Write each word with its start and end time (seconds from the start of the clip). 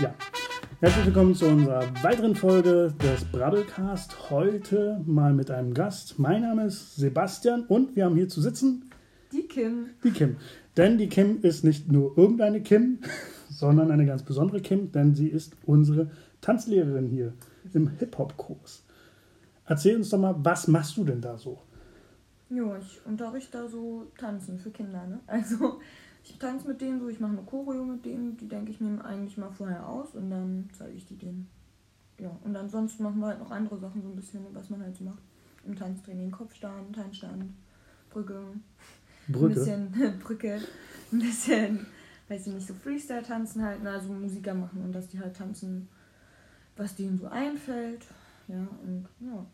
Ja, 0.00 0.14
herzlich 0.80 1.06
willkommen 1.06 1.34
zu 1.34 1.46
unserer 1.46 1.82
weiteren 2.02 2.34
Folge 2.34 2.94
des 3.02 3.26
Brabbelcast. 3.26 4.30
Heute 4.30 5.02
mal 5.04 5.34
mit 5.34 5.50
einem 5.50 5.74
Gast. 5.74 6.18
Mein 6.18 6.40
Name 6.40 6.64
ist 6.64 6.96
Sebastian 6.96 7.64
und 7.66 7.96
wir 7.96 8.06
haben 8.06 8.14
hier 8.16 8.28
zu 8.30 8.40
sitzen 8.40 8.90
Die 9.30 9.42
Kim. 9.42 9.90
die 10.02 10.10
Kim. 10.10 10.36
Denn 10.78 10.96
die 10.96 11.08
Kim 11.08 11.40
ist 11.42 11.64
nicht 11.64 11.92
nur 11.92 12.16
irgendeine 12.16 12.62
Kim, 12.62 13.00
sondern 13.50 13.90
eine 13.90 14.06
ganz 14.06 14.22
besondere 14.22 14.62
Kim, 14.62 14.90
denn 14.92 15.14
sie 15.14 15.28
ist 15.28 15.54
unsere 15.66 16.10
Tanzlehrerin 16.40 17.08
hier 17.08 17.34
im 17.74 17.88
Hip-Hop-Kurs. 17.98 18.82
Erzähl 19.70 19.96
uns 19.96 20.10
doch 20.10 20.18
mal, 20.18 20.34
was 20.38 20.68
machst 20.68 20.96
du 20.98 21.04
denn 21.04 21.22
da 21.22 21.38
so? 21.38 21.58
Ja, 22.48 22.76
ich 22.78 23.00
unterrichte 23.06 23.58
da 23.58 23.68
so 23.68 24.06
Tanzen 24.18 24.58
für 24.58 24.70
Kinder, 24.70 25.06
ne? 25.06 25.20
Also 25.26 25.80
ich 26.24 26.38
tanze 26.38 26.66
mit 26.68 26.80
denen 26.80 27.00
so, 27.00 27.08
ich 27.08 27.20
mache 27.20 27.32
eine 27.32 27.42
Choreo 27.42 27.84
mit 27.84 28.04
denen, 28.04 28.36
die 28.36 28.48
denke 28.48 28.72
ich 28.72 28.80
mir 28.80 29.02
eigentlich 29.04 29.36
mal 29.38 29.50
vorher 29.50 29.88
aus 29.88 30.14
und 30.14 30.30
dann 30.30 30.68
zeige 30.76 30.96
ich 30.96 31.06
die 31.06 31.16
denen. 31.16 31.48
Ja, 32.18 32.30
und 32.44 32.56
ansonsten 32.56 33.04
machen 33.04 33.20
wir 33.20 33.28
halt 33.28 33.38
noch 33.40 33.50
andere 33.50 33.78
Sachen, 33.78 34.02
so 34.02 34.08
ein 34.08 34.16
bisschen, 34.16 34.44
was 34.52 34.68
man 34.70 34.82
halt 34.82 34.96
so 34.96 35.04
macht. 35.04 35.22
Im 35.64 35.76
Tanztraining, 35.76 36.30
Kopfstand, 36.30 36.96
Handstand, 36.96 37.44
Brücke, 38.10 38.38
ein 38.38 38.62
Brücke. 39.32 39.54
bisschen 39.54 40.18
Brücke, 40.22 40.60
ein 41.12 41.18
bisschen, 41.20 41.86
weiß 42.28 42.46
ich 42.48 42.54
nicht, 42.54 42.66
so 42.66 42.74
Freestyle 42.74 43.22
tanzen 43.22 43.62
halt, 43.64 43.86
also 43.86 44.12
Musiker 44.12 44.54
machen 44.54 44.82
und 44.82 44.92
dass 44.92 45.08
die 45.08 45.20
halt 45.20 45.36
tanzen, 45.36 45.88
was 46.76 46.94
denen 46.96 47.18
so 47.18 47.28
einfällt. 47.28 48.06
Ja, 48.48 48.66
und 48.82 49.08
ja, 49.20 49.46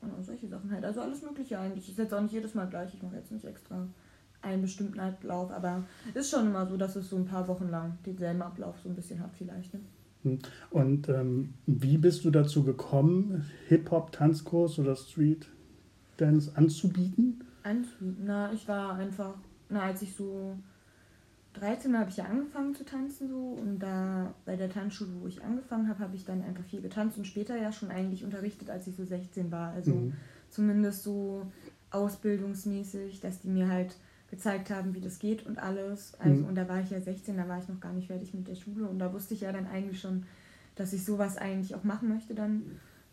genau, 0.00 0.14
solche 0.22 0.48
Sachen 0.48 0.70
halt. 0.70 0.84
Also 0.84 1.00
alles 1.00 1.22
Mögliche 1.22 1.58
eigentlich. 1.58 1.88
Ist 1.88 1.98
jetzt 1.98 2.14
auch 2.14 2.20
nicht 2.20 2.32
jedes 2.32 2.54
Mal 2.54 2.68
gleich. 2.68 2.94
Ich 2.94 3.02
mache 3.02 3.16
jetzt 3.16 3.32
nicht 3.32 3.44
extra 3.44 3.86
einen 4.42 4.62
bestimmten 4.62 5.00
Ablauf, 5.00 5.50
aber 5.50 5.84
ist 6.14 6.30
schon 6.30 6.46
immer 6.46 6.66
so, 6.66 6.76
dass 6.76 6.96
es 6.96 7.10
so 7.10 7.16
ein 7.16 7.24
paar 7.24 7.48
Wochen 7.48 7.68
lang 7.68 7.98
denselben 8.06 8.42
Ablauf 8.42 8.78
so 8.80 8.88
ein 8.88 8.94
bisschen 8.94 9.20
hat 9.20 9.34
vielleicht. 9.36 9.74
Ne? 9.74 9.80
Und 10.70 11.08
ähm, 11.08 11.54
wie 11.66 11.98
bist 11.98 12.24
du 12.24 12.30
dazu 12.30 12.64
gekommen, 12.64 13.44
Hip-Hop-Tanzkurs 13.68 14.78
oder 14.78 14.96
Street-Dance 14.96 16.52
anzubieten? 16.56 17.44
Anzubieten. 17.62 18.24
Na, 18.24 18.52
ich 18.52 18.66
war 18.68 18.94
einfach, 18.96 19.34
na, 19.68 19.82
als 19.82 20.02
ich 20.02 20.14
so 20.14 20.56
13 21.58 21.98
habe 21.98 22.10
ich 22.10 22.16
ja 22.16 22.24
angefangen 22.24 22.74
zu 22.74 22.84
tanzen 22.84 23.28
so 23.28 23.58
und 23.60 23.78
da 23.78 24.34
bei 24.44 24.56
der 24.56 24.70
Tanzschule, 24.70 25.10
wo 25.20 25.26
ich 25.26 25.42
angefangen 25.42 25.88
habe, 25.88 26.00
habe 26.00 26.16
ich 26.16 26.24
dann 26.24 26.42
einfach 26.42 26.64
viel 26.64 26.80
getanzt 26.80 27.18
und 27.18 27.26
später 27.26 27.56
ja 27.56 27.72
schon 27.72 27.90
eigentlich 27.90 28.24
unterrichtet, 28.24 28.70
als 28.70 28.86
ich 28.86 28.96
so 28.96 29.04
16 29.04 29.50
war. 29.52 29.72
Also 29.72 29.92
Mhm. 29.94 30.12
zumindest 30.50 31.02
so 31.02 31.46
ausbildungsmäßig, 31.90 33.20
dass 33.20 33.40
die 33.40 33.48
mir 33.48 33.68
halt 33.68 33.96
gezeigt 34.30 34.70
haben, 34.70 34.94
wie 34.94 35.00
das 35.00 35.18
geht 35.18 35.46
und 35.46 35.58
alles. 35.58 36.14
Also, 36.18 36.42
Mhm. 36.42 36.48
Und 36.48 36.54
da 36.54 36.68
war 36.68 36.80
ich 36.80 36.90
ja 36.90 37.00
16, 37.00 37.36
da 37.36 37.48
war 37.48 37.58
ich 37.58 37.68
noch 37.68 37.80
gar 37.80 37.92
nicht 37.92 38.08
fertig 38.08 38.34
mit 38.34 38.46
der 38.46 38.56
Schule 38.56 38.86
und 38.86 38.98
da 38.98 39.12
wusste 39.12 39.34
ich 39.34 39.40
ja 39.40 39.52
dann 39.52 39.66
eigentlich 39.66 40.00
schon, 40.00 40.24
dass 40.74 40.92
ich 40.92 41.04
sowas 41.04 41.36
eigentlich 41.38 41.74
auch 41.74 41.84
machen 41.84 42.08
möchte 42.08 42.34
dann. 42.34 42.62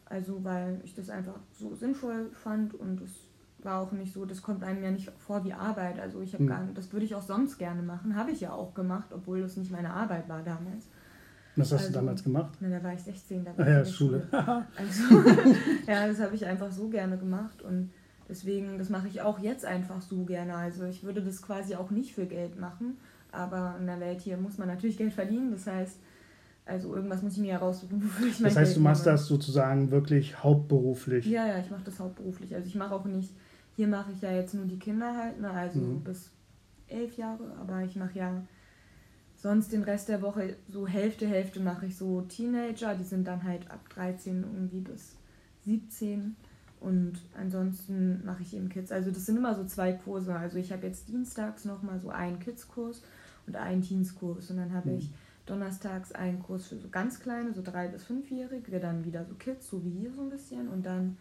Also 0.06 0.44
weil 0.44 0.82
ich 0.84 0.94
das 0.94 1.10
einfach 1.10 1.40
so 1.58 1.74
sinnvoll 1.74 2.30
fand 2.34 2.74
und 2.76 3.02
es 3.02 3.25
war 3.66 3.82
auch 3.82 3.92
nicht 3.92 4.14
so, 4.14 4.26
das 4.26 4.42
kommt 4.42 4.64
einem 4.64 4.84
ja 4.84 4.92
nicht 4.92 5.12
vor 5.18 5.44
wie 5.44 5.54
Arbeit. 5.54 6.00
Also 6.00 6.22
ich 6.22 6.34
habe 6.34 6.44
Mhm. 6.44 6.48
gar 6.48 6.62
nicht, 6.64 6.78
das 6.78 6.94
würde 6.94 7.06
ich 7.06 7.16
auch 7.16 7.22
sonst 7.22 7.58
gerne 7.58 7.82
machen, 7.82 8.16
habe 8.16 8.32
ich 8.32 8.42
ja 8.42 8.52
auch 8.54 8.74
gemacht, 8.74 9.10
obwohl 9.14 9.42
das 9.42 9.58
nicht 9.58 9.72
meine 9.72 9.90
Arbeit 9.92 10.30
war 10.30 10.42
damals. 10.44 10.88
Was 11.58 11.72
hast 11.72 11.80
Also- 11.82 11.88
du 11.94 11.94
damals 12.00 12.24
gemacht? 12.24 12.54
Na, 12.60 12.70
da 12.70 12.84
war 12.84 12.94
ich 12.94 13.02
16, 13.02 13.44
da 13.46 13.58
war 13.58 13.66
Ah 13.66 13.70
ich 13.70 13.74
ja, 13.74 13.80
der 13.80 13.86
Schule. 13.86 14.28
also, 14.32 15.04
ja, 15.88 16.08
das 16.08 16.20
habe 16.20 16.36
ich 16.36 16.46
einfach 16.46 16.72
so 16.72 16.90
gerne 16.90 17.18
gemacht 17.18 17.62
und 17.62 17.92
deswegen, 18.30 18.78
das 18.78 18.90
mache 18.90 19.08
ich 19.08 19.22
auch 19.22 19.40
jetzt 19.40 19.66
einfach 19.66 20.02
so 20.02 20.24
gerne. 20.26 20.56
Also 20.56 20.84
ich 20.86 21.04
würde 21.04 21.22
das 21.24 21.42
quasi 21.42 21.76
auch 21.76 21.92
nicht 21.92 22.14
für 22.14 22.26
Geld 22.26 22.60
machen, 22.60 22.98
aber 23.32 23.76
in 23.80 23.86
der 23.88 24.00
Welt 24.00 24.22
hier 24.22 24.38
muss 24.38 24.58
man 24.58 24.68
natürlich 24.68 24.98
Geld 24.98 25.14
verdienen. 25.14 25.52
Das 25.52 25.66
heißt, 25.68 25.98
also 26.66 26.96
irgendwas 26.96 27.22
muss 27.22 27.34
ich 27.34 27.40
mir 27.42 27.54
heraussuchen, 27.54 28.02
wofür 28.04 28.28
ich 28.28 28.40
mein 28.40 28.50
Das 28.50 28.58
heißt, 28.58 28.72
Geld 28.72 28.78
du 28.78 28.82
machst 28.82 29.06
nehme. 29.06 29.14
das 29.18 29.28
sozusagen 29.28 29.92
wirklich 29.92 30.44
hauptberuflich. 30.44 31.26
Ja, 31.28 31.46
ja, 31.48 31.60
ich 31.60 31.70
mache 31.72 31.84
das 31.86 32.00
hauptberuflich. 32.00 32.54
Also 32.56 32.68
ich 32.68 32.76
mache 32.76 32.94
auch 32.96 33.06
nicht, 33.06 33.32
hier 33.76 33.88
mache 33.88 34.12
ich 34.14 34.22
ja 34.22 34.32
jetzt 34.32 34.54
nur 34.54 34.66
die 34.66 34.80
Kinder 34.80 35.16
halt, 35.16 35.40
ne, 35.42 35.50
also 35.52 35.80
Mhm. 35.80 36.04
bis 36.04 36.32
elf 36.88 37.18
Jahre, 37.18 37.56
aber 37.60 37.82
ich 37.84 37.96
mache 37.96 38.18
ja 38.20 38.44
sonst 39.36 39.72
den 39.72 39.84
Rest 39.84 40.10
der 40.10 40.22
Woche 40.22 40.56
so 40.70 40.88
Hälfte, 40.88 41.28
Hälfte 41.28 41.60
mache 41.60 41.88
ich 41.88 41.98
so 41.98 42.22
Teenager, 42.22 42.96
die 42.96 43.04
sind 43.04 43.28
dann 43.28 43.44
halt 43.44 43.70
ab 43.72 43.88
13 43.90 44.44
irgendwie 44.44 44.80
bis 44.80 45.16
17 45.66 46.36
und 46.80 47.14
ansonsten 47.38 48.24
mache 48.26 48.44
ich 48.44 48.56
eben 48.56 48.70
Kids. 48.70 48.92
Also 48.92 49.12
das 49.12 49.26
sind 49.26 49.38
immer 49.38 49.56
so 49.56 49.66
zwei 49.66 49.94
Kurse. 49.94 50.36
Also 50.36 50.58
ich 50.58 50.72
habe 50.72 50.86
jetzt 50.88 51.08
dienstags 51.10 51.66
nochmal 51.66 52.00
so 52.00 52.10
einen 52.10 52.40
Kids-Kurs 52.40 53.04
und 53.48 53.56
einen 53.56 53.82
Teens-Kurs 53.82 54.52
und 54.52 54.58
dann 54.58 54.74
habe 54.74 54.92
Mhm. 54.92 54.98
ich 54.98 55.12
donnerstags 55.46 56.12
einen 56.12 56.40
Kurs 56.42 56.68
für 56.68 56.78
so 56.78 56.90
ganz 56.90 57.20
kleine, 57.20 57.54
so 57.54 57.62
drei 57.64 57.88
bis 57.88 58.04
fünfjährige, 58.04 58.80
dann 58.80 59.06
wieder 59.06 59.26
so 59.26 59.36
Kids, 59.36 59.68
so 59.70 59.84
wie 59.84 59.92
hier 59.92 60.12
so 60.12 60.22
ein 60.22 60.30
bisschen 60.30 60.68
und 60.68 60.86
dann 60.86 61.18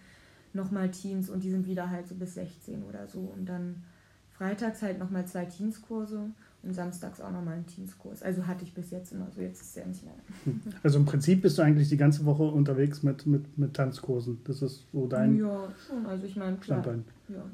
nochmal 0.55 0.91
Teens 0.91 1.29
und 1.31 1.43
die 1.45 1.51
sind 1.51 1.67
wieder 1.67 1.91
halt 1.91 2.07
so 2.09 2.15
bis 2.15 2.35
16 2.35 2.83
oder 2.85 3.07
so 3.07 3.19
und 3.21 3.47
dann 3.47 3.83
freitags 4.31 4.83
halt 4.83 4.99
nochmal 4.99 5.27
zwei 5.27 5.45
Teenskurse 5.45 6.31
und 6.63 6.75
samstags 6.75 7.21
auch 7.21 7.31
nochmal 7.31 7.55
einen 7.55 7.67
Teenskurs. 7.67 8.23
Also 8.23 8.47
hatte 8.47 8.65
ich 8.65 8.73
bis 8.75 8.91
jetzt 8.91 9.13
immer 9.13 9.31
so, 9.31 9.41
jetzt 9.41 9.61
ist 9.61 9.69
es 9.71 9.75
ja 9.77 9.87
nicht 9.87 10.03
mehr. 10.05 10.15
Also 10.83 10.99
im 10.99 11.05
Prinzip 11.05 11.43
bist 11.43 11.59
du 11.59 11.63
eigentlich 11.63 11.89
die 11.89 11.97
ganze 11.97 12.25
Woche 12.25 12.43
unterwegs 12.45 13.03
mit, 13.03 13.27
mit, 13.27 13.59
mit 13.59 13.75
Tanzkursen. 13.75 14.41
Das 14.45 14.63
ist 14.63 14.85
so 14.93 15.07
dein 15.07 15.39
ja, 15.39 15.69
schon, 15.87 16.07
also 16.07 16.25
ich 16.25 16.37
meine, 16.37 16.57
klar. 16.57 16.83
Standbein. 16.83 17.05
Ja, 17.29 17.45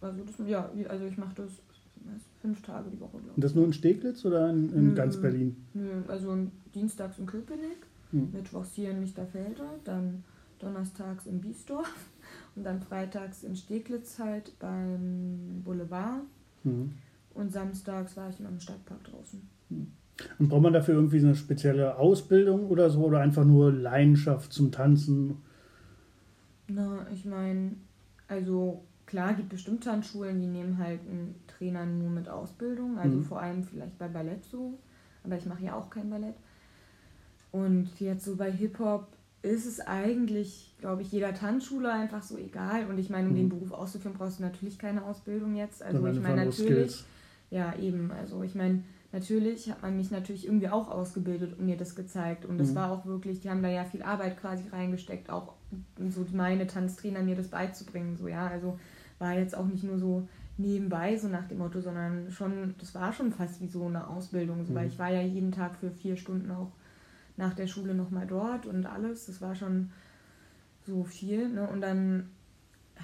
also, 0.00 0.20
das, 0.24 0.46
ja, 0.46 0.68
also 0.88 1.04
ich 1.06 1.16
mache 1.16 1.34
das 1.36 1.50
fünf 2.42 2.62
Tage 2.62 2.90
die 2.90 3.00
Woche, 3.00 3.18
glaube 3.18 3.32
Und 3.34 3.44
das 3.44 3.54
nur 3.54 3.64
in 3.64 3.72
Steglitz 3.72 4.24
oder 4.24 4.50
in, 4.50 4.70
in 4.72 4.88
Nö. 4.88 4.94
ganz 4.94 5.16
Berlin? 5.20 5.56
Nö, 5.74 6.02
also 6.08 6.36
dienstags 6.74 7.18
in 7.18 7.26
Köpenick, 7.26 7.86
Hm. 8.12 8.30
mittwochs 8.32 8.72
hier 8.74 8.90
in 8.90 9.00
Lichterfelde, 9.00 9.62
dann 9.84 10.22
donnerstags 10.60 11.26
in 11.26 11.40
Biesdorf 11.40 11.92
und 12.56 12.64
dann 12.64 12.80
freitags 12.80 13.44
in 13.44 13.54
Steglitz 13.54 14.18
halt 14.18 14.58
beim 14.58 15.62
Boulevard 15.64 16.22
Mhm. 16.64 16.92
und 17.34 17.52
samstags 17.52 18.16
war 18.16 18.30
ich 18.30 18.40
immer 18.40 18.48
im 18.48 18.58
Stadtpark 18.60 19.04
draußen. 19.04 19.48
Und 20.38 20.48
braucht 20.48 20.62
man 20.62 20.72
dafür 20.72 20.94
irgendwie 20.94 21.20
so 21.20 21.26
eine 21.26 21.36
spezielle 21.36 21.96
Ausbildung 21.98 22.66
oder 22.68 22.88
so 22.90 23.04
oder 23.04 23.20
einfach 23.20 23.44
nur 23.44 23.70
Leidenschaft 23.72 24.52
zum 24.52 24.72
Tanzen? 24.72 25.36
Na, 26.68 27.06
ich 27.12 27.24
meine, 27.24 27.72
also 28.26 28.82
klar 29.04 29.34
gibt 29.34 29.50
bestimmt 29.50 29.84
Tanzschulen, 29.84 30.40
die 30.40 30.48
nehmen 30.48 30.78
halt 30.78 31.00
einen 31.02 31.34
Trainer 31.46 31.86
nur 31.86 32.10
mit 32.10 32.28
Ausbildung, 32.28 32.98
also 32.98 33.18
Mhm. 33.18 33.22
vor 33.22 33.40
allem 33.40 33.62
vielleicht 33.62 33.98
bei 33.98 34.08
Ballett 34.08 34.44
so, 34.44 34.78
aber 35.22 35.36
ich 35.36 35.46
mache 35.46 35.64
ja 35.64 35.74
auch 35.74 35.90
kein 35.90 36.10
Ballett. 36.10 36.34
Und 37.52 37.88
jetzt 38.00 38.24
so 38.24 38.36
bei 38.36 38.50
Hip-Hop 38.50 39.06
ist 39.46 39.66
es 39.66 39.80
eigentlich, 39.80 40.74
glaube 40.78 41.02
ich, 41.02 41.12
jeder 41.12 41.32
Tanzschule 41.34 41.92
einfach 41.92 42.22
so 42.22 42.36
egal. 42.36 42.86
Und 42.86 42.98
ich 42.98 43.10
meine, 43.10 43.28
um 43.28 43.32
Mhm. 43.32 43.36
den 43.38 43.48
Beruf 43.48 43.72
auszuführen, 43.72 44.16
brauchst 44.16 44.38
du 44.38 44.42
natürlich 44.42 44.78
keine 44.78 45.04
Ausbildung 45.04 45.54
jetzt. 45.54 45.82
Also 45.82 46.06
ich 46.06 46.20
meine 46.20 46.44
natürlich, 46.46 47.04
ja 47.50 47.74
eben, 47.76 48.10
also 48.10 48.42
ich 48.42 48.54
meine, 48.54 48.82
natürlich 49.12 49.70
hat 49.70 49.82
man 49.82 49.96
mich 49.96 50.10
natürlich 50.10 50.46
irgendwie 50.46 50.68
auch 50.68 50.90
ausgebildet 50.90 51.58
und 51.58 51.64
mir 51.64 51.76
das 51.76 51.94
gezeigt. 51.94 52.44
Und 52.44 52.58
das 52.58 52.70
Mhm. 52.70 52.74
war 52.74 52.90
auch 52.90 53.06
wirklich, 53.06 53.40
die 53.40 53.50
haben 53.50 53.62
da 53.62 53.68
ja 53.68 53.84
viel 53.84 54.02
Arbeit 54.02 54.40
quasi 54.40 54.68
reingesteckt, 54.68 55.30
auch 55.30 55.54
so 56.10 56.26
meine 56.32 56.66
Tanztrainer 56.66 57.22
mir 57.22 57.36
das 57.36 57.48
beizubringen. 57.48 58.16
So, 58.16 58.28
ja, 58.28 58.46
also 58.48 58.78
war 59.18 59.34
jetzt 59.34 59.56
auch 59.56 59.66
nicht 59.66 59.84
nur 59.84 59.98
so 59.98 60.28
nebenbei, 60.58 61.16
so 61.16 61.28
nach 61.28 61.46
dem 61.46 61.58
Motto, 61.58 61.80
sondern 61.80 62.30
schon, 62.30 62.74
das 62.78 62.94
war 62.94 63.12
schon 63.12 63.30
fast 63.32 63.60
wie 63.60 63.68
so 63.68 63.86
eine 63.86 64.08
Ausbildung. 64.08 64.64
So, 64.64 64.74
Weil 64.74 64.86
Mhm. 64.86 64.92
ich 64.92 64.98
war 64.98 65.12
ja 65.12 65.22
jeden 65.22 65.52
Tag 65.52 65.76
für 65.76 65.90
vier 65.90 66.16
Stunden 66.16 66.50
auch 66.50 66.72
nach 67.36 67.54
der 67.54 67.66
Schule 67.66 67.94
nochmal 67.94 68.26
dort 68.26 68.66
und 68.66 68.86
alles. 68.86 69.26
Das 69.26 69.40
war 69.40 69.54
schon 69.54 69.90
so 70.86 71.04
viel. 71.04 71.48
Ne? 71.48 71.68
Und 71.68 71.80
dann 71.80 72.30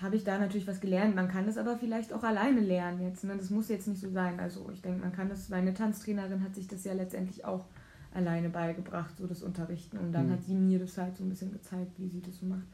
habe 0.00 0.16
ich 0.16 0.24
da 0.24 0.38
natürlich 0.38 0.66
was 0.66 0.80
gelernt. 0.80 1.14
Man 1.14 1.28
kann 1.28 1.46
das 1.46 1.58
aber 1.58 1.76
vielleicht 1.76 2.12
auch 2.12 2.22
alleine 2.22 2.60
lernen 2.60 3.02
jetzt. 3.02 3.24
Ne? 3.24 3.36
Das 3.36 3.50
muss 3.50 3.68
jetzt 3.68 3.88
nicht 3.88 4.00
so 4.00 4.10
sein. 4.10 4.40
Also 4.40 4.70
ich 4.72 4.80
denke, 4.80 5.00
man 5.00 5.12
kann 5.12 5.28
das, 5.28 5.48
meine 5.48 5.74
Tanztrainerin 5.74 6.42
hat 6.42 6.54
sich 6.54 6.66
das 6.66 6.84
ja 6.84 6.94
letztendlich 6.94 7.44
auch 7.44 7.66
alleine 8.14 8.48
beigebracht, 8.48 9.16
so 9.16 9.26
das 9.26 9.42
Unterrichten. 9.42 9.98
Und 9.98 10.12
dann 10.12 10.28
Mhm. 10.28 10.32
hat 10.32 10.44
sie 10.44 10.54
mir 10.54 10.78
das 10.78 10.96
halt 10.98 11.16
so 11.16 11.24
ein 11.24 11.28
bisschen 11.28 11.52
gezeigt, 11.52 11.92
wie 11.98 12.08
sie 12.08 12.20
das 12.22 12.38
so 12.38 12.46
macht. 12.46 12.66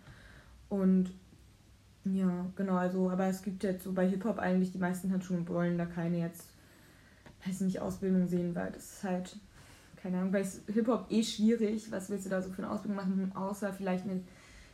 Und 0.68 1.10
ja, 2.04 2.46
genau, 2.56 2.76
also, 2.76 3.10
aber 3.10 3.26
es 3.26 3.42
gibt 3.42 3.62
jetzt 3.64 3.84
so 3.84 3.92
bei 3.92 4.08
Hip-Hop 4.08 4.38
eigentlich, 4.38 4.72
die 4.72 4.78
meisten 4.78 5.10
Tanzschulen 5.10 5.46
wollen 5.48 5.76
da 5.76 5.86
keine 5.86 6.18
jetzt, 6.20 6.48
weiß 7.46 7.60
nicht, 7.62 7.80
Ausbildung 7.80 8.28
sehen, 8.28 8.54
weil 8.54 8.70
das 8.72 8.94
ist 8.94 9.04
halt, 9.04 9.36
keine 10.02 10.18
Ahnung, 10.18 10.32
weil 10.32 10.42
es 10.42 10.62
Hip-Hop 10.72 11.06
eh 11.10 11.22
schwierig, 11.22 11.90
was 11.90 12.10
willst 12.10 12.26
du 12.26 12.30
da 12.30 12.42
so 12.42 12.50
für 12.50 12.62
eine 12.62 12.70
Ausbildung 12.70 12.96
machen, 12.96 13.32
außer 13.34 13.72
vielleicht 13.72 14.04
eine 14.04 14.20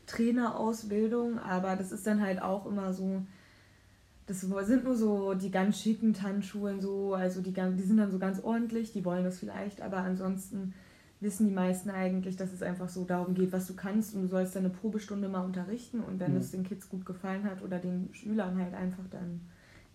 Trainerausbildung, 0.06 1.38
aber 1.38 1.76
das 1.76 1.93
ist 1.93 2.06
dann 2.06 2.21
halt 2.21 2.43
auch 2.43 2.67
immer 2.67 2.93
so, 2.93 3.23
das 4.26 4.41
sind 4.41 4.85
nur 4.85 4.97
so 4.97 5.35
die 5.35 5.50
ganz 5.50 5.81
schicken 5.81 6.15
Tanzschulen 6.15 6.81
so, 6.81 7.15
also 7.15 7.41
die, 7.41 7.53
die 7.53 7.82
sind 7.82 7.97
dann 7.97 8.11
so 8.11 8.19
ganz 8.19 8.43
ordentlich, 8.43 8.93
die 8.93 9.05
wollen 9.05 9.25
das 9.25 9.38
vielleicht, 9.38 9.81
aber 9.81 9.99
ansonsten 9.99 10.75
wissen 11.21 11.49
die 11.49 11.55
meisten 11.55 11.91
eigentlich, 11.91 12.37
dass 12.37 12.53
es 12.53 12.62
einfach 12.62 12.88
so 12.88 13.05
darum 13.05 13.35
geht, 13.35 13.53
was 13.53 13.67
du 13.67 13.75
kannst 13.75 14.15
und 14.15 14.23
du 14.23 14.29
sollst 14.29 14.56
deine 14.56 14.70
Probestunde 14.70 15.29
mal 15.29 15.44
unterrichten 15.44 16.00
und 16.00 16.20
wenn 16.20 16.32
mhm. 16.32 16.38
es 16.38 16.50
den 16.50 16.65
Kids 16.65 16.88
gut 16.88 17.06
gefallen 17.06 17.44
hat 17.44 17.62
oder 17.62 17.79
den 17.79 18.11
Schülern 18.12 18.59
halt 18.59 18.75
einfach, 18.75 19.05
dann 19.11 19.41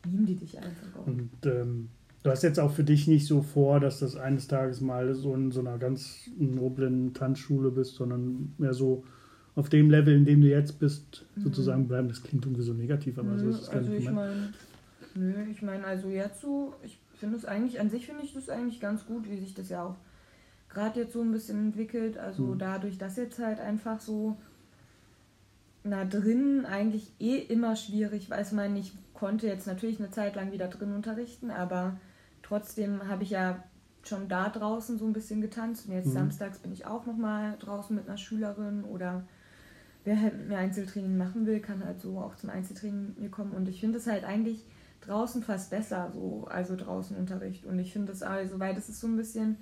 nehmen 0.05 0.25
die 0.25 0.35
dich 0.35 0.57
einfach 0.57 0.99
auch. 0.99 1.07
Und 1.07 1.29
ähm, 1.45 1.89
du 2.23 2.29
hast 2.29 2.43
jetzt 2.43 2.59
auch 2.59 2.71
für 2.71 2.83
dich 2.83 3.07
nicht 3.07 3.25
so 3.25 3.41
vor, 3.41 3.79
dass 3.79 3.99
das 3.99 4.15
eines 4.15 4.47
Tages 4.47 4.81
mal 4.81 5.13
so 5.13 5.33
in 5.33 5.51
so 5.51 5.59
einer 5.59 5.77
ganz 5.77 6.29
noblen 6.37 7.13
Tanzschule 7.13 7.71
bist, 7.71 7.95
sondern 7.95 8.53
mehr 8.57 8.73
so 8.73 9.03
auf 9.55 9.69
dem 9.69 9.89
Level, 9.89 10.15
in 10.15 10.25
dem 10.25 10.41
du 10.41 10.47
jetzt 10.47 10.79
bist, 10.79 11.25
mhm. 11.35 11.43
sozusagen 11.43 11.87
bleiben. 11.87 12.07
Das 12.07 12.23
klingt 12.23 12.45
irgendwie 12.45 12.63
so 12.63 12.73
negativ, 12.73 13.17
aber 13.17 13.31
nö, 13.31 13.39
so 13.39 13.49
ist 13.49 13.61
es 13.61 13.69
gar 13.69 13.77
also 13.77 13.91
nicht. 13.91 14.03
Ich 14.03 14.11
mein, 14.11 14.53
nö, 15.15 15.33
ich 15.51 15.61
meine, 15.61 15.83
also 15.85 16.09
jetzt 16.09 16.41
so, 16.41 16.73
ich 16.83 16.99
finde 17.19 17.37
es 17.37 17.45
eigentlich, 17.45 17.79
an 17.79 17.89
sich 17.89 18.05
finde 18.05 18.23
ich 18.23 18.33
das 18.33 18.49
eigentlich 18.49 18.79
ganz 18.79 19.05
gut, 19.05 19.29
wie 19.29 19.37
sich 19.37 19.53
das 19.53 19.69
ja 19.69 19.83
auch 19.83 19.95
gerade 20.69 21.01
jetzt 21.01 21.13
so 21.13 21.21
ein 21.21 21.31
bisschen 21.31 21.59
entwickelt. 21.59 22.17
Also 22.17 22.43
mhm. 22.43 22.59
dadurch, 22.59 22.97
dass 22.97 23.17
jetzt 23.17 23.39
halt 23.39 23.59
einfach 23.59 23.99
so 23.99 24.37
na 25.83 26.05
drin 26.05 26.65
eigentlich 26.65 27.13
eh 27.19 27.37
immer 27.37 27.75
schwierig, 27.75 28.29
weiß 28.29 28.51
man, 28.51 28.75
ich 28.75 28.93
konnte 29.13 29.47
jetzt 29.47 29.67
natürlich 29.67 29.99
eine 29.99 30.11
Zeit 30.11 30.35
lang 30.35 30.51
wieder 30.51 30.67
drin 30.67 30.93
unterrichten, 30.93 31.51
aber 31.51 31.97
trotzdem 32.43 33.07
habe 33.07 33.23
ich 33.23 33.31
ja 33.31 33.63
schon 34.03 34.27
da 34.27 34.49
draußen 34.49 34.97
so 34.97 35.05
ein 35.05 35.13
bisschen 35.13 35.41
getanzt 35.41 35.87
und 35.87 35.93
jetzt 35.93 36.07
mhm. 36.07 36.13
samstags 36.13 36.59
bin 36.59 36.71
ich 36.71 36.85
auch 36.85 37.05
noch 37.05 37.17
mal 37.17 37.57
draußen 37.59 37.95
mit 37.95 38.07
einer 38.07 38.17
Schülerin 38.17 38.83
oder 38.83 39.25
wer 40.05 40.21
halt 40.21 40.37
mit 40.37 40.47
mir 40.47 40.57
Einzeltraining 40.57 41.17
machen 41.17 41.45
will, 41.45 41.59
kann 41.59 41.83
halt 41.83 41.99
so 41.99 42.17
auch 42.19 42.35
zum 42.35 42.49
Einzeltraining 42.49 43.07
mit 43.07 43.19
mir 43.19 43.29
kommen 43.29 43.51
und 43.51 43.67
ich 43.67 43.79
finde 43.79 43.97
es 43.97 44.07
halt 44.07 44.23
eigentlich 44.23 44.65
draußen 45.01 45.43
fast 45.43 45.69
besser 45.69 46.11
so, 46.13 46.47
also 46.49 46.75
draußen 46.75 47.17
Unterricht 47.17 47.65
und 47.65 47.77
ich 47.79 47.91
finde 47.91 48.11
es 48.11 48.23
also, 48.23 48.59
weil 48.59 48.73
das 48.73 48.89
ist 48.89 48.99
so 48.99 49.07
ein 49.07 49.17
bisschen 49.17 49.57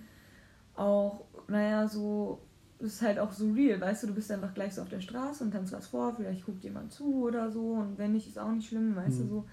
auch, 0.76 1.26
naja, 1.48 1.88
so, 1.88 2.40
ist 2.80 3.02
halt 3.02 3.20
auch 3.20 3.32
so 3.32 3.52
real, 3.52 3.82
weißt 3.82 4.04
du, 4.04 4.08
du 4.08 4.14
bist 4.14 4.32
einfach 4.32 4.54
gleich 4.54 4.76
so 4.76 4.82
auf 4.82 4.90
der 4.90 5.02
Straße 5.02 5.44
und 5.44 5.52
tanzt 5.52 5.74
was 5.74 5.88
vor, 5.88 6.16
vielleicht 6.16 6.46
guckt 6.46 6.64
jemand 6.64 6.92
zu 6.92 7.24
oder 7.24 7.52
so 7.52 7.74
und 7.74 7.98
wenn 7.98 8.12
nicht, 8.12 8.28
ist 8.28 8.38
auch 8.38 8.52
nicht 8.52 8.68
schlimm, 8.68 8.96
weißt 8.96 9.20
mhm. 9.20 9.24
du 9.24 9.28
so. 9.28 9.46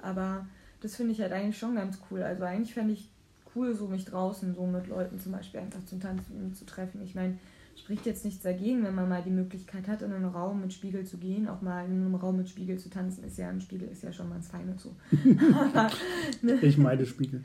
Aber 0.00 0.46
das 0.80 0.96
finde 0.96 1.12
ich 1.12 1.20
halt 1.20 1.32
eigentlich 1.32 1.58
schon 1.58 1.76
ganz 1.76 1.98
cool. 2.10 2.22
Also 2.22 2.42
eigentlich 2.42 2.74
fände 2.74 2.92
ich 2.92 3.08
cool, 3.54 3.74
so 3.74 3.86
mich 3.86 4.04
draußen 4.04 4.54
so 4.54 4.66
mit 4.66 4.88
Leuten 4.88 5.20
zum 5.20 5.32
Beispiel 5.32 5.60
einfach 5.60 5.84
zum 5.84 6.00
Tanzen 6.00 6.54
zu 6.54 6.64
treffen. 6.64 7.02
Ich 7.02 7.14
meine, 7.14 7.38
spricht 7.76 8.06
jetzt 8.06 8.24
nichts 8.24 8.42
dagegen, 8.42 8.84
wenn 8.84 8.94
man 8.94 9.08
mal 9.08 9.22
die 9.22 9.30
Möglichkeit 9.30 9.88
hat, 9.88 10.02
in 10.02 10.12
einen 10.12 10.26
Raum 10.26 10.60
mit 10.60 10.72
Spiegel 10.72 11.04
zu 11.04 11.18
gehen. 11.18 11.48
Auch 11.48 11.62
mal 11.62 11.84
in 11.84 11.92
einem 11.92 12.14
Raum 12.14 12.36
mit 12.36 12.48
Spiegel 12.48 12.78
zu 12.78 12.90
tanzen, 12.90 13.24
ist 13.24 13.38
ja 13.38 13.48
ein 13.48 13.60
Spiegel, 13.60 13.88
ist 13.88 14.02
ja 14.02 14.12
schon 14.12 14.28
mal 14.28 14.36
ein 14.36 14.42
Feines 14.42 14.82
so. 14.82 14.94
ne? 16.42 16.54
Ich 16.62 16.78
meide 16.78 17.06
Spiegel. 17.06 17.44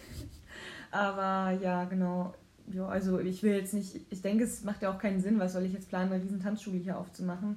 Aber 0.90 1.52
ja, 1.60 1.84
genau. 1.84 2.34
Ja, 2.72 2.86
also 2.86 3.18
ich 3.18 3.42
will 3.42 3.52
jetzt 3.52 3.74
nicht, 3.74 4.00
ich 4.10 4.22
denke, 4.22 4.44
es 4.44 4.64
macht 4.64 4.82
ja 4.82 4.92
auch 4.92 4.98
keinen 4.98 5.20
Sinn, 5.20 5.38
was 5.38 5.52
soll 5.52 5.64
ich 5.64 5.72
jetzt 5.72 5.88
planen, 5.88 6.12
eine 6.12 6.22
riesen 6.22 6.40
Tanzschule 6.40 6.78
hier 6.78 6.98
aufzumachen. 6.98 7.56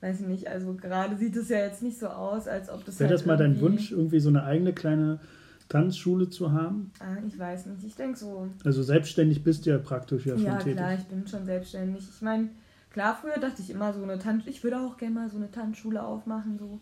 Weiß 0.00 0.20
ich 0.20 0.26
nicht, 0.26 0.48
also 0.48 0.74
gerade 0.74 1.16
sieht 1.16 1.36
es 1.36 1.50
ja 1.50 1.58
jetzt 1.58 1.82
nicht 1.82 1.98
so 1.98 2.08
aus, 2.08 2.48
als 2.48 2.70
ob 2.70 2.84
das. 2.84 2.98
Wäre 2.98 3.10
halt 3.10 3.20
das 3.20 3.26
mal 3.26 3.36
dein 3.36 3.60
Wunsch, 3.60 3.92
irgendwie 3.92 4.20
so 4.20 4.30
eine 4.30 4.44
eigene 4.44 4.72
kleine 4.72 5.20
Tanzschule 5.68 6.30
zu 6.30 6.52
haben? 6.52 6.90
Ah, 7.00 7.16
ich 7.26 7.38
weiß 7.38 7.66
nicht, 7.66 7.84
ich 7.84 7.96
denke 7.96 8.18
so. 8.18 8.48
Also 8.64 8.82
selbstständig 8.82 9.44
bist 9.44 9.66
du 9.66 9.70
ja 9.70 9.78
praktisch 9.78 10.26
ja, 10.26 10.36
schon 10.36 10.46
ja, 10.46 10.56
tätig. 10.56 10.76
Ja, 10.76 10.86
klar, 10.86 10.94
ich 10.94 11.04
bin 11.04 11.26
schon 11.26 11.44
selbstständig. 11.44 12.08
Ich 12.08 12.22
meine, 12.22 12.48
klar, 12.90 13.18
früher 13.20 13.38
dachte 13.38 13.60
ich 13.60 13.70
immer 13.70 13.92
so 13.92 14.02
eine 14.02 14.18
Tanzschule, 14.18 14.50
ich 14.50 14.64
würde 14.64 14.80
auch 14.80 14.96
gerne 14.96 15.14
mal 15.14 15.30
so 15.30 15.36
eine 15.36 15.50
Tanzschule 15.50 16.02
aufmachen, 16.02 16.58
so. 16.58 16.80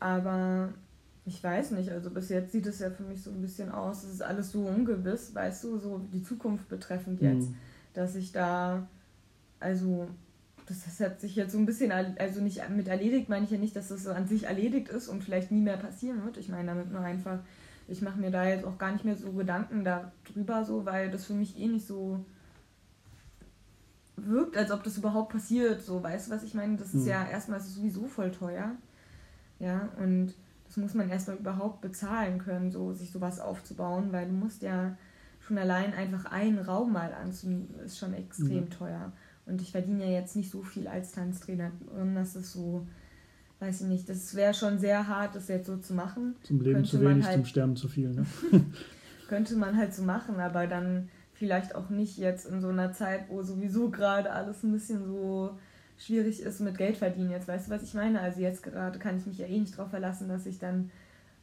Aber 0.00 0.70
ich 1.26 1.42
weiß 1.42 1.72
nicht, 1.72 1.90
also 1.90 2.10
bis 2.10 2.28
jetzt 2.28 2.52
sieht 2.52 2.66
es 2.66 2.78
ja 2.78 2.88
für 2.88 3.02
mich 3.02 3.20
so 3.20 3.30
ein 3.30 3.42
bisschen 3.42 3.70
aus, 3.70 4.04
es 4.04 4.14
ist 4.14 4.22
alles 4.22 4.52
so 4.52 4.60
ungewiss, 4.60 5.34
weißt 5.34 5.64
du, 5.64 5.78
so 5.78 5.98
die 6.12 6.22
Zukunft 6.22 6.68
betreffend 6.68 7.20
jetzt, 7.20 7.50
mhm. 7.50 7.56
dass 7.94 8.14
ich 8.14 8.30
da, 8.30 8.86
also 9.58 10.06
das, 10.66 10.84
das 10.84 11.00
hat 11.00 11.20
sich 11.20 11.34
jetzt 11.34 11.52
so 11.52 11.58
ein 11.58 11.66
bisschen, 11.66 11.90
also 11.90 12.40
nicht 12.40 12.68
mit 12.70 12.86
erledigt, 12.86 13.28
meine 13.28 13.44
ich 13.44 13.50
ja 13.50 13.58
nicht, 13.58 13.74
dass 13.74 13.88
das 13.88 14.04
so 14.04 14.12
an 14.12 14.28
sich 14.28 14.44
erledigt 14.44 14.88
ist 14.88 15.08
und 15.08 15.24
vielleicht 15.24 15.50
nie 15.50 15.60
mehr 15.60 15.76
passieren 15.76 16.24
wird. 16.24 16.36
Ich 16.36 16.48
meine 16.48 16.68
damit 16.68 16.92
nur 16.92 17.00
einfach, 17.00 17.40
ich 17.88 18.02
mache 18.02 18.20
mir 18.20 18.30
da 18.30 18.46
jetzt 18.46 18.64
auch 18.64 18.78
gar 18.78 18.92
nicht 18.92 19.04
mehr 19.04 19.16
so 19.16 19.32
Gedanken 19.32 19.84
darüber, 19.84 20.64
so, 20.64 20.84
weil 20.84 21.10
das 21.10 21.24
für 21.24 21.34
mich 21.34 21.58
eh 21.58 21.66
nicht 21.66 21.86
so 21.86 22.24
wirkt, 24.16 24.56
als 24.56 24.70
ob 24.70 24.84
das 24.84 24.96
überhaupt 24.96 25.32
passiert. 25.32 25.82
So, 25.82 26.02
weißt 26.02 26.28
du, 26.28 26.34
was 26.34 26.44
ich 26.44 26.54
meine? 26.54 26.76
Das 26.76 26.94
ist 26.94 27.02
mhm. 27.02 27.08
ja 27.08 27.28
erstmal 27.28 27.60
sowieso 27.60 28.06
voll 28.06 28.30
teuer. 28.30 28.72
Ja, 29.58 29.88
und 29.98 30.34
das 30.76 30.82
muss 30.82 30.94
man 30.94 31.08
erstmal 31.08 31.38
überhaupt 31.38 31.80
bezahlen 31.80 32.38
können, 32.38 32.70
so 32.70 32.92
sich 32.92 33.10
sowas 33.10 33.40
aufzubauen, 33.40 34.12
weil 34.12 34.26
du 34.26 34.32
musst 34.32 34.62
ja 34.62 34.96
schon 35.40 35.56
allein 35.56 35.94
einfach 35.94 36.26
einen 36.26 36.58
Raum 36.58 36.92
mal 36.92 37.14
anzumieten, 37.14 37.80
ist 37.80 37.98
schon 37.98 38.12
extrem 38.12 38.64
mhm. 38.64 38.70
teuer. 38.70 39.12
Und 39.46 39.62
ich 39.62 39.72
verdiene 39.72 40.04
ja 40.04 40.10
jetzt 40.10 40.36
nicht 40.36 40.50
so 40.50 40.62
viel 40.62 40.86
als 40.86 41.12
Tanztrainer. 41.12 41.70
Und 41.98 42.14
das 42.14 42.36
ist 42.36 42.52
so, 42.52 42.86
weiß 43.60 43.82
ich 43.82 43.86
nicht, 43.86 44.08
das 44.08 44.34
wäre 44.34 44.52
schon 44.52 44.78
sehr 44.78 45.08
hart, 45.08 45.34
das 45.34 45.48
jetzt 45.48 45.66
so 45.66 45.78
zu 45.78 45.94
machen. 45.94 46.36
Zum 46.42 46.60
Leben 46.60 46.74
könnte 46.74 46.90
zu 46.90 47.00
wenig, 47.00 47.24
halt, 47.24 47.36
zum 47.36 47.44
Sterben 47.46 47.76
zu 47.76 47.88
viel, 47.88 48.10
ne? 48.10 48.26
könnte 49.28 49.56
man 49.56 49.78
halt 49.78 49.94
so 49.94 50.02
machen, 50.02 50.40
aber 50.40 50.66
dann 50.66 51.08
vielleicht 51.32 51.74
auch 51.74 51.88
nicht 51.88 52.18
jetzt 52.18 52.46
in 52.46 52.60
so 52.60 52.68
einer 52.68 52.92
Zeit, 52.92 53.30
wo 53.30 53.42
sowieso 53.42 53.90
gerade 53.90 54.30
alles 54.30 54.62
ein 54.62 54.72
bisschen 54.72 55.06
so 55.06 55.56
schwierig 55.98 56.40
ist 56.40 56.60
mit 56.60 56.78
Geld 56.78 56.96
verdienen. 56.96 57.30
Jetzt 57.30 57.48
weißt 57.48 57.68
du, 57.68 57.72
was 57.72 57.82
ich 57.82 57.94
meine? 57.94 58.20
Also 58.20 58.40
jetzt 58.40 58.62
gerade 58.62 58.98
kann 58.98 59.16
ich 59.16 59.26
mich 59.26 59.38
ja 59.38 59.46
eh 59.46 59.58
nicht 59.58 59.76
darauf 59.76 59.90
verlassen, 59.90 60.28
dass 60.28 60.46
ich 60.46 60.58
dann 60.58 60.90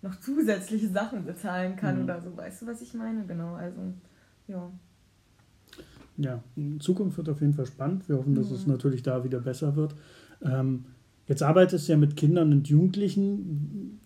noch 0.02 0.20
zusätzliche 0.20 0.90
Sachen 0.90 1.26
bezahlen 1.26 1.76
kann 1.76 1.98
mhm. 1.98 2.04
oder 2.04 2.22
so. 2.22 2.36
Weißt 2.36 2.62
du, 2.62 2.68
was 2.68 2.82
ich 2.82 2.94
meine? 2.94 3.26
Genau, 3.26 3.56
also 3.56 3.82
ja. 4.48 4.72
Ja, 6.18 6.44
in 6.56 6.80
Zukunft 6.80 7.18
wird 7.18 7.30
auf 7.30 7.42
jeden 7.42 7.54
Fall 7.54 7.66
spannend. 7.66 8.08
Wir 8.08 8.18
hoffen, 8.18 8.36
dass 8.36 8.50
mhm. 8.50 8.56
es 8.56 8.68
natürlich 8.68 9.02
da 9.02 9.24
wieder 9.24 9.40
besser 9.40 9.76
wird. 9.76 9.96
Ähm, 10.44 10.86
jetzt 11.28 11.42
arbeitest 11.42 11.88
du 11.88 11.94
ja 11.94 11.98
mit 11.98 12.16
Kindern 12.16 12.52
und 12.52 12.68
Jugendlichen. 12.68 14.00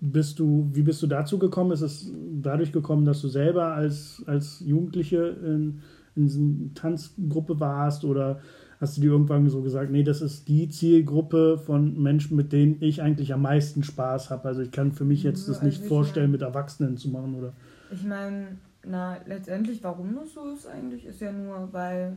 Bist 0.00 0.38
du, 0.38 0.68
wie 0.74 0.82
bist 0.82 1.02
du 1.02 1.06
dazu 1.06 1.38
gekommen? 1.38 1.72
Ist 1.72 1.80
es 1.80 2.12
dadurch 2.42 2.72
gekommen, 2.72 3.04
dass 3.04 3.20
du 3.20 3.28
selber 3.28 3.72
als, 3.72 4.22
als 4.26 4.60
Jugendliche 4.60 5.36
in, 5.42 5.80
in 6.14 6.26
dieser 6.26 6.74
Tanzgruppe 6.74 7.58
warst 7.58 8.04
oder 8.04 8.40
hast 8.80 8.96
du 8.96 9.00
dir 9.00 9.10
irgendwann 9.10 9.48
so 9.48 9.62
gesagt, 9.62 9.90
nee, 9.90 10.04
das 10.04 10.22
ist 10.22 10.48
die 10.48 10.68
Zielgruppe 10.68 11.58
von 11.58 12.00
Menschen, 12.00 12.36
mit 12.36 12.52
denen 12.52 12.76
ich 12.80 13.02
eigentlich 13.02 13.32
am 13.32 13.42
meisten 13.42 13.82
Spaß 13.82 14.30
habe. 14.30 14.46
Also 14.46 14.62
ich 14.62 14.70
kann 14.70 14.92
für 14.92 15.04
mich 15.04 15.22
jetzt 15.22 15.48
das 15.48 15.62
nicht 15.62 15.78
also 15.78 15.88
vorstellen, 15.88 16.30
mit 16.30 16.42
Erwachsenen 16.42 16.96
zu 16.96 17.08
machen, 17.08 17.34
oder? 17.34 17.52
Ich 17.90 18.04
meine, 18.04 18.58
na, 18.84 19.18
letztendlich, 19.26 19.82
warum 19.82 20.14
das 20.14 20.34
so 20.34 20.48
ist 20.52 20.66
eigentlich, 20.66 21.06
ist 21.06 21.20
ja 21.20 21.32
nur, 21.32 21.72
weil, 21.72 22.16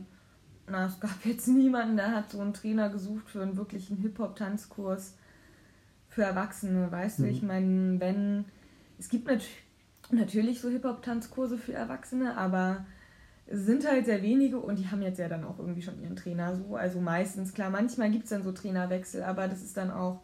na, 0.68 0.86
es 0.86 1.00
gab 1.00 1.16
jetzt 1.24 1.48
niemanden, 1.48 1.96
der 1.96 2.14
hat 2.14 2.30
so 2.30 2.40
einen 2.40 2.54
Trainer 2.54 2.90
gesucht 2.90 3.28
für 3.28 3.42
einen 3.42 3.56
wirklichen 3.56 3.96
Hip-Hop-Tanzkurs 3.96 5.16
für 6.08 6.22
Erwachsene, 6.22 6.92
weißt 6.92 7.20
mhm. 7.20 7.24
du? 7.24 7.30
Ich 7.30 7.42
meine, 7.42 8.00
wenn, 8.00 8.44
es 8.98 9.08
gibt 9.08 9.26
nat 9.26 9.42
natürlich 10.10 10.60
so 10.60 10.68
Hip-Hop-Tanzkurse 10.68 11.58
für 11.58 11.72
Erwachsene, 11.72 12.36
aber 12.36 12.84
sind 13.52 13.86
halt 13.86 14.06
sehr 14.06 14.22
wenige 14.22 14.58
und 14.58 14.78
die 14.78 14.88
haben 14.88 15.02
jetzt 15.02 15.18
ja 15.18 15.28
dann 15.28 15.44
auch 15.44 15.58
irgendwie 15.58 15.82
schon 15.82 16.00
ihren 16.00 16.16
Trainer 16.16 16.56
so. 16.56 16.74
Also 16.74 17.00
meistens, 17.00 17.52
klar, 17.52 17.70
manchmal 17.70 18.10
gibt 18.10 18.24
es 18.24 18.30
dann 18.30 18.42
so 18.42 18.52
Trainerwechsel, 18.52 19.22
aber 19.22 19.46
das 19.46 19.62
ist 19.62 19.76
dann 19.76 19.90
auch, 19.90 20.22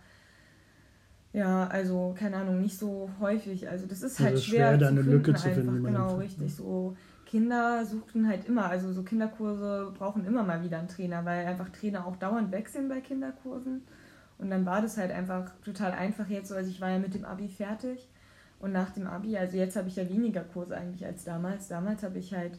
ja, 1.35 1.67
also 1.67 2.15
keine 2.19 2.39
Ahnung, 2.39 2.61
nicht 2.61 2.79
so 2.79 3.11
häufig. 3.21 3.69
Also 3.69 3.87
das 3.87 4.03
ist 4.03 4.19
halt 4.19 4.33
also 4.33 4.43
schwer, 4.43 4.69
schwer 4.69 4.79
da 4.79 4.89
eine 4.89 5.03
Lücke 5.03 5.35
zu 5.35 5.51
finden. 5.51 5.87
Einfach. 5.87 5.91
Genau, 5.91 6.17
richtig. 6.17 6.55
So 6.55 6.97
Kinder 7.27 7.85
suchten 7.85 8.27
halt 8.27 8.49
immer, 8.49 8.71
also 8.71 8.93
so 8.93 9.03
Kinderkurse 9.03 9.93
brauchen 9.99 10.25
immer 10.25 10.43
mal 10.43 10.63
wieder 10.65 10.79
einen 10.79 10.89
Trainer, 10.89 11.25
weil 11.27 11.47
einfach 11.47 11.69
Trainer 11.69 12.07
auch 12.07 12.17
dauernd 12.17 12.51
wechseln 12.51 12.89
bei 12.89 13.01
Kinderkursen. 13.01 13.83
Und 14.39 14.51
dann 14.51 14.65
war 14.65 14.81
das 14.81 14.97
halt 14.97 15.11
einfach 15.11 15.53
total 15.63 15.93
einfach 15.93 16.29
jetzt 16.29 16.49
so. 16.49 16.55
Also 16.55 16.71
ich 16.71 16.81
war 16.81 16.91
ja 16.91 16.99
mit 16.99 17.13
dem 17.13 17.27
Abi 17.27 17.49
fertig 17.49 18.09
und 18.59 18.73
nach 18.73 18.91
dem 18.91 19.07
Abi, 19.07 19.37
also 19.37 19.59
jetzt 19.59 19.77
habe 19.77 19.89
ich 19.89 19.97
ja 19.97 20.09
weniger 20.09 20.41
Kurse 20.43 20.77
eigentlich 20.77 21.05
als 21.05 21.25
damals. 21.25 21.69
Damals 21.69 22.03
habe 22.03 22.19
ich 22.19 22.33
halt 22.33 22.59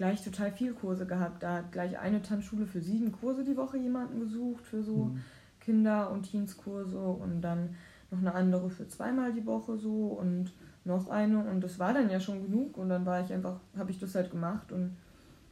gleich 0.00 0.24
total 0.24 0.50
viel 0.50 0.72
Kurse 0.72 1.04
gehabt. 1.04 1.42
Da 1.42 1.56
hat 1.56 1.72
gleich 1.72 1.98
eine 1.98 2.22
Tanzschule 2.22 2.64
für 2.64 2.80
sieben 2.80 3.12
Kurse 3.12 3.44
die 3.44 3.58
Woche 3.58 3.76
jemanden 3.76 4.18
gesucht, 4.20 4.64
für 4.64 4.82
so 4.82 5.04
mhm. 5.04 5.20
Kinder- 5.60 6.10
und 6.10 6.22
Teenskurse 6.22 6.98
und 6.98 7.42
dann 7.42 7.76
noch 8.10 8.20
eine 8.20 8.32
andere 8.32 8.70
für 8.70 8.88
zweimal 8.88 9.34
die 9.34 9.44
Woche 9.44 9.76
so 9.76 10.06
und 10.18 10.52
noch 10.86 11.10
eine 11.10 11.40
und 11.40 11.60
das 11.60 11.78
war 11.78 11.92
dann 11.92 12.08
ja 12.08 12.18
schon 12.18 12.42
genug 12.42 12.78
und 12.78 12.88
dann 12.88 13.04
war 13.04 13.22
ich 13.22 13.30
einfach, 13.30 13.60
habe 13.76 13.90
ich 13.90 13.98
das 14.00 14.14
halt 14.14 14.30
gemacht 14.30 14.72
und 14.72 14.96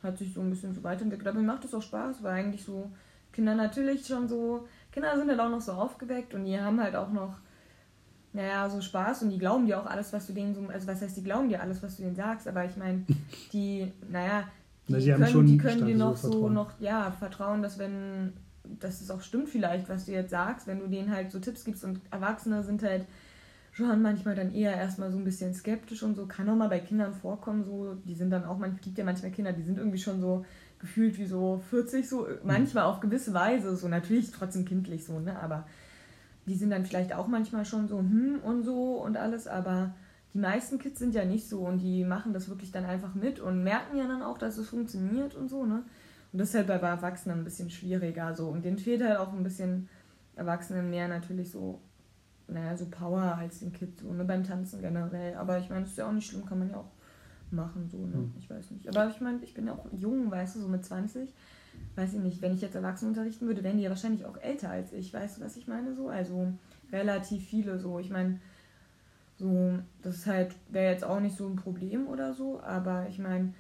hat 0.03 0.17
sich 0.17 0.33
so 0.33 0.41
ein 0.41 0.49
bisschen 0.49 0.73
so 0.73 0.83
weiterentwickelt. 0.83 1.29
Aber 1.29 1.41
mir 1.41 1.47
macht 1.47 1.65
das 1.65 1.75
auch 1.75 1.83
Spaß, 1.83 2.23
weil 2.23 2.33
eigentlich 2.33 2.65
so 2.65 2.91
Kinder 3.33 3.55
natürlich 3.55 4.07
schon 4.07 4.29
so, 4.29 4.67
Kinder 4.93 5.15
sind 5.19 5.29
halt 5.29 5.41
auch 5.41 5.51
noch 5.51 5.61
so 5.61 5.73
aufgeweckt 5.73 6.33
und 6.33 6.47
die 6.47 6.59
haben 6.59 6.81
halt 6.81 6.97
auch 6.97 7.13
noch 7.13 7.35
naja, 8.39 8.71
so 8.71 8.81
Spaß 8.81 9.23
und 9.23 9.31
die 9.31 9.39
glauben 9.39 9.67
dir 9.67 9.81
auch 9.81 9.87
alles, 9.87 10.13
was 10.13 10.29
du 10.29 10.33
denen 10.33 10.55
so, 10.55 10.65
also 10.69 10.87
was 10.87 11.03
heißt, 11.03 11.17
die 11.17 11.25
glauben 11.25 11.49
dir 11.49 11.61
alles, 11.61 11.83
was 11.83 11.97
du 11.97 12.05
denen 12.05 12.15
sagst, 12.15 12.47
aber 12.47 12.65
ich 12.65 12.77
meine, 12.77 13.05
die, 13.53 13.93
naja, 14.09 14.45
die 14.87 14.93
Na, 14.93 15.27
können, 15.27 15.47
die 15.47 15.59
können 15.59 15.85
dir 15.85 15.97
noch 15.97 16.17
so 16.17 16.31
vertrauen. 16.31 16.55
noch, 16.55 16.71
ja, 16.79 17.11
vertrauen, 17.11 17.63
dass 17.63 17.81
wenn, 17.81 18.33
dass 18.79 19.01
es 19.01 19.11
auch 19.11 19.23
stimmt 19.23 19.49
vielleicht, 19.49 19.89
was 19.89 20.07
du 20.07 20.13
jetzt 20.13 20.31
sagst, 20.31 20.69
wenn 20.69 20.79
du 20.79 20.87
denen 20.87 21.11
halt 21.11 21.33
so 21.33 21.41
Tipps 21.41 21.65
gibst 21.65 21.83
und 21.83 22.01
Erwachsene 22.13 22.63
sind 22.63 22.85
halt 22.85 23.07
schon 23.73 24.03
manchmal 24.03 24.37
dann 24.37 24.55
eher 24.55 24.77
erstmal 24.77 25.11
so 25.11 25.19
ein 25.19 25.25
bisschen 25.25 25.53
skeptisch 25.53 26.05
und 26.05 26.15
so. 26.15 26.27
Kann 26.27 26.49
auch 26.49 26.55
mal 26.55 26.69
bei 26.69 26.79
Kindern 26.79 27.15
vorkommen, 27.15 27.65
so, 27.65 27.95
die 28.05 28.15
sind 28.15 28.31
dann 28.31 28.45
auch, 28.45 28.59
man 28.59 28.79
gibt 28.81 28.99
ja 28.99 29.05
manchmal 29.05 29.33
Kinder, 29.33 29.53
die 29.53 29.63
sind 29.63 29.79
irgendwie 29.79 29.99
schon 29.99 30.21
so 30.21 30.45
gefühlt 30.79 31.19
wie 31.19 31.27
so 31.27 31.61
40, 31.71 32.09
so 32.09 32.29
manchmal 32.45 32.85
auf 32.85 33.01
gewisse 33.01 33.35
Weise, 33.35 33.77
so 33.77 33.89
natürlich 33.89 34.31
trotzdem 34.31 34.65
kindlich 34.65 35.05
so, 35.05 35.19
ne? 35.19 35.41
Aber 35.41 35.67
die 36.49 36.57
sind 36.57 36.71
dann 36.71 36.85
vielleicht 36.85 37.15
auch 37.15 37.29
manchmal 37.29 37.65
schon 37.65 37.89
so, 37.89 37.99
hm 37.99 38.41
und 38.43 38.65
so 38.65 39.03
und 39.03 39.17
alles, 39.17 39.47
aber 39.47 39.95
die 40.35 40.39
meisten 40.39 40.79
Kids 40.79 40.99
sind 40.99 41.15
ja 41.15 41.25
nicht 41.25 41.49
so 41.49 41.61
und 41.61 41.79
die 41.79 42.05
machen 42.05 42.33
das 42.33 42.49
wirklich 42.49 42.71
dann 42.71 42.85
einfach 42.85 43.15
mit 43.15 43.41
und 43.41 43.63
merken 43.63 43.97
ja 43.97 44.07
dann 44.07 44.23
auch, 44.23 44.39
dass 44.39 44.59
es 44.59 44.69
funktioniert 44.69 45.35
und 45.35 45.49
so, 45.49 45.65
ne? 45.65 45.83
Und 46.33 46.39
das 46.39 46.51
ist 46.51 46.55
halt 46.57 46.67
bei 46.67 46.75
Erwachsenen 46.75 47.39
ein 47.39 47.45
bisschen 47.45 47.71
schwieriger 47.71 48.35
so. 48.35 48.49
Und 48.49 48.65
denen 48.65 48.79
fehlt 48.79 49.03
halt 49.03 49.19
auch 49.19 49.33
ein 49.33 49.43
bisschen 49.43 49.89
Erwachsenen 50.37 50.91
mehr 50.91 51.09
natürlich 51.09 51.51
so, 51.51 51.81
naja, 52.49 52.77
so 52.77 52.87
Power 52.91 53.37
als 53.37 53.61
den 53.61 53.73
Kids, 53.73 54.03
so, 54.03 54.13
ne? 54.13 54.25
Beim 54.25 54.45
Tanzen 54.45 54.81
generell. 54.81 55.35
Aber 55.37 55.59
ich 55.59 55.71
meine, 55.71 55.83
das 55.83 55.93
ist 55.93 55.99
ja 55.99 56.07
auch 56.07 56.13
nicht 56.13 56.29
schlimm, 56.31 56.45
kann 56.45 56.59
man 56.59 56.71
ja 56.71 56.77
auch 56.77 56.91
machen, 57.51 57.89
so, 57.89 57.99
ne? 57.99 58.15
Hm. 58.15 58.35
Ich 58.39 58.51
weiß 58.51 58.71
nicht. 58.73 58.89
Aber 58.89 59.09
ich 59.09 59.21
meine, 59.21 59.43
ich 59.43 59.55
bin 59.55 59.67
ja 59.67 59.73
auch 59.73 59.87
jung, 59.93 60.31
weißt 60.31 60.57
du, 60.57 60.61
so 60.61 60.69
mit 60.69 60.85
20. 60.85 61.33
Weiß 61.97 62.15
ich 62.15 62.21
nicht, 62.21 62.43
wenn 62.43 62.55
ich 62.55 62.61
jetzt 62.61 62.77
Erwachsene 62.77 63.11
unterrichten 63.11 63.47
würde, 63.47 63.65
wären 63.65 63.77
die 63.77 63.85
ja 63.85 63.91
wahrscheinlich 63.91 64.25
auch 64.25 64.37
älter 64.41 64.71
als 64.71 64.93
ich. 64.93 65.13
Weißt 65.13 65.39
du, 65.39 65.45
was 65.45 65.57
ich 65.57 65.67
meine? 65.67 65.95
So, 65.95 66.09
also 66.09 66.53
relativ 66.93 67.45
viele 67.45 67.79
so. 67.79 67.99
Ich 67.99 68.11
meine, 68.11 68.41
so, 69.39 69.79
das 70.03 70.17
ist 70.17 70.27
halt, 70.27 70.55
wäre 70.71 70.93
jetzt 70.93 71.05
auch 71.05 71.21
nicht 71.21 71.37
so 71.37 71.47
ein 71.47 71.57
Problem 71.57 72.09
oder 72.09 72.35
so, 72.35 72.61
aber 72.61 73.07
ich 73.09 73.19
meine, 73.19 73.55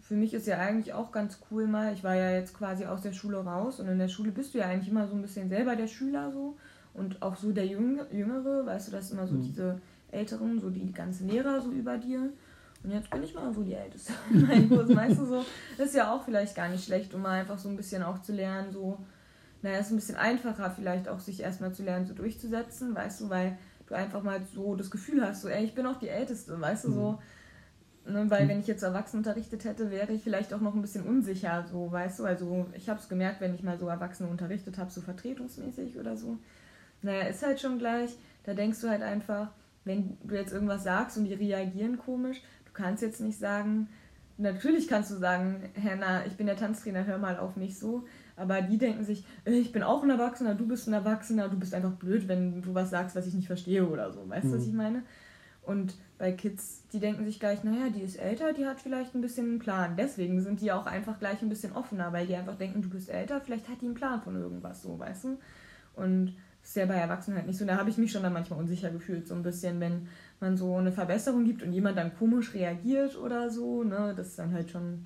für 0.00 0.14
mich 0.14 0.32
ist 0.32 0.46
ja 0.46 0.58
eigentlich 0.58 0.94
auch 0.94 1.12
ganz 1.12 1.38
cool 1.50 1.66
mal, 1.66 1.92
ich 1.92 2.02
war 2.02 2.16
ja 2.16 2.32
jetzt 2.32 2.54
quasi 2.54 2.86
aus 2.86 3.02
der 3.02 3.12
Schule 3.12 3.44
raus 3.44 3.80
und 3.80 3.88
in 3.88 3.98
der 3.98 4.08
Schule 4.08 4.32
bist 4.32 4.54
du 4.54 4.58
ja 4.58 4.66
eigentlich 4.66 4.88
immer 4.88 5.06
so 5.06 5.14
ein 5.14 5.22
bisschen 5.22 5.48
selber 5.50 5.76
der 5.76 5.88
Schüler 5.88 6.32
so 6.32 6.56
und 6.94 7.22
auch 7.22 7.36
so 7.36 7.52
der 7.52 7.66
Jüngere, 7.66 8.66
weißt 8.66 8.88
du, 8.88 8.92
das 8.92 9.06
ist 9.06 9.12
immer 9.12 9.26
so 9.26 9.34
mhm. 9.34 9.42
diese 9.42 9.80
Älteren, 10.10 10.58
so 10.58 10.70
die 10.70 10.92
ganzen 10.92 11.28
Lehrer 11.28 11.60
so 11.60 11.70
über 11.70 11.98
dir. 11.98 12.32
Und 12.82 12.92
jetzt 12.92 13.10
bin 13.10 13.22
ich 13.22 13.34
mal 13.34 13.52
so 13.52 13.62
die 13.62 13.74
Älteste 13.74 14.12
in 14.30 14.46
meinem 14.46 14.68
Kurs. 14.68 14.88
Meinst 14.88 15.20
du 15.20 15.26
so, 15.26 15.44
das 15.76 15.88
ist 15.88 15.94
ja 15.94 16.12
auch 16.12 16.24
vielleicht 16.24 16.54
gar 16.54 16.68
nicht 16.68 16.84
schlecht, 16.84 17.14
um 17.14 17.22
mal 17.22 17.40
einfach 17.40 17.58
so 17.58 17.68
ein 17.68 17.76
bisschen 17.76 18.02
auch 18.02 18.22
zu 18.22 18.32
lernen, 18.32 18.72
so, 18.72 18.98
naja, 19.62 19.78
ist 19.78 19.90
ein 19.90 19.96
bisschen 19.96 20.16
einfacher 20.16 20.70
vielleicht 20.70 21.08
auch 21.08 21.20
sich 21.20 21.40
erstmal 21.40 21.72
zu 21.72 21.82
lernen, 21.82 22.06
so 22.06 22.14
durchzusetzen, 22.14 22.94
weißt 22.94 23.20
du, 23.20 23.30
weil 23.30 23.58
du 23.86 23.94
einfach 23.94 24.22
mal 24.22 24.40
so 24.54 24.76
das 24.76 24.90
Gefühl 24.90 25.22
hast, 25.22 25.42
so, 25.42 25.48
ey, 25.48 25.64
ich 25.64 25.74
bin 25.74 25.86
auch 25.86 25.98
die 25.98 26.08
Älteste, 26.08 26.58
weißt 26.58 26.86
du, 26.86 26.92
so. 26.92 27.10
Mhm. 27.12 27.18
Ne, 28.06 28.30
weil 28.30 28.44
mhm. 28.44 28.48
wenn 28.48 28.60
ich 28.60 28.66
jetzt 28.66 28.82
Erwachsene 28.82 29.18
unterrichtet 29.18 29.64
hätte, 29.64 29.90
wäre 29.90 30.12
ich 30.12 30.22
vielleicht 30.22 30.54
auch 30.54 30.60
noch 30.60 30.74
ein 30.74 30.80
bisschen 30.80 31.04
unsicher, 31.04 31.66
so, 31.70 31.92
weißt 31.92 32.20
du, 32.20 32.24
also 32.24 32.66
ich 32.74 32.88
habe 32.88 32.98
es 32.98 33.10
gemerkt, 33.10 33.42
wenn 33.42 33.54
ich 33.54 33.62
mal 33.62 33.78
so 33.78 33.88
Erwachsene 33.88 34.28
unterrichtet 34.30 34.78
habe, 34.78 34.90
so 34.90 35.02
vertretungsmäßig 35.02 35.98
oder 35.98 36.16
so. 36.16 36.38
Naja, 37.02 37.24
ist 37.24 37.44
halt 37.44 37.60
schon 37.60 37.78
gleich, 37.78 38.16
da 38.44 38.54
denkst 38.54 38.80
du 38.80 38.88
halt 38.88 39.02
einfach, 39.02 39.48
wenn 39.84 40.16
du 40.24 40.34
jetzt 40.34 40.52
irgendwas 40.52 40.84
sagst 40.84 41.18
und 41.18 41.24
die 41.24 41.34
reagieren 41.34 41.98
komisch, 41.98 42.42
du 42.70 42.82
kannst 42.82 43.02
jetzt 43.02 43.20
nicht 43.20 43.38
sagen, 43.38 43.88
natürlich 44.38 44.88
kannst 44.88 45.10
du 45.10 45.16
sagen, 45.16 45.70
Hannah, 45.82 46.24
ich 46.26 46.36
bin 46.36 46.46
der 46.46 46.56
Tanztrainer, 46.56 47.06
hör 47.06 47.18
mal 47.18 47.38
auf 47.38 47.56
mich 47.56 47.78
so, 47.78 48.04
aber 48.36 48.62
die 48.62 48.78
denken 48.78 49.04
sich, 49.04 49.24
äh, 49.44 49.52
ich 49.52 49.72
bin 49.72 49.82
auch 49.82 50.02
ein 50.02 50.10
Erwachsener, 50.10 50.54
du 50.54 50.66
bist 50.66 50.88
ein 50.88 50.94
Erwachsener, 50.94 51.48
du 51.48 51.58
bist 51.58 51.74
einfach 51.74 51.92
blöd, 51.92 52.28
wenn 52.28 52.62
du 52.62 52.74
was 52.74 52.90
sagst, 52.90 53.16
was 53.16 53.26
ich 53.26 53.34
nicht 53.34 53.46
verstehe 53.46 53.86
oder 53.86 54.12
so. 54.12 54.28
Weißt 54.28 54.44
du, 54.44 54.48
mhm. 54.48 54.54
was 54.54 54.66
ich 54.66 54.72
meine? 54.72 55.02
Und 55.62 55.94
bei 56.18 56.32
Kids, 56.32 56.84
die 56.92 57.00
denken 57.00 57.24
sich 57.24 57.38
gleich, 57.38 57.64
naja, 57.64 57.90
die 57.90 58.00
ist 58.00 58.16
älter, 58.16 58.52
die 58.52 58.66
hat 58.66 58.80
vielleicht 58.80 59.14
ein 59.14 59.20
bisschen 59.20 59.46
einen 59.46 59.58
Plan. 59.58 59.94
Deswegen 59.96 60.40
sind 60.40 60.60
die 60.60 60.72
auch 60.72 60.86
einfach 60.86 61.18
gleich 61.18 61.42
ein 61.42 61.48
bisschen 61.48 61.72
offener, 61.72 62.12
weil 62.12 62.26
die 62.26 62.34
einfach 62.34 62.56
denken, 62.56 62.82
du 62.82 62.88
bist 62.88 63.10
älter, 63.10 63.40
vielleicht 63.40 63.68
hat 63.68 63.80
die 63.82 63.86
einen 63.86 63.94
Plan 63.94 64.22
von 64.22 64.36
irgendwas, 64.36 64.82
so, 64.82 64.98
weißt 64.98 65.24
du? 65.24 65.38
Und 65.94 66.34
das 66.62 66.70
ist 66.70 66.76
ja 66.76 66.86
bei 66.86 66.94
Erwachsenen 66.94 67.38
halt 67.38 67.46
nicht 67.46 67.58
so. 67.58 67.66
Da 67.66 67.76
habe 67.76 67.90
ich 67.90 67.98
mich 67.98 68.12
schon 68.12 68.22
dann 68.22 68.32
manchmal 68.32 68.58
unsicher 68.58 68.90
gefühlt, 68.90 69.28
so 69.28 69.34
ein 69.34 69.42
bisschen, 69.42 69.80
wenn 69.80 70.08
man 70.40 70.56
so 70.56 70.76
eine 70.76 70.92
Verbesserung 70.92 71.44
gibt 71.44 71.62
und 71.62 71.72
jemand 71.72 71.98
dann 71.98 72.16
komisch 72.16 72.54
reagiert 72.54 73.16
oder 73.18 73.50
so, 73.50 73.84
ne? 73.84 74.14
Das 74.16 74.28
ist 74.28 74.38
dann 74.38 74.52
halt 74.52 74.70
schon 74.70 75.04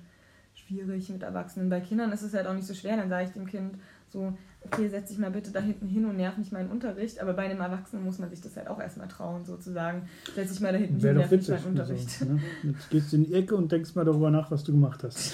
schwierig 0.53 1.09
mit 1.09 1.23
Erwachsenen. 1.23 1.69
Bei 1.69 1.79
Kindern 1.79 2.11
ist 2.11 2.21
es 2.21 2.33
halt 2.33 2.47
auch 2.47 2.53
nicht 2.53 2.67
so 2.67 2.73
schwer. 2.73 2.97
Dann 2.97 3.09
sage 3.09 3.25
ich 3.25 3.31
dem 3.31 3.45
Kind 3.45 3.75
so, 4.09 4.33
okay, 4.61 4.87
setz 4.87 5.09
dich 5.09 5.17
mal 5.17 5.31
bitte 5.31 5.51
da 5.51 5.59
hinten 5.59 5.87
hin 5.87 6.05
und 6.05 6.17
nerv 6.17 6.37
nicht 6.37 6.51
meinen 6.51 6.69
Unterricht. 6.69 7.21
Aber 7.21 7.33
bei 7.33 7.43
einem 7.43 7.59
Erwachsenen 7.59 8.03
muss 8.03 8.19
man 8.19 8.29
sich 8.29 8.41
das 8.41 8.55
halt 8.55 8.67
auch 8.67 8.79
erstmal 8.79 9.07
trauen, 9.07 9.45
sozusagen. 9.45 10.07
Setz 10.33 10.51
dich 10.51 10.61
mal 10.61 10.71
da 10.71 10.79
hinten 10.79 10.99
hin 10.99 11.09
und 11.09 11.17
nerv 11.17 11.31
nicht 11.31 11.49
meinen 11.49 11.65
Unterricht. 11.65 12.09
So, 12.09 12.25
ne? 12.25 12.39
Jetzt 12.63 12.89
gehst 12.89 13.11
du 13.11 13.17
in 13.17 13.25
die 13.25 13.33
Ecke 13.33 13.55
und 13.55 13.71
denkst 13.71 13.95
mal 13.95 14.05
darüber 14.05 14.31
nach, 14.31 14.49
was 14.51 14.63
du 14.63 14.71
gemacht 14.71 15.03
hast. 15.03 15.33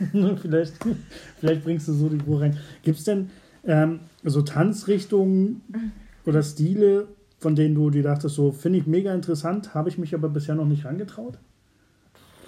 vielleicht, 0.42 0.74
vielleicht 1.38 1.64
bringst 1.64 1.88
du 1.88 1.92
so 1.92 2.08
die 2.08 2.18
Ruhe 2.18 2.40
rein. 2.40 2.58
Gibt 2.82 2.98
es 2.98 3.04
denn 3.04 3.30
ähm, 3.64 4.00
so 4.24 4.42
Tanzrichtungen 4.42 5.62
oder 6.26 6.42
Stile, 6.42 7.08
von 7.40 7.56
denen 7.56 7.74
du 7.74 7.90
dir 7.90 8.02
dachtest, 8.02 8.36
so 8.36 8.52
finde 8.52 8.78
ich 8.78 8.86
mega 8.86 9.12
interessant, 9.14 9.74
habe 9.74 9.88
ich 9.88 9.98
mich 9.98 10.14
aber 10.14 10.28
bisher 10.28 10.54
noch 10.54 10.66
nicht 10.66 10.84
rangetraut? 10.84 11.38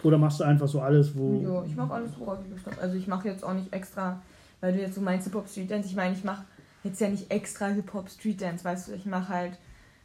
Oder 0.03 0.19
machst 0.19 0.41
du 0.41 0.45
einfach 0.45 0.69
so 0.69 0.81
alles, 0.81 1.17
wo. 1.17 1.41
Ja, 1.41 1.65
ich 1.65 1.75
mache 1.75 1.95
alles, 1.95 2.11
worauf 2.19 2.39
ich 2.45 2.51
Lust 2.51 2.67
habe. 2.67 2.81
Also 2.81 2.97
ich 2.97 3.07
mache 3.07 3.29
jetzt 3.29 3.43
auch 3.43 3.55
nicht 3.55 3.73
extra, 3.73 4.21
weil 4.61 4.75
du 4.75 4.81
jetzt 4.81 4.95
so 4.95 5.01
meinst 5.01 5.27
Hip-Hop 5.27 5.49
Street 5.49 5.71
Dance. 5.71 5.89
Ich 5.89 5.97
meine, 5.97 6.15
ich 6.15 6.25
mache 6.25 6.45
jetzt 6.85 7.01
ja 7.01 7.09
nicht 7.09 7.31
extra 7.31 7.69
Hip-Hop 7.69 8.11
Street 8.11 8.41
Dance, 8.41 8.65
weißt 8.65 8.89
du, 8.89 8.93
ich 8.93 9.07
mache 9.07 9.29
halt, 9.33 9.59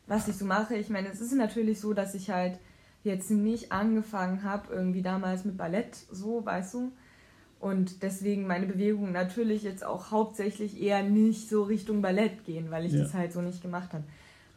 was 0.06 0.27
ich 0.27 0.38
so 0.38 0.46
mache. 0.46 0.75
Ich 0.75 0.89
meine, 0.89 1.10
es 1.10 1.20
ist 1.20 1.34
natürlich 1.34 1.82
so, 1.82 1.94
dass 1.94 2.15
ich 2.15 2.29
halt 2.29 2.58
jetzt 3.03 3.29
nicht 3.29 3.72
angefangen 3.72 4.44
habe, 4.44 4.74
irgendwie 4.74 5.01
damals 5.01 5.44
mit 5.44 5.58
Ballett, 5.58 5.96
so, 6.12 6.46
weißt 6.46 6.75
du. 6.75 6.91
Und 7.60 8.03
deswegen 8.03 8.46
meine 8.46 8.67
Bewegungen 8.67 9.12
natürlich 9.12 9.63
jetzt 9.63 9.84
auch 9.84 10.12
hauptsächlich 10.12 10.79
eher 10.79 11.03
nicht 11.03 11.50
so 11.50 11.63
Richtung 11.63 12.01
Ballett 12.01 12.46
gehen, 12.46 12.70
weil 12.70 12.86
ich 12.86 12.94
ja. 12.94 13.01
das 13.01 13.13
halt 13.13 13.34
so 13.34 13.41
nicht 13.41 13.62
gemacht 13.62 13.94
habe. 13.94 14.03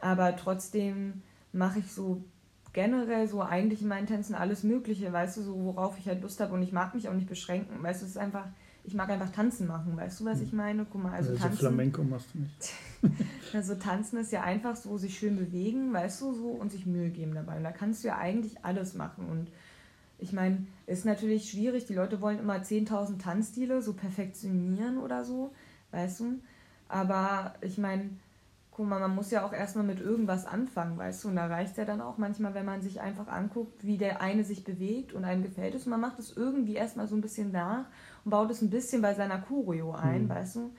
Aber 0.00 0.36
trotzdem 0.36 1.22
mache 1.52 1.80
ich 1.80 1.92
so 1.92 2.22
generell 2.72 3.28
so 3.28 3.42
eigentlich 3.42 3.82
in 3.82 3.88
meinen 3.88 4.06
Tänzen 4.06 4.34
alles 4.34 4.62
Mögliche, 4.62 5.12
weißt 5.12 5.38
du, 5.38 5.42
so 5.42 5.64
worauf 5.64 5.98
ich 5.98 6.06
halt 6.06 6.22
Lust 6.22 6.40
habe 6.40 6.54
und 6.54 6.62
ich 6.62 6.72
mag 6.72 6.94
mich 6.94 7.08
auch 7.08 7.14
nicht 7.14 7.28
beschränken, 7.28 7.82
weißt 7.82 8.00
du, 8.00 8.04
es 8.04 8.12
ist 8.12 8.18
einfach, 8.18 8.46
ich 8.84 8.94
mag 8.94 9.10
einfach 9.10 9.30
tanzen 9.30 9.66
machen, 9.66 9.96
weißt 9.96 10.20
du, 10.20 10.24
was 10.24 10.38
hm. 10.38 10.46
ich 10.46 10.52
meine? 10.52 10.86
Guck 10.90 11.02
mal, 11.02 11.12
also, 11.12 11.30
also 11.30 11.42
tanzen. 11.42 11.58
Flamenco 11.58 12.02
machst 12.04 12.28
du 12.32 12.38
nicht. 12.38 12.72
also 13.52 13.74
tanzen 13.74 14.18
ist 14.18 14.32
ja 14.32 14.42
einfach 14.42 14.76
so, 14.76 14.96
sich 14.98 15.18
schön 15.18 15.36
bewegen, 15.36 15.92
weißt 15.92 16.20
du, 16.22 16.32
so 16.32 16.48
und 16.48 16.70
sich 16.70 16.86
Mühe 16.86 17.10
geben 17.10 17.34
dabei. 17.34 17.56
Und 17.56 17.64
da 17.64 17.72
kannst 17.72 18.04
du 18.04 18.08
ja 18.08 18.18
eigentlich 18.18 18.64
alles 18.64 18.94
machen 18.94 19.26
und 19.28 19.50
ich 20.22 20.32
meine, 20.34 20.66
ist 20.86 21.06
natürlich 21.06 21.50
schwierig, 21.50 21.86
die 21.86 21.94
Leute 21.94 22.20
wollen 22.20 22.38
immer 22.38 22.56
10.000 22.56 23.18
Tanzstile 23.18 23.80
so 23.80 23.94
perfektionieren 23.94 24.98
oder 24.98 25.24
so, 25.24 25.50
weißt 25.92 26.20
du, 26.20 26.40
aber 26.88 27.54
ich 27.62 27.78
meine, 27.78 28.10
guck 28.80 28.88
mal, 28.88 28.98
man 28.98 29.14
muss 29.14 29.30
ja 29.30 29.44
auch 29.44 29.52
erstmal 29.52 29.84
mit 29.84 30.00
irgendwas 30.00 30.46
anfangen, 30.46 30.96
weißt 30.96 31.24
du? 31.24 31.28
Und 31.28 31.36
da 31.36 31.48
reicht 31.48 31.72
es 31.72 31.76
ja 31.76 31.84
dann 31.84 32.00
auch 32.00 32.16
manchmal, 32.16 32.54
wenn 32.54 32.64
man 32.64 32.80
sich 32.80 33.02
einfach 33.02 33.28
anguckt, 33.28 33.84
wie 33.84 33.98
der 33.98 34.22
eine 34.22 34.42
sich 34.42 34.64
bewegt 34.64 35.12
und 35.12 35.26
einem 35.26 35.42
gefällt 35.42 35.74
es. 35.74 35.84
Und 35.84 35.90
man 35.90 36.00
macht 36.00 36.18
es 36.18 36.34
irgendwie 36.34 36.76
erstmal 36.76 37.06
so 37.06 37.14
ein 37.14 37.20
bisschen 37.20 37.52
nach 37.52 37.84
und 38.24 38.30
baut 38.30 38.50
es 38.50 38.62
ein 38.62 38.70
bisschen 38.70 39.02
bei 39.02 39.12
seiner 39.12 39.38
Choreo 39.38 39.92
ein, 39.92 40.24
mhm. 40.24 40.28
weißt 40.30 40.56
du? 40.56 40.70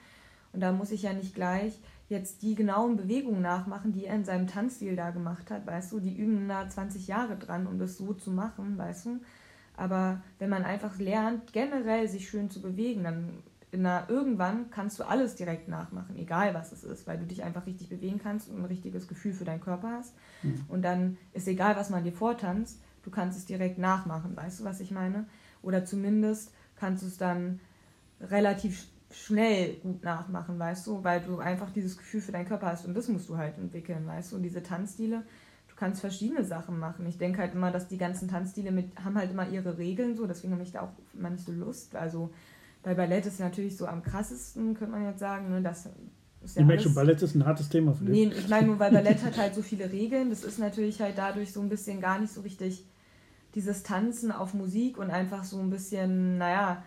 Und 0.52 0.60
da 0.60 0.72
muss 0.72 0.90
ich 0.90 1.02
ja 1.02 1.12
nicht 1.12 1.36
gleich 1.36 1.78
jetzt 2.08 2.42
die 2.42 2.56
genauen 2.56 2.96
Bewegungen 2.96 3.40
nachmachen, 3.40 3.92
die 3.92 4.06
er 4.06 4.16
in 4.16 4.24
seinem 4.24 4.48
Tanzstil 4.48 4.96
da 4.96 5.10
gemacht 5.10 5.52
hat, 5.52 5.64
weißt 5.64 5.92
du? 5.92 6.00
Die 6.00 6.16
üben 6.16 6.48
da 6.48 6.68
20 6.68 7.06
Jahre 7.06 7.36
dran, 7.36 7.68
um 7.68 7.78
das 7.78 7.98
so 7.98 8.14
zu 8.14 8.32
machen, 8.32 8.78
weißt 8.78 9.06
du? 9.06 9.20
Aber 9.76 10.20
wenn 10.40 10.50
man 10.50 10.64
einfach 10.64 10.98
lernt, 10.98 11.52
generell 11.52 12.08
sich 12.08 12.28
schön 12.28 12.50
zu 12.50 12.60
bewegen, 12.60 13.04
dann 13.04 13.44
na, 13.74 14.08
irgendwann 14.08 14.70
kannst 14.70 14.98
du 14.98 15.04
alles 15.04 15.34
direkt 15.34 15.68
nachmachen, 15.68 16.16
egal 16.16 16.52
was 16.52 16.72
es 16.72 16.84
ist, 16.84 17.06
weil 17.06 17.18
du 17.18 17.26
dich 17.26 17.42
einfach 17.42 17.66
richtig 17.66 17.88
bewegen 17.88 18.20
kannst 18.22 18.50
und 18.50 18.58
ein 18.58 18.64
richtiges 18.66 19.08
Gefühl 19.08 19.32
für 19.32 19.44
deinen 19.44 19.62
Körper 19.62 19.90
hast. 19.92 20.14
Mhm. 20.42 20.64
Und 20.68 20.82
dann 20.82 21.16
ist 21.32 21.48
egal, 21.48 21.76
was 21.76 21.88
man 21.88 22.04
dir 22.04 22.12
vortanzt, 22.12 22.82
du 23.02 23.10
kannst 23.10 23.38
es 23.38 23.46
direkt 23.46 23.78
nachmachen, 23.78 24.36
weißt 24.36 24.60
du, 24.60 24.64
was 24.64 24.80
ich 24.80 24.90
meine? 24.90 25.26
Oder 25.62 25.84
zumindest 25.84 26.52
kannst 26.76 27.02
du 27.02 27.06
es 27.06 27.16
dann 27.16 27.60
relativ 28.20 28.86
schnell 29.10 29.74
gut 29.76 30.04
nachmachen, 30.04 30.58
weißt 30.58 30.86
du, 30.86 31.02
weil 31.04 31.20
du 31.20 31.38
einfach 31.38 31.70
dieses 31.70 31.96
Gefühl 31.96 32.20
für 32.20 32.32
deinen 32.32 32.46
Körper 32.46 32.66
hast 32.66 32.86
und 32.86 32.94
das 32.94 33.08
musst 33.08 33.28
du 33.28 33.36
halt 33.36 33.58
entwickeln, 33.58 34.06
weißt 34.06 34.32
du, 34.32 34.36
und 34.36 34.42
diese 34.42 34.62
Tanzstile, 34.62 35.22
du 35.68 35.76
kannst 35.76 36.00
verschiedene 36.00 36.44
Sachen 36.44 36.78
machen. 36.78 37.06
Ich 37.06 37.18
denke 37.18 37.40
halt 37.40 37.54
immer, 37.54 37.70
dass 37.70 37.88
die 37.88 37.98
ganzen 37.98 38.28
Tanzstile 38.28 38.70
mit, 38.70 38.92
haben 39.02 39.16
halt 39.16 39.30
immer 39.30 39.48
ihre 39.48 39.78
Regeln 39.78 40.16
so, 40.16 40.26
deswegen 40.26 40.52
habe 40.52 40.62
ich 40.62 40.72
da 40.72 40.82
auch 40.82 40.92
immer 41.14 41.30
nicht 41.30 41.44
so 41.44 41.52
Lust, 41.52 41.94
also 41.94 42.30
bei 42.82 42.94
Ballett 42.94 43.26
ist 43.26 43.40
natürlich 43.40 43.76
so 43.76 43.86
am 43.86 44.02
krassesten, 44.02 44.74
könnte 44.74 44.92
man 44.92 45.04
jetzt 45.04 45.20
sagen. 45.20 45.50
Ne? 45.50 45.62
Das 45.62 45.88
ist 46.42 46.56
ja 46.56 46.62
ich 46.62 46.66
merke 46.66 46.82
schon, 46.82 46.94
Ballett 46.94 47.22
ist 47.22 47.34
ein 47.34 47.46
hartes 47.46 47.68
Thema 47.68 47.94
für 47.94 48.04
dich. 48.04 48.14
Nee, 48.14 48.34
ich 48.36 48.48
meine 48.48 48.66
nur, 48.66 48.78
weil 48.78 48.92
Ballett 48.92 49.22
hat 49.24 49.36
halt 49.36 49.54
so 49.54 49.62
viele 49.62 49.90
Regeln. 49.90 50.30
Das 50.30 50.44
ist 50.44 50.58
natürlich 50.58 51.00
halt 51.00 51.16
dadurch 51.16 51.52
so 51.52 51.60
ein 51.60 51.68
bisschen 51.68 52.00
gar 52.00 52.18
nicht 52.18 52.32
so 52.32 52.40
richtig 52.40 52.84
dieses 53.54 53.82
Tanzen 53.82 54.32
auf 54.32 54.54
Musik 54.54 54.98
und 54.98 55.10
einfach 55.10 55.44
so 55.44 55.58
ein 55.58 55.70
bisschen, 55.70 56.38
naja, 56.38 56.82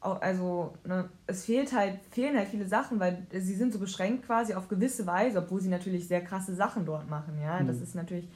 also 0.00 0.74
ne, 0.84 1.08
es 1.26 1.44
fehlt 1.44 1.72
halt, 1.72 2.00
fehlen 2.10 2.36
halt 2.36 2.48
viele 2.48 2.66
Sachen, 2.66 2.98
weil 2.98 3.26
sie 3.32 3.54
sind 3.54 3.72
so 3.72 3.78
beschränkt 3.78 4.26
quasi 4.26 4.54
auf 4.54 4.68
gewisse 4.68 5.06
Weise, 5.06 5.38
obwohl 5.38 5.60
sie 5.60 5.68
natürlich 5.68 6.08
sehr 6.08 6.22
krasse 6.22 6.54
Sachen 6.54 6.84
dort 6.84 7.08
machen, 7.08 7.38
ja. 7.40 7.60
Mhm. 7.60 7.66
Das 7.68 7.80
ist 7.80 7.94
natürlich 7.94 8.28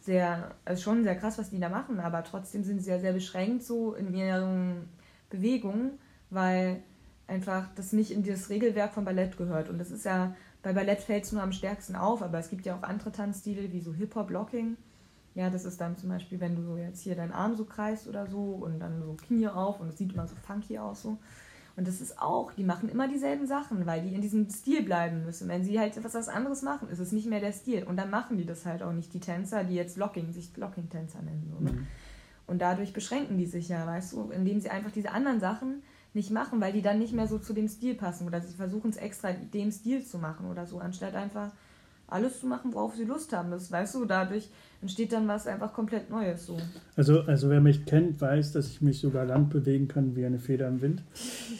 sehr, 0.00 0.54
also 0.64 0.80
schon 0.80 1.02
sehr 1.02 1.16
krass, 1.16 1.38
was 1.38 1.50
die 1.50 1.58
da 1.58 1.68
machen, 1.68 2.00
aber 2.00 2.24
trotzdem 2.24 2.64
sind 2.64 2.80
sie 2.80 2.90
ja 2.90 2.98
sehr 2.98 3.12
beschränkt 3.12 3.64
so 3.64 3.94
in 3.94 4.14
ihren 4.14 4.88
Bewegungen 5.28 5.98
weil 6.30 6.82
einfach 7.26 7.68
das 7.74 7.92
nicht 7.92 8.10
in 8.10 8.24
das 8.24 8.48
Regelwerk 8.48 8.94
von 8.94 9.04
Ballett 9.04 9.36
gehört. 9.36 9.68
Und 9.68 9.78
das 9.78 9.90
ist 9.90 10.04
ja, 10.04 10.34
bei 10.62 10.72
Ballett 10.72 11.00
fällt 11.00 11.24
es 11.24 11.32
nur 11.32 11.42
am 11.42 11.52
stärksten 11.52 11.94
auf, 11.94 12.22
aber 12.22 12.38
es 12.38 12.50
gibt 12.50 12.66
ja 12.66 12.76
auch 12.76 12.82
andere 12.82 13.12
Tanzstile 13.12 13.72
wie 13.72 13.80
so 13.80 13.92
Hip-Hop-Locking. 13.92 14.76
Ja, 15.34 15.50
das 15.50 15.64
ist 15.64 15.80
dann 15.80 15.96
zum 15.96 16.08
Beispiel, 16.08 16.40
wenn 16.40 16.56
du 16.56 16.62
so 16.62 16.76
jetzt 16.76 17.00
hier 17.00 17.14
deinen 17.14 17.32
Arm 17.32 17.54
so 17.54 17.64
kreist 17.64 18.08
oder 18.08 18.26
so 18.26 18.40
und 18.40 18.80
dann 18.80 19.02
so 19.02 19.14
Knie 19.14 19.48
auf 19.48 19.78
und 19.78 19.88
es 19.88 19.98
sieht 19.98 20.12
immer 20.12 20.26
so 20.26 20.34
funky 20.34 20.78
aus 20.78 21.02
so. 21.02 21.18
Und 21.76 21.86
das 21.86 22.00
ist 22.00 22.20
auch, 22.20 22.52
die 22.54 22.64
machen 22.64 22.88
immer 22.88 23.06
dieselben 23.06 23.46
Sachen, 23.46 23.86
weil 23.86 24.02
die 24.02 24.12
in 24.12 24.20
diesem 24.20 24.50
Stil 24.50 24.82
bleiben 24.82 25.24
müssen. 25.24 25.46
Wenn 25.48 25.62
sie 25.62 25.78
halt 25.78 25.96
etwas 25.96 26.28
anderes 26.28 26.62
machen, 26.62 26.88
ist 26.88 26.98
es 26.98 27.12
nicht 27.12 27.28
mehr 27.28 27.38
der 27.38 27.52
Stil. 27.52 27.84
Und 27.84 27.96
dann 27.96 28.10
machen 28.10 28.36
die 28.36 28.44
das 28.44 28.66
halt 28.66 28.82
auch 28.82 28.92
nicht, 28.92 29.14
die 29.14 29.20
Tänzer, 29.20 29.62
die 29.62 29.76
jetzt 29.76 29.96
Locking, 29.96 30.32
sich 30.32 30.56
Locking-Tänzer 30.56 31.22
nennen. 31.22 31.48
So, 31.56 31.64
ne? 31.64 31.70
mhm. 31.70 31.86
Und 32.48 32.60
dadurch 32.60 32.92
beschränken 32.92 33.38
die 33.38 33.46
sich 33.46 33.68
ja, 33.68 33.86
weißt 33.86 34.14
du, 34.14 34.30
indem 34.30 34.58
sie 34.58 34.70
einfach 34.70 34.90
diese 34.90 35.12
anderen 35.12 35.38
Sachen 35.38 35.84
nicht 36.14 36.30
machen, 36.30 36.60
weil 36.60 36.72
die 36.72 36.82
dann 36.82 36.98
nicht 36.98 37.12
mehr 37.12 37.26
so 37.26 37.38
zu 37.38 37.52
dem 37.52 37.68
Stil 37.68 37.94
passen. 37.94 38.26
Oder 38.26 38.40
sie 38.40 38.54
versuchen 38.54 38.90
es 38.90 38.96
extra 38.96 39.32
dem 39.32 39.70
Stil 39.70 40.04
zu 40.04 40.18
machen 40.18 40.50
oder 40.50 40.66
so, 40.66 40.78
anstatt 40.78 41.14
einfach 41.14 41.50
alles 42.08 42.40
zu 42.40 42.46
machen, 42.46 42.72
worauf 42.72 42.94
sie 42.94 43.04
Lust 43.04 43.32
haben. 43.32 43.50
Das 43.50 43.70
weißt 43.70 43.96
du, 43.96 44.04
dadurch 44.06 44.48
entsteht 44.80 45.12
dann 45.12 45.28
was 45.28 45.46
einfach 45.46 45.72
komplett 45.72 46.10
Neues 46.10 46.46
so. 46.46 46.56
Also, 46.96 47.20
also 47.22 47.50
wer 47.50 47.60
mich 47.60 47.84
kennt, 47.84 48.20
weiß, 48.20 48.52
dass 48.52 48.68
ich 48.68 48.80
mich 48.80 48.98
sogar 49.00 49.26
land 49.26 49.50
bewegen 49.50 49.88
kann 49.88 50.16
wie 50.16 50.24
eine 50.24 50.38
Feder 50.38 50.68
im 50.68 50.80
Wind. 50.80 51.02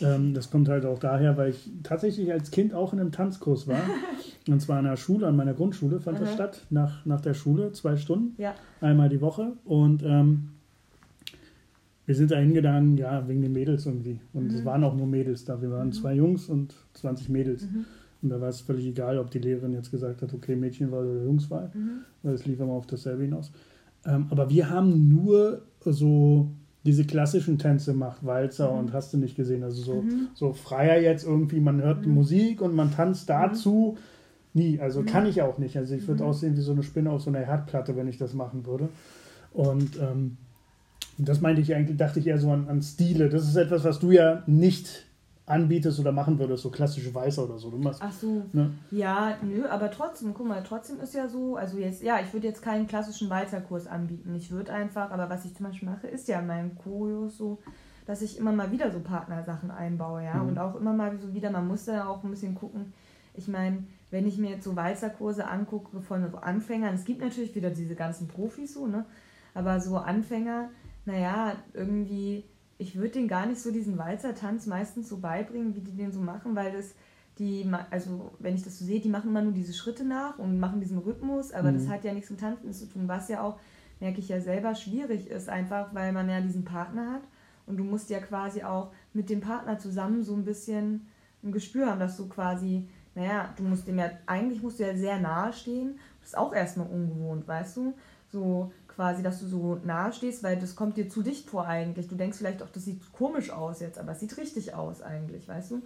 ähm, 0.00 0.34
das 0.34 0.50
kommt 0.50 0.68
halt 0.68 0.86
auch 0.86 0.98
daher, 0.98 1.36
weil 1.36 1.50
ich 1.50 1.70
tatsächlich 1.82 2.32
als 2.32 2.50
Kind 2.50 2.72
auch 2.72 2.92
in 2.92 3.00
einem 3.00 3.12
Tanzkurs 3.12 3.68
war. 3.68 3.80
Und 4.48 4.60
zwar 4.60 4.78
an 4.78 4.86
der 4.86 4.96
Schule, 4.96 5.26
an 5.26 5.36
meiner 5.36 5.52
Grundschule 5.52 6.00
fand 6.00 6.20
das 6.20 6.32
statt, 6.32 6.66
nach, 6.70 7.04
nach 7.04 7.20
der 7.20 7.34
Schule, 7.34 7.72
zwei 7.72 7.96
Stunden, 7.96 8.34
ja. 8.40 8.54
einmal 8.80 9.10
die 9.10 9.20
Woche. 9.20 9.52
Und 9.66 10.02
ähm, 10.02 10.52
wir 12.08 12.14
sind 12.14 12.30
da 12.30 12.38
hingegangen, 12.38 12.96
ja, 12.96 13.28
wegen 13.28 13.42
den 13.42 13.52
Mädels 13.52 13.84
irgendwie. 13.84 14.18
Und 14.32 14.44
mhm. 14.44 14.54
es 14.54 14.64
waren 14.64 14.82
auch 14.82 14.96
nur 14.96 15.06
Mädels 15.06 15.44
da. 15.44 15.60
Wir 15.60 15.70
waren 15.70 15.88
mhm. 15.88 15.92
zwei 15.92 16.14
Jungs 16.14 16.48
und 16.48 16.74
20 16.94 17.28
Mädels. 17.28 17.64
Mhm. 17.64 17.84
Und 18.22 18.30
da 18.30 18.40
war 18.40 18.48
es 18.48 18.62
völlig 18.62 18.86
egal, 18.86 19.18
ob 19.18 19.30
die 19.30 19.38
Lehrerin 19.38 19.74
jetzt 19.74 19.90
gesagt 19.90 20.22
hat, 20.22 20.32
okay, 20.32 20.56
Mädchenwahl 20.56 21.06
oder 21.06 21.22
Jungswahl, 21.22 21.70
mhm. 21.74 22.00
weil 22.22 22.32
es 22.32 22.46
lief 22.46 22.60
immer 22.60 22.72
auf 22.72 22.86
dasselbe 22.86 23.24
hinaus. 23.24 23.52
Ähm, 24.06 24.26
aber 24.30 24.48
wir 24.48 24.70
haben 24.70 25.10
nur 25.10 25.60
so 25.84 26.50
diese 26.86 27.04
klassischen 27.04 27.58
Tänze 27.58 27.92
gemacht, 27.92 28.24
Walzer 28.24 28.72
mhm. 28.72 28.78
und 28.78 28.92
hast 28.94 29.12
du 29.12 29.18
nicht 29.18 29.36
gesehen. 29.36 29.62
Also 29.62 29.82
so, 29.82 30.00
mhm. 30.00 30.28
so 30.32 30.54
freier 30.54 31.02
jetzt 31.02 31.26
irgendwie, 31.26 31.60
man 31.60 31.82
hört 31.82 32.06
mhm. 32.06 32.14
Musik 32.14 32.62
und 32.62 32.74
man 32.74 32.90
tanzt 32.90 33.28
dazu. 33.28 33.98
Nie, 34.54 34.80
also 34.80 35.02
kann 35.02 35.26
ich 35.26 35.42
auch 35.42 35.58
nicht. 35.58 35.76
Also 35.76 35.94
ich 35.94 36.08
würde 36.08 36.24
aussehen 36.24 36.56
wie 36.56 36.62
so 36.62 36.72
eine 36.72 36.82
Spinne 36.82 37.10
auf 37.10 37.20
so 37.20 37.28
einer 37.28 37.40
Herdplatte, 37.40 37.96
wenn 37.96 38.08
ich 38.08 38.16
das 38.16 38.32
machen 38.32 38.64
würde. 38.64 38.88
Und 39.52 39.98
ähm, 40.00 40.38
das 41.18 41.40
meinte 41.40 41.60
ich 41.60 41.74
eigentlich, 41.74 41.96
dachte 41.96 42.20
ich 42.20 42.26
eher 42.26 42.38
so 42.38 42.50
an, 42.50 42.68
an 42.68 42.82
Stile. 42.82 43.28
Das 43.28 43.46
ist 43.46 43.56
etwas, 43.56 43.84
was 43.84 43.98
du 43.98 44.10
ja 44.12 44.42
nicht 44.46 45.06
anbietest 45.48 45.98
oder 45.98 46.12
machen 46.12 46.38
würdest, 46.38 46.62
so 46.62 46.70
klassische 46.70 47.14
Weißer 47.14 47.44
oder 47.44 47.58
so. 47.58 47.70
Du 47.70 47.78
machst, 47.78 48.00
Ach 48.02 48.12
so. 48.12 48.44
Ne? 48.52 48.72
Ja, 48.90 49.36
nö, 49.42 49.66
aber 49.66 49.90
trotzdem, 49.90 50.34
guck 50.34 50.46
mal, 50.46 50.62
trotzdem 50.62 51.00
ist 51.00 51.14
ja 51.14 51.28
so, 51.28 51.56
also 51.56 51.78
jetzt, 51.78 52.02
ja, 52.02 52.20
ich 52.20 52.32
würde 52.32 52.46
jetzt 52.46 52.62
keinen 52.62 52.86
klassischen 52.86 53.30
Walzerkurs 53.30 53.86
anbieten. 53.86 54.34
Ich 54.34 54.50
würde 54.50 54.72
einfach, 54.72 55.10
aber 55.10 55.30
was 55.30 55.44
ich 55.44 55.54
zum 55.54 55.66
Beispiel 55.66 55.88
mache, 55.88 56.06
ist 56.06 56.28
ja 56.28 56.40
in 56.40 56.46
meinem 56.46 56.76
Choreos 56.76 57.38
so, 57.38 57.58
dass 58.06 58.22
ich 58.22 58.38
immer 58.38 58.52
mal 58.52 58.70
wieder 58.70 58.90
so 58.90 59.00
Partnersachen 59.00 59.70
einbaue, 59.70 60.24
ja. 60.24 60.34
Mhm. 60.34 60.48
Und 60.48 60.58
auch 60.58 60.76
immer 60.76 60.92
mal 60.92 61.18
so 61.18 61.32
wieder, 61.34 61.50
man 61.50 61.66
muss 61.66 61.86
da 61.86 62.06
auch 62.06 62.22
ein 62.24 62.30
bisschen 62.30 62.54
gucken. 62.54 62.92
Ich 63.34 63.48
meine, 63.48 63.84
wenn 64.10 64.26
ich 64.26 64.38
mir 64.38 64.50
jetzt 64.50 64.64
so 64.64 64.76
Walzerkurse 64.76 65.46
angucke 65.46 66.00
von 66.00 66.34
Anfängern, 66.34 66.94
es 66.94 67.04
gibt 67.04 67.20
natürlich 67.20 67.54
wieder 67.54 67.70
diese 67.70 67.94
ganzen 67.94 68.28
Profis 68.28 68.74
so, 68.74 68.86
ne? 68.86 69.04
Aber 69.54 69.80
so 69.80 69.96
Anfänger, 69.96 70.70
naja, 71.08 71.56
irgendwie 71.74 72.44
ich 72.78 72.96
würde 72.96 73.10
denen 73.10 73.28
gar 73.28 73.46
nicht 73.46 73.60
so 73.60 73.72
diesen 73.72 73.98
Walzertanz 73.98 74.66
meistens 74.66 75.08
so 75.08 75.18
beibringen, 75.18 75.74
wie 75.74 75.80
die 75.80 75.96
den 75.96 76.12
so 76.12 76.20
machen, 76.20 76.54
weil 76.54 76.72
das 76.72 76.94
die, 77.38 77.70
also 77.90 78.32
wenn 78.38 78.54
ich 78.54 78.64
das 78.64 78.78
so 78.78 78.84
sehe, 78.84 79.00
die 79.00 79.08
machen 79.08 79.30
immer 79.30 79.42
nur 79.42 79.52
diese 79.52 79.72
Schritte 79.72 80.04
nach 80.04 80.38
und 80.38 80.58
machen 80.58 80.80
diesen 80.80 80.98
Rhythmus, 80.98 81.52
aber 81.52 81.70
mhm. 81.70 81.74
das 81.74 81.88
hat 81.88 82.04
ja 82.04 82.12
nichts 82.12 82.30
mit 82.30 82.40
Tanzen 82.40 82.72
zu 82.72 82.86
tun, 82.86 83.06
was 83.06 83.28
ja 83.28 83.42
auch, 83.42 83.58
merke 84.00 84.18
ich 84.18 84.28
ja 84.28 84.40
selber, 84.40 84.74
schwierig 84.74 85.28
ist, 85.28 85.48
einfach 85.48 85.94
weil 85.94 86.12
man 86.12 86.28
ja 86.28 86.40
diesen 86.40 86.64
Partner 86.64 87.12
hat 87.12 87.22
und 87.66 87.76
du 87.76 87.84
musst 87.84 88.10
ja 88.10 88.20
quasi 88.20 88.62
auch 88.62 88.92
mit 89.12 89.30
dem 89.30 89.40
Partner 89.40 89.78
zusammen 89.78 90.22
so 90.22 90.34
ein 90.34 90.44
bisschen 90.44 91.06
ein 91.44 91.52
Gespür 91.52 91.86
haben, 91.86 92.00
dass 92.00 92.16
du 92.16 92.28
quasi, 92.28 92.88
naja, 93.14 93.54
du 93.56 93.62
musst 93.64 93.86
dem 93.86 93.98
ja, 93.98 94.10
eigentlich 94.26 94.62
musst 94.62 94.80
du 94.80 94.84
ja 94.84 94.96
sehr 94.96 95.20
nahe 95.20 95.52
stehen, 95.52 95.98
das 96.20 96.30
ist 96.30 96.38
auch 96.38 96.52
erstmal 96.52 96.88
ungewohnt, 96.88 97.46
weißt 97.46 97.76
du, 97.76 97.94
so 98.26 98.72
quasi, 98.98 99.22
dass 99.22 99.38
du 99.38 99.46
so 99.46 99.78
nahe 99.84 100.12
stehst, 100.12 100.42
weil 100.42 100.58
das 100.58 100.74
kommt 100.74 100.96
dir 100.96 101.08
zu 101.08 101.22
dicht 101.22 101.48
vor 101.48 101.68
eigentlich. 101.68 102.08
Du 102.08 102.16
denkst 102.16 102.36
vielleicht 102.36 102.64
auch, 102.64 102.68
das 102.68 102.84
sieht 102.84 103.00
komisch 103.12 103.50
aus 103.50 103.78
jetzt, 103.78 103.96
aber 103.96 104.10
es 104.10 104.18
sieht 104.18 104.36
richtig 104.36 104.74
aus 104.74 105.02
eigentlich, 105.02 105.46
weißt 105.46 105.70
du? 105.70 105.82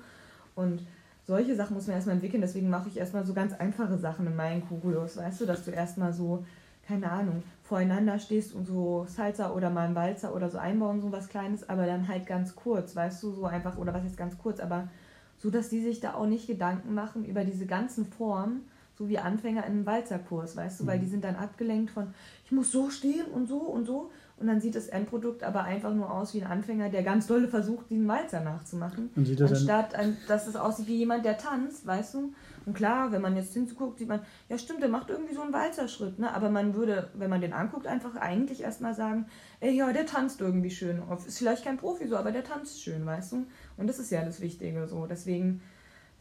Und 0.55 0.83
solche 1.27 1.55
Sachen 1.55 1.75
muss 1.75 1.87
man 1.87 1.97
erstmal 1.97 2.15
entwickeln, 2.15 2.41
deswegen 2.41 2.71
mache 2.71 2.89
ich 2.89 2.97
erstmal 2.97 3.27
so 3.27 3.35
ganz 3.35 3.53
einfache 3.53 3.99
Sachen 3.99 4.27
in 4.27 4.35
meinen 4.35 4.67
Kurios, 4.67 5.19
weißt 5.19 5.43
du, 5.43 5.45
dass 5.45 5.63
du 5.63 5.73
erstmal 5.73 6.15
so, 6.15 6.47
keine 6.89 7.13
Ahnung, 7.13 7.43
voreinander 7.63 8.19
stehst 8.19 8.55
und 8.55 8.67
so 8.67 9.05
Salsa 9.07 9.53
oder 9.53 9.69
mal 9.69 9.85
einen 9.85 9.95
Walzer 9.95 10.35
oder 10.35 10.49
so 10.49 10.57
einbauen, 10.57 11.03
so 11.03 11.13
was 11.13 11.29
Kleines, 11.29 11.69
aber 11.69 11.85
dann 11.85 12.09
halt 12.09 12.27
ganz 12.27 12.57
kurz, 12.57 12.97
weißt 12.97 13.23
du, 13.25 13.33
so 13.33 13.45
einfach, 13.45 13.77
oder 13.77 13.93
was 13.93 14.07
ist 14.07 14.17
ganz 14.17 14.39
kurz, 14.39 14.59
aber 14.59 14.89
so, 15.37 15.51
dass 15.51 15.69
die 15.69 15.83
sich 15.83 16.01
da 16.01 16.15
auch 16.15 16.25
nicht 16.27 16.47
Gedanken 16.47 16.95
machen 16.95 17.27
über 17.27 17.45
diese 17.45 17.67
ganzen 17.67 18.07
Formen, 18.07 18.63
so 19.03 19.09
wie 19.09 19.19
Anfänger 19.19 19.67
in 19.67 19.73
einem 19.73 19.87
Walzerkurs, 19.87 20.57
weißt 20.57 20.81
du, 20.81 20.87
weil 20.87 21.01
die 21.01 21.07
mhm. 21.07 21.11
sind 21.11 21.25
dann 21.25 21.35
abgelenkt 21.35 21.91
von, 21.91 22.15
ich 22.45 22.53
muss 22.53 22.71
so 22.71 22.89
stehen 22.89 23.27
und 23.27 23.49
so 23.49 23.59
und 23.59 23.85
so. 23.85 24.11
Und 24.39 24.47
dann 24.49 24.61
sieht 24.61 24.75
das 24.75 24.89
Endprodukt 24.89 25.45
aber 25.45 25.65
einfach 25.65 25.93
nur 25.93 26.13
aus 26.13 26.35
wie 26.35 26.43
ein 26.43 26.51
Anfänger, 26.51 26.89
der 26.89 27.03
ganz 27.03 27.27
dolle 27.27 27.49
versucht, 27.49 27.91
diesen 27.91 28.09
Walzer 28.09 28.41
nachzumachen. 28.41 29.11
Und 29.15 29.27
sieht 29.27 29.41
das 29.41 29.53
Anstatt, 29.53 29.95
ein, 29.95 30.17
dass 30.27 30.47
es 30.47 30.57
aussieht 30.57 30.89
wie 30.89 30.97
jemand, 30.97 31.25
der 31.25 31.37
tanzt, 31.37 31.87
weißt 31.87 32.15
du? 32.15 32.33
Und 32.65 32.75
klar, 32.75 33.13
wenn 33.13 33.23
man 33.23 33.37
jetzt 33.37 33.53
hinzuguckt, 33.55 33.99
sieht 33.99 34.09
man, 34.09 34.21
ja 34.49 34.57
stimmt, 34.59 34.83
der 34.83 34.89
macht 34.89 35.11
irgendwie 35.11 35.35
so 35.35 35.43
einen 35.43 35.53
Walzerschritt, 35.53 36.19
ne? 36.19 36.33
Aber 36.33 36.49
man 36.49 36.75
würde, 36.75 37.11
wenn 37.15 37.31
man 37.31 37.41
den 37.41 37.53
anguckt, 37.53 37.87
einfach 37.87 38.17
eigentlich 38.17 38.63
erstmal 38.63 38.95
sagen, 38.95 39.27
ey, 39.61 39.77
ja, 39.77 39.93
der 39.93 40.07
tanzt 40.07 40.41
irgendwie 40.41 40.71
schön. 40.71 41.03
Ist 41.27 41.39
vielleicht 41.39 41.65
kein 41.65 41.77
Profi 41.77 42.07
so, 42.07 42.17
aber 42.17 42.33
der 42.33 42.45
tanzt 42.45 42.83
schön, 42.83 43.05
weißt 43.05 43.33
du? 43.33 43.47
Und 43.77 43.89
das 43.89 43.99
ist 43.99 44.11
ja 44.11 44.25
das 44.25 44.41
Wichtige 44.41 44.87
so. 44.87 45.07
Deswegen 45.07 45.61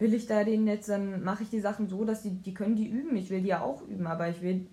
will 0.01 0.13
ich 0.15 0.25
da 0.25 0.43
den 0.43 0.67
jetzt, 0.67 0.89
dann 0.89 1.23
mache 1.23 1.43
ich 1.43 1.49
die 1.49 1.59
Sachen 1.61 1.87
so, 1.87 2.03
dass 2.03 2.23
die, 2.23 2.31
die 2.31 2.53
können 2.53 2.75
die 2.75 2.87
üben. 2.87 3.15
Ich 3.15 3.29
will 3.29 3.41
die 3.41 3.49
ja 3.49 3.61
auch 3.61 3.87
üben, 3.87 4.07
aber 4.07 4.27
ich 4.29 4.41
will, 4.41 4.65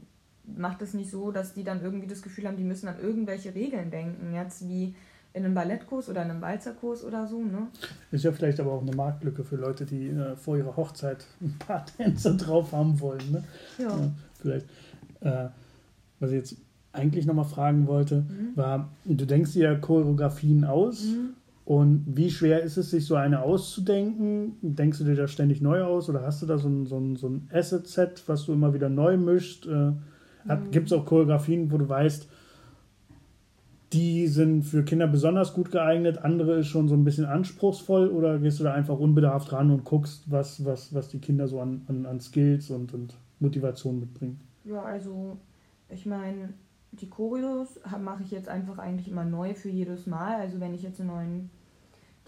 mache 0.56 0.78
das 0.80 0.94
nicht 0.94 1.10
so, 1.10 1.30
dass 1.30 1.52
die 1.52 1.64
dann 1.64 1.82
irgendwie 1.82 2.06
das 2.06 2.22
Gefühl 2.22 2.46
haben, 2.46 2.56
die 2.56 2.64
müssen 2.64 2.88
an 2.88 2.98
irgendwelche 3.00 3.54
Regeln 3.54 3.90
denken. 3.90 4.32
Jetzt 4.32 4.66
wie 4.66 4.94
in 5.34 5.44
einem 5.44 5.54
Ballettkurs 5.54 6.08
oder 6.08 6.22
einem 6.22 6.40
Walzerkurs 6.40 7.04
oder 7.04 7.26
so. 7.26 7.42
Ne? 7.42 7.68
Ist 8.10 8.24
ja 8.24 8.32
vielleicht 8.32 8.58
aber 8.58 8.72
auch 8.72 8.80
eine 8.80 8.96
Marktlücke 8.96 9.44
für 9.44 9.56
Leute, 9.56 9.84
die 9.84 10.08
äh, 10.08 10.34
vor 10.36 10.56
ihrer 10.56 10.74
Hochzeit 10.76 11.26
ein 11.42 11.56
paar 11.58 11.84
Tänze 11.84 12.34
drauf 12.34 12.72
haben 12.72 12.98
wollen. 12.98 13.30
Ne? 13.30 13.44
Ja. 13.78 13.88
ja 13.88 14.10
vielleicht. 14.40 14.66
Äh, 15.20 15.48
was 16.20 16.30
ich 16.30 16.36
jetzt 16.36 16.56
eigentlich 16.92 17.26
nochmal 17.26 17.44
fragen 17.44 17.86
wollte, 17.86 18.22
mhm. 18.22 18.56
war, 18.56 18.88
du 19.04 19.26
denkst 19.26 19.52
dir 19.52 19.72
ja 19.72 19.74
Choreografien 19.74 20.64
aus. 20.64 21.04
Mhm. 21.04 21.34
Und 21.68 22.06
wie 22.06 22.30
schwer 22.30 22.62
ist 22.62 22.78
es, 22.78 22.92
sich 22.92 23.04
so 23.04 23.14
eine 23.16 23.42
auszudenken? 23.42 24.56
Denkst 24.62 25.00
du 25.00 25.04
dir 25.04 25.16
da 25.16 25.28
ständig 25.28 25.60
neu 25.60 25.82
aus 25.82 26.08
oder 26.08 26.22
hast 26.22 26.40
du 26.40 26.46
da 26.46 26.56
so 26.56 26.66
ein, 26.66 26.86
so 26.86 26.96
ein, 26.96 27.16
so 27.16 27.28
ein 27.28 27.46
Asset-Set, 27.52 28.22
was 28.26 28.46
du 28.46 28.54
immer 28.54 28.72
wieder 28.72 28.88
neu 28.88 29.18
mischt? 29.18 29.66
Äh, 29.66 29.90
mhm. 29.90 30.70
Gibt 30.70 30.86
es 30.86 30.94
auch 30.94 31.04
Choreografien, 31.04 31.70
wo 31.70 31.76
du 31.76 31.86
weißt, 31.86 32.26
die 33.92 34.28
sind 34.28 34.62
für 34.62 34.82
Kinder 34.82 35.06
besonders 35.08 35.52
gut 35.52 35.70
geeignet, 35.70 36.24
andere 36.24 36.60
ist 36.60 36.68
schon 36.68 36.88
so 36.88 36.94
ein 36.94 37.04
bisschen 37.04 37.26
anspruchsvoll 37.26 38.08
oder 38.08 38.38
gehst 38.38 38.60
du 38.60 38.64
da 38.64 38.72
einfach 38.72 38.98
unbedarft 38.98 39.52
ran 39.52 39.70
und 39.70 39.84
guckst, 39.84 40.30
was, 40.30 40.64
was, 40.64 40.94
was 40.94 41.08
die 41.08 41.18
Kinder 41.18 41.48
so 41.48 41.60
an, 41.60 41.82
an, 41.86 42.06
an 42.06 42.18
Skills 42.18 42.70
und, 42.70 42.94
und 42.94 43.14
Motivation 43.40 44.00
mitbringen? 44.00 44.40
Ja, 44.64 44.82
also 44.84 45.36
ich 45.90 46.06
meine, 46.06 46.54
die 46.92 47.10
Choreos 47.10 47.78
mache 48.00 48.22
ich 48.22 48.30
jetzt 48.30 48.48
einfach 48.48 48.78
eigentlich 48.78 49.10
immer 49.10 49.26
neu 49.26 49.52
für 49.52 49.68
jedes 49.68 50.06
Mal. 50.06 50.36
Also 50.36 50.60
wenn 50.60 50.72
ich 50.72 50.82
jetzt 50.82 50.98
einen 50.98 51.10
neuen 51.10 51.50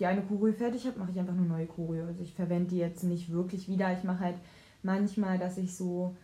die 0.01 0.07
eine 0.07 0.23
Choreo 0.23 0.53
fertig 0.53 0.87
habe, 0.87 0.99
mache 0.99 1.13
ich 1.13 1.19
einfach 1.19 1.35
eine 1.35 1.47
neue 1.47 1.67
Choreo. 1.67 2.07
Also 2.07 2.23
ich 2.23 2.35
verwende 2.35 2.71
die 2.71 2.79
jetzt 2.79 3.05
nicht 3.05 3.31
wirklich 3.31 3.69
wieder. 3.69 3.93
Ich 3.93 4.03
mache 4.03 4.21
halt 4.21 4.37
manchmal, 4.83 5.39
dass 5.39 5.59
ich 5.59 5.77
so 5.77 6.17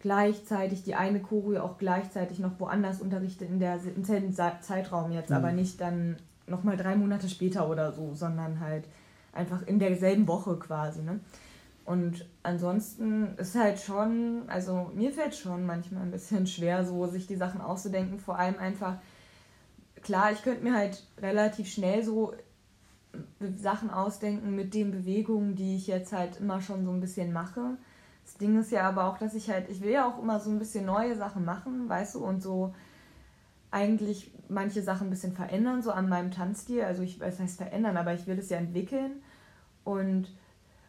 gleichzeitig 0.00 0.82
die 0.82 0.94
eine 0.94 1.20
Choreo 1.20 1.62
auch 1.62 1.78
gleichzeitig 1.78 2.40
noch 2.40 2.58
woanders 2.60 3.00
unterrichte 3.00 3.44
in 3.44 3.60
der 3.60 3.78
im 3.96 4.04
selben 4.04 4.34
Zeitraum 4.34 5.12
jetzt, 5.12 5.30
mhm. 5.30 5.36
aber 5.36 5.52
nicht 5.52 5.80
dann 5.80 6.16
nochmal 6.46 6.76
drei 6.76 6.96
Monate 6.96 7.28
später 7.28 7.70
oder 7.70 7.92
so, 7.92 8.12
sondern 8.14 8.60
halt 8.60 8.84
einfach 9.32 9.62
in 9.66 9.78
derselben 9.78 10.26
Woche 10.28 10.56
quasi. 10.56 11.02
Ne? 11.02 11.20
Und 11.84 12.26
ansonsten 12.42 13.36
ist 13.36 13.54
halt 13.54 13.78
schon, 13.78 14.42
also 14.48 14.90
mir 14.94 15.12
fällt 15.12 15.36
schon 15.36 15.64
manchmal 15.64 16.02
ein 16.02 16.10
bisschen 16.10 16.46
schwer, 16.48 16.84
so 16.84 17.06
sich 17.06 17.26
die 17.26 17.36
Sachen 17.36 17.60
auszudenken. 17.60 18.18
Vor 18.18 18.38
allem 18.38 18.58
einfach, 18.58 18.96
klar, 20.02 20.32
ich 20.32 20.42
könnte 20.42 20.64
mir 20.64 20.74
halt 20.74 21.04
relativ 21.20 21.68
schnell 21.68 22.02
so 22.02 22.34
Sachen 23.56 23.90
ausdenken 23.90 24.54
mit 24.54 24.74
den 24.74 24.90
Bewegungen, 24.90 25.54
die 25.54 25.76
ich 25.76 25.86
jetzt 25.86 26.12
halt 26.12 26.40
immer 26.40 26.60
schon 26.60 26.84
so 26.84 26.90
ein 26.90 27.00
bisschen 27.00 27.32
mache. 27.32 27.76
Das 28.24 28.36
Ding 28.36 28.58
ist 28.58 28.72
ja 28.72 28.88
aber 28.88 29.04
auch, 29.04 29.18
dass 29.18 29.34
ich 29.34 29.50
halt, 29.50 29.68
ich 29.70 29.82
will 29.82 29.92
ja 29.92 30.08
auch 30.08 30.20
immer 30.20 30.40
so 30.40 30.50
ein 30.50 30.58
bisschen 30.58 30.84
neue 30.86 31.16
Sachen 31.16 31.44
machen, 31.44 31.88
weißt 31.88 32.16
du, 32.16 32.24
und 32.24 32.42
so 32.42 32.74
eigentlich 33.70 34.32
manche 34.48 34.82
Sachen 34.82 35.08
ein 35.08 35.10
bisschen 35.10 35.32
verändern, 35.32 35.82
so 35.82 35.90
an 35.92 36.08
meinem 36.08 36.30
Tanzstil. 36.30 36.82
Also 36.82 37.02
ich, 37.02 37.20
was 37.20 37.38
heißt 37.40 37.58
verändern, 37.58 37.96
aber 37.96 38.14
ich 38.14 38.26
will 38.26 38.38
es 38.38 38.48
ja 38.50 38.58
entwickeln. 38.58 39.22
und 39.84 40.28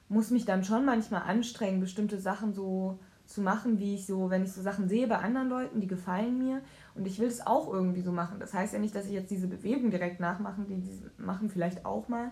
muss 0.09 0.31
mich 0.31 0.45
dann 0.45 0.63
schon 0.63 0.85
manchmal 0.85 1.23
anstrengen, 1.23 1.79
bestimmte 1.79 2.19
Sachen 2.19 2.53
so 2.53 2.99
zu 3.27 3.41
machen, 3.41 3.77
wie 3.77 3.95
ich 3.95 4.05
so, 4.05 4.29
wenn 4.29 4.43
ich 4.43 4.53
so 4.53 4.61
Sachen 4.61 4.87
sehe 4.87 5.07
bei 5.07 5.17
anderen 5.17 5.49
Leuten, 5.49 5.81
die 5.81 5.87
gefallen 5.87 6.39
mir 6.39 6.61
und 6.95 7.05
ich 7.05 7.19
will 7.19 7.27
es 7.27 7.45
auch 7.45 7.71
irgendwie 7.71 8.01
so 8.01 8.11
machen. 8.11 8.39
Das 8.39 8.53
heißt 8.53 8.73
ja 8.73 8.79
nicht, 8.79 8.95
dass 8.95 9.05
ich 9.05 9.11
jetzt 9.11 9.29
diese 9.29 9.47
Bewegung 9.47 9.91
direkt 9.91 10.19
nachmachen, 10.19 10.65
die, 10.65 10.79
die 10.79 11.01
machen 11.17 11.49
vielleicht 11.49 11.85
auch 11.85 12.07
mal, 12.07 12.31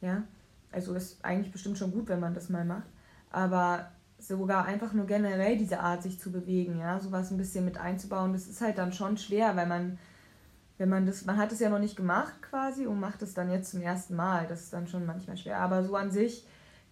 ja. 0.00 0.22
Also 0.70 0.94
ist 0.94 1.24
eigentlich 1.24 1.52
bestimmt 1.52 1.78
schon 1.78 1.90
gut, 1.90 2.08
wenn 2.08 2.20
man 2.20 2.34
das 2.34 2.50
mal 2.50 2.64
macht, 2.64 2.88
aber 3.30 3.92
sogar 4.18 4.66
einfach 4.66 4.92
nur 4.92 5.06
generell 5.06 5.56
diese 5.56 5.80
Art, 5.80 6.02
sich 6.02 6.20
zu 6.20 6.30
bewegen, 6.30 6.78
ja, 6.78 7.00
sowas 7.00 7.30
ein 7.30 7.38
bisschen 7.38 7.64
mit 7.64 7.78
einzubauen, 7.78 8.32
das 8.32 8.46
ist 8.46 8.60
halt 8.60 8.76
dann 8.76 8.92
schon 8.92 9.16
schwer, 9.16 9.56
weil 9.56 9.66
man, 9.66 9.98
wenn 10.76 10.90
man 10.90 11.06
das, 11.06 11.24
man 11.24 11.38
hat 11.38 11.52
es 11.52 11.60
ja 11.60 11.70
noch 11.70 11.78
nicht 11.78 11.96
gemacht 11.96 12.42
quasi 12.42 12.86
und 12.86 13.00
macht 13.00 13.22
es 13.22 13.32
dann 13.32 13.50
jetzt 13.50 13.70
zum 13.70 13.80
ersten 13.80 14.16
Mal, 14.16 14.46
das 14.46 14.64
ist 14.64 14.72
dann 14.72 14.86
schon 14.86 15.06
manchmal 15.06 15.38
schwer, 15.38 15.60
aber 15.60 15.82
so 15.82 15.96
an 15.96 16.10
sich 16.10 16.46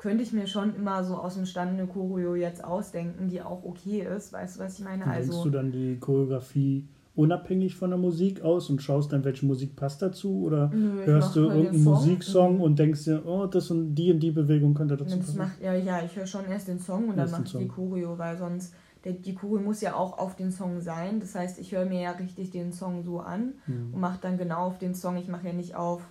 könnte 0.05 0.23
ich 0.23 0.35
mir 0.35 0.47
schon 0.47 0.77
immer 0.77 1.03
so 1.03 1.17
aus 1.17 1.35
dem 1.35 1.47
Stand 1.47 1.73
eine 1.73 1.87
Choreo 1.87 2.35
jetzt 2.35 2.63
ausdenken, 2.63 3.29
die 3.29 3.41
auch 3.41 3.65
okay 3.65 4.07
ist. 4.07 4.35
Weißt 4.35 4.57
du, 4.57 4.61
was 4.61 4.79
ich 4.79 4.85
meine? 4.85 5.07
Also 5.07 5.43
du 5.45 5.49
dann 5.49 5.73
die 5.73 5.97
Choreografie 5.99 6.87
unabhängig 7.15 7.75
von 7.75 7.89
der 7.89 7.99
Musik 7.99 8.43
aus 8.43 8.69
und 8.69 8.83
schaust 8.83 9.15
dann, 9.15 9.25
welche 9.25 9.47
Musik 9.47 9.77
passt 9.77 10.03
dazu? 10.03 10.43
Oder 10.43 10.71
Nö, 10.75 11.07
hörst 11.07 11.35
du 11.35 11.49
irgendeinen 11.49 11.85
Musiksong 11.85 12.57
mhm. 12.57 12.61
und 12.61 12.79
denkst 12.79 13.05
dir, 13.05 13.25
oh, 13.25 13.47
das 13.47 13.71
und 13.71 13.95
die 13.95 14.13
und 14.13 14.21
die 14.21 14.31
Bewegung 14.31 14.75
könnte 14.75 14.99
dazu 14.99 15.17
das 15.17 15.27
passen? 15.27 15.39
Macht, 15.39 15.63
ja, 15.63 15.73
ja, 15.73 16.05
ich 16.05 16.15
höre 16.15 16.27
schon 16.27 16.45
erst 16.51 16.69
den 16.69 16.81
Song 16.81 17.09
und 17.09 17.17
dann 17.17 17.31
mache 17.31 17.45
ich 17.47 17.57
die 17.57 17.69
Choreo, 17.69 18.19
weil 18.19 18.37
sonst, 18.37 18.75
der, 19.05 19.15
die 19.15 19.35
Choreo 19.35 19.63
muss 19.63 19.81
ja 19.81 19.95
auch 19.95 20.19
auf 20.19 20.37
den 20.37 20.53
Song 20.53 20.83
sein. 20.83 21.19
Das 21.19 21.35
heißt, 21.35 21.59
ich 21.59 21.73
höre 21.73 21.87
mir 21.87 22.03
ja 22.03 22.11
richtig 22.11 22.51
den 22.51 22.73
Song 22.73 23.05
so 23.05 23.21
an 23.21 23.55
mhm. 23.67 23.95
und 23.95 24.01
mache 24.01 24.19
dann 24.21 24.37
genau 24.37 24.67
auf 24.67 24.77
den 24.77 24.95
Song. 24.95 25.17
Ich 25.17 25.29
mache 25.29 25.47
ja 25.47 25.55
nicht 25.55 25.77
auf 25.77 26.03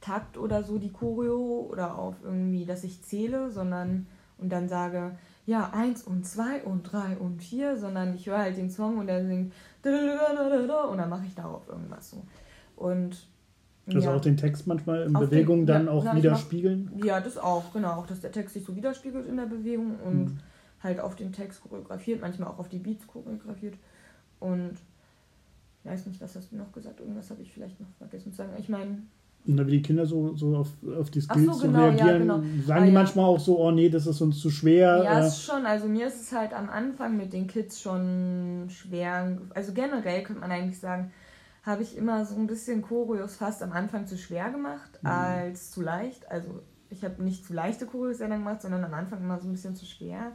Takt 0.00 0.38
oder 0.38 0.62
so 0.62 0.78
die 0.78 0.92
Choreo 0.92 1.66
oder 1.70 1.98
auf 1.98 2.14
irgendwie, 2.22 2.64
dass 2.64 2.84
ich 2.84 3.02
zähle, 3.02 3.50
sondern 3.50 4.06
und 4.38 4.50
dann 4.50 4.68
sage, 4.68 5.16
ja, 5.46 5.70
eins 5.72 6.02
und 6.02 6.26
zwei 6.26 6.62
und 6.62 6.84
drei 6.84 7.16
und 7.16 7.42
vier, 7.42 7.76
sondern 7.76 8.14
ich 8.14 8.26
höre 8.26 8.38
halt 8.38 8.56
den 8.56 8.70
Song 8.70 8.98
und 8.98 9.08
er 9.08 9.26
singt 9.26 9.52
und 9.82 10.98
dann 10.98 11.08
mache 11.08 11.24
ich 11.26 11.34
darauf 11.34 11.68
irgendwas 11.68 12.10
so. 12.10 12.22
Und 12.76 13.16
also 13.86 14.00
ja. 14.10 14.14
auch 14.14 14.20
den 14.20 14.36
Text 14.36 14.66
manchmal 14.66 15.04
in 15.04 15.14
Bewegung 15.14 15.60
den, 15.60 15.66
dann 15.66 15.86
ja, 15.86 15.92
auch 15.92 16.04
na, 16.04 16.14
widerspiegeln? 16.14 16.90
Mach, 16.94 17.04
ja, 17.04 17.20
das 17.20 17.38
auch, 17.38 17.72
genau. 17.72 17.92
Auch, 17.92 18.06
dass 18.06 18.20
der 18.20 18.32
Text 18.32 18.54
sich 18.54 18.64
so 18.64 18.76
widerspiegelt 18.76 19.26
in 19.26 19.36
der 19.36 19.46
Bewegung 19.46 19.98
und 20.04 20.24
mhm. 20.26 20.38
halt 20.82 21.00
auf 21.00 21.16
den 21.16 21.32
Text 21.32 21.62
choreografiert, 21.62 22.20
manchmal 22.20 22.50
auch 22.50 22.58
auf 22.58 22.68
die 22.68 22.78
Beats 22.78 23.06
choreografiert. 23.06 23.74
Und 24.40 24.74
ich 25.82 25.90
weiß 25.90 26.06
nicht, 26.06 26.20
was 26.20 26.36
hast 26.36 26.52
du 26.52 26.56
noch 26.56 26.70
gesagt? 26.72 27.00
Irgendwas 27.00 27.30
habe 27.30 27.40
ich 27.40 27.50
vielleicht 27.50 27.80
noch 27.80 27.88
vergessen 27.96 28.32
zu 28.32 28.36
sagen. 28.36 28.52
Ich 28.58 28.68
meine, 28.68 28.98
und 29.48 29.66
wie 29.66 29.72
die 29.72 29.82
Kinder 29.82 30.04
so, 30.04 30.34
so 30.36 30.56
auf, 30.56 30.68
auf 30.98 31.10
die 31.10 31.20
Skills 31.20 31.58
so, 31.58 31.66
genau, 31.66 31.86
reagieren, 31.86 32.08
ja, 32.08 32.18
genau. 32.18 32.42
sagen 32.66 32.82
ah, 32.82 32.86
die 32.86 32.92
manchmal 32.92 33.24
auch 33.24 33.40
so, 33.40 33.58
oh 33.58 33.70
nee, 33.70 33.88
das 33.88 34.06
ist 34.06 34.20
uns 34.20 34.38
zu 34.40 34.50
schwer. 34.50 35.02
Ja, 35.04 35.20
äh. 35.20 35.26
ist 35.26 35.42
schon, 35.42 35.64
also 35.64 35.88
mir 35.88 36.06
ist 36.06 36.20
es 36.20 36.32
halt 36.32 36.52
am 36.52 36.68
Anfang 36.68 37.16
mit 37.16 37.32
den 37.32 37.46
Kids 37.46 37.80
schon 37.80 38.66
schwer. 38.68 39.38
Also 39.54 39.72
generell 39.72 40.22
könnte 40.22 40.40
man 40.40 40.50
eigentlich 40.50 40.78
sagen, 40.78 41.10
habe 41.62 41.82
ich 41.82 41.96
immer 41.96 42.24
so 42.24 42.36
ein 42.36 42.46
bisschen 42.46 42.82
Choreos 42.82 43.36
fast 43.36 43.62
am 43.62 43.72
Anfang 43.72 44.06
zu 44.06 44.16
schwer 44.16 44.50
gemacht 44.50 44.98
mhm. 45.02 45.08
als 45.08 45.70
zu 45.70 45.82
leicht. 45.82 46.30
Also 46.30 46.60
ich 46.90 47.04
habe 47.04 47.22
nicht 47.22 47.44
zu 47.44 47.54
leichte 47.54 47.86
Choreos 47.86 48.18
sehr 48.18 48.28
gemacht, 48.28 48.62
sondern 48.62 48.84
am 48.84 48.94
Anfang 48.94 49.20
immer 49.20 49.38
so 49.38 49.48
ein 49.48 49.52
bisschen 49.52 49.74
zu 49.74 49.86
schwer. 49.86 50.32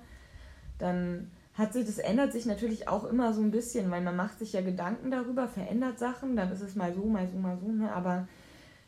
Dann 0.80 1.32
hat 1.54 1.74
sich, 1.74 1.86
das 1.86 2.00
ändert 2.00 2.34
sich 2.34 2.46
natürlich 2.46 2.88
auch 2.88 3.04
immer 3.04 3.34
so 3.34 3.42
ein 3.42 3.52
bisschen, 3.52 3.92
weil 3.92 4.02
man 4.02 4.16
macht 4.16 4.40
sich 4.40 4.54
ja 4.54 4.62
Gedanken 4.62 5.12
darüber, 5.12 5.48
verändert 5.48 6.00
Sachen, 6.00 6.36
dann 6.36 6.52
ist 6.52 6.62
es 6.62 6.76
mal 6.76 6.94
so, 6.94 7.06
mal 7.06 7.28
so, 7.28 7.38
mal 7.38 7.58
so, 7.60 7.68
ne? 7.72 7.94
aber 7.94 8.28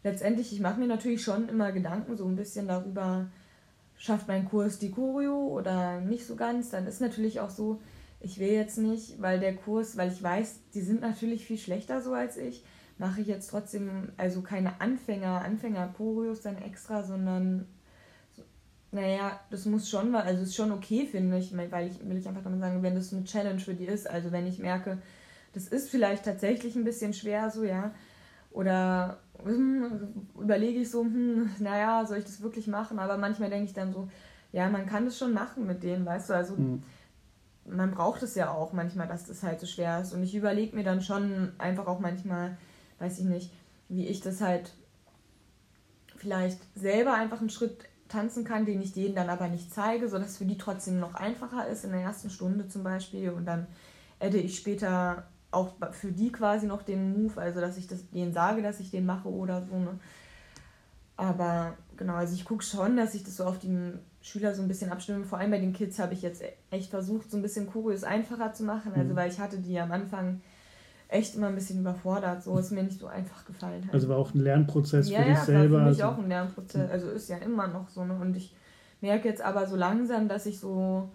letztendlich, 0.05 0.53
ich 0.53 0.59
mache 0.59 0.79
mir 0.79 0.87
natürlich 0.87 1.23
schon 1.23 1.49
immer 1.49 1.71
Gedanken 1.71 2.15
so 2.15 2.25
ein 2.25 2.35
bisschen 2.35 2.67
darüber, 2.67 3.27
schafft 3.97 4.27
mein 4.27 4.47
Kurs 4.47 4.77
die 4.77 4.91
Choreo 4.91 5.47
oder 5.47 5.99
nicht 5.99 6.25
so 6.27 6.35
ganz. 6.35 6.69
Dann 6.69 6.85
ist 6.85 7.01
natürlich 7.01 7.39
auch 7.39 7.49
so, 7.49 7.81
ich 8.19 8.39
will 8.39 8.51
jetzt 8.51 8.77
nicht, 8.77 9.19
weil 9.19 9.39
der 9.39 9.55
Kurs, 9.55 9.97
weil 9.97 10.11
ich 10.11 10.21
weiß, 10.21 10.59
die 10.75 10.81
sind 10.81 11.01
natürlich 11.01 11.45
viel 11.45 11.57
schlechter 11.57 12.01
so 12.01 12.13
als 12.13 12.37
ich, 12.37 12.63
mache 12.99 13.21
ich 13.21 13.27
jetzt 13.27 13.49
trotzdem 13.49 14.11
also 14.15 14.41
keine 14.41 14.79
Anfänger, 14.79 15.41
Anfänger-Choreos 15.41 16.41
dann 16.41 16.57
extra, 16.59 17.03
sondern 17.03 17.65
naja, 18.91 19.39
das 19.49 19.65
muss 19.65 19.89
schon, 19.89 20.15
also 20.15 20.43
ist 20.43 20.55
schon 20.55 20.71
okay, 20.71 21.07
finde 21.07 21.39
ich, 21.39 21.51
weil 21.57 21.87
ich 21.87 22.07
will 22.07 22.17
ich 22.17 22.27
einfach 22.27 22.43
damit 22.43 22.61
sagen, 22.61 22.83
wenn 22.83 22.95
das 22.95 23.11
eine 23.11 23.23
Challenge 23.25 23.59
für 23.59 23.73
die 23.73 23.85
ist, 23.85 24.07
also 24.07 24.31
wenn 24.31 24.45
ich 24.45 24.59
merke, 24.59 24.99
das 25.53 25.67
ist 25.67 25.89
vielleicht 25.89 26.25
tatsächlich 26.25 26.75
ein 26.75 26.83
bisschen 26.83 27.13
schwer 27.13 27.49
so, 27.49 27.63
ja, 27.63 27.93
oder 28.51 29.19
überlege 29.43 30.79
ich 30.79 30.91
so, 30.91 31.01
hm, 31.01 31.49
naja, 31.59 32.05
soll 32.05 32.17
ich 32.17 32.25
das 32.25 32.41
wirklich 32.41 32.67
machen? 32.67 32.99
Aber 32.99 33.17
manchmal 33.17 33.49
denke 33.49 33.65
ich 33.65 33.73
dann 33.73 33.93
so, 33.93 34.09
ja, 34.51 34.69
man 34.69 34.85
kann 34.85 35.05
das 35.05 35.17
schon 35.17 35.33
machen 35.33 35.67
mit 35.67 35.83
denen, 35.83 36.05
weißt 36.05 36.29
du, 36.29 36.33
also 36.33 36.55
mhm. 36.55 36.83
man 37.65 37.91
braucht 37.91 38.23
es 38.23 38.35
ja 38.35 38.51
auch 38.51 38.73
manchmal, 38.73 39.07
dass 39.07 39.25
das 39.25 39.43
halt 39.43 39.59
so 39.59 39.65
schwer 39.65 40.01
ist. 40.01 40.13
Und 40.13 40.23
ich 40.23 40.35
überlege 40.35 40.75
mir 40.75 40.83
dann 40.83 41.01
schon 41.01 41.51
einfach 41.57 41.87
auch 41.87 41.99
manchmal, 41.99 42.57
weiß 42.99 43.19
ich 43.19 43.25
nicht, 43.25 43.51
wie 43.89 44.07
ich 44.07 44.21
das 44.21 44.41
halt 44.41 44.71
vielleicht 46.15 46.59
selber 46.75 47.13
einfach 47.13 47.39
einen 47.39 47.49
Schritt 47.49 47.85
tanzen 48.07 48.43
kann, 48.43 48.65
den 48.65 48.81
ich 48.81 48.93
denen 48.93 49.15
dann 49.15 49.29
aber 49.29 49.47
nicht 49.47 49.73
zeige, 49.73 50.07
sodass 50.07 50.31
es 50.31 50.37
für 50.37 50.45
die 50.45 50.57
trotzdem 50.57 50.99
noch 50.99 51.15
einfacher 51.15 51.67
ist 51.67 51.83
in 51.83 51.91
der 51.91 52.01
ersten 52.01 52.29
Stunde 52.29 52.67
zum 52.67 52.83
Beispiel. 52.83 53.31
Und 53.31 53.45
dann 53.45 53.67
adde 54.19 54.37
ich 54.37 54.57
später 54.57 55.27
auch 55.55 55.73
für 55.91 56.11
die 56.11 56.31
quasi 56.31 56.67
noch 56.67 56.83
den 56.83 57.13
Move, 57.13 57.39
also 57.39 57.61
dass 57.61 57.77
ich 57.77 57.87
das 57.87 58.09
denen 58.09 58.33
sage, 58.33 58.61
dass 58.61 58.79
ich 58.79 58.91
den 58.91 59.05
mache 59.05 59.29
oder 59.29 59.63
so. 59.63 59.77
Ne? 59.77 59.99
Aber 61.17 61.75
genau, 61.95 62.15
also 62.15 62.35
ich 62.35 62.45
gucke 62.45 62.63
schon, 62.63 62.97
dass 62.97 63.15
ich 63.15 63.23
das 63.23 63.37
so 63.37 63.45
auf 63.45 63.57
die 63.57 63.93
Schüler 64.21 64.53
so 64.53 64.61
ein 64.61 64.67
bisschen 64.67 64.91
abstimme. 64.91 65.23
Vor 65.23 65.39
allem 65.39 65.51
bei 65.51 65.59
den 65.59 65.71
Kids 65.71 65.97
habe 65.97 66.13
ich 66.13 66.21
jetzt 66.21 66.43
echt 66.71 66.89
versucht, 66.89 67.31
so 67.31 67.37
ein 67.37 67.41
bisschen 67.41 67.67
Choreos 67.67 68.03
einfacher 68.03 68.53
zu 68.53 68.63
machen. 68.63 68.91
Also 68.95 69.13
mhm. 69.13 69.15
weil 69.15 69.31
ich 69.31 69.39
hatte 69.39 69.57
die 69.57 69.79
am 69.79 69.91
Anfang 69.91 70.41
echt 71.07 71.35
immer 71.35 71.47
ein 71.47 71.55
bisschen 71.55 71.79
überfordert. 71.79 72.43
So 72.43 72.57
ist 72.57 72.71
mir 72.71 72.83
nicht 72.83 72.99
so 72.99 73.07
einfach 73.07 73.45
gefallen. 73.45 73.83
Halt. 73.83 73.93
Also 73.93 74.09
war 74.09 74.17
auch 74.17 74.33
ein 74.33 74.41
Lernprozess 74.41 75.09
ja, 75.09 75.19
für 75.19 75.29
dich 75.29 75.37
ja, 75.37 75.45
selber. 75.45 75.77
Ja, 75.77 75.83
für 75.83 75.89
mich 75.89 76.03
also 76.03 76.15
auch 76.15 76.23
ein 76.23 76.29
Lernprozess. 76.29 76.91
Also 76.91 77.09
ist 77.09 77.29
ja 77.29 77.37
immer 77.37 77.67
noch 77.67 77.89
so. 77.89 78.03
Ne? 78.03 78.13
Und 78.13 78.35
ich 78.35 78.53
merke 78.99 79.29
jetzt 79.29 79.41
aber 79.41 79.67
so 79.67 79.77
langsam, 79.77 80.27
dass 80.27 80.45
ich 80.45 80.59
so 80.59 81.09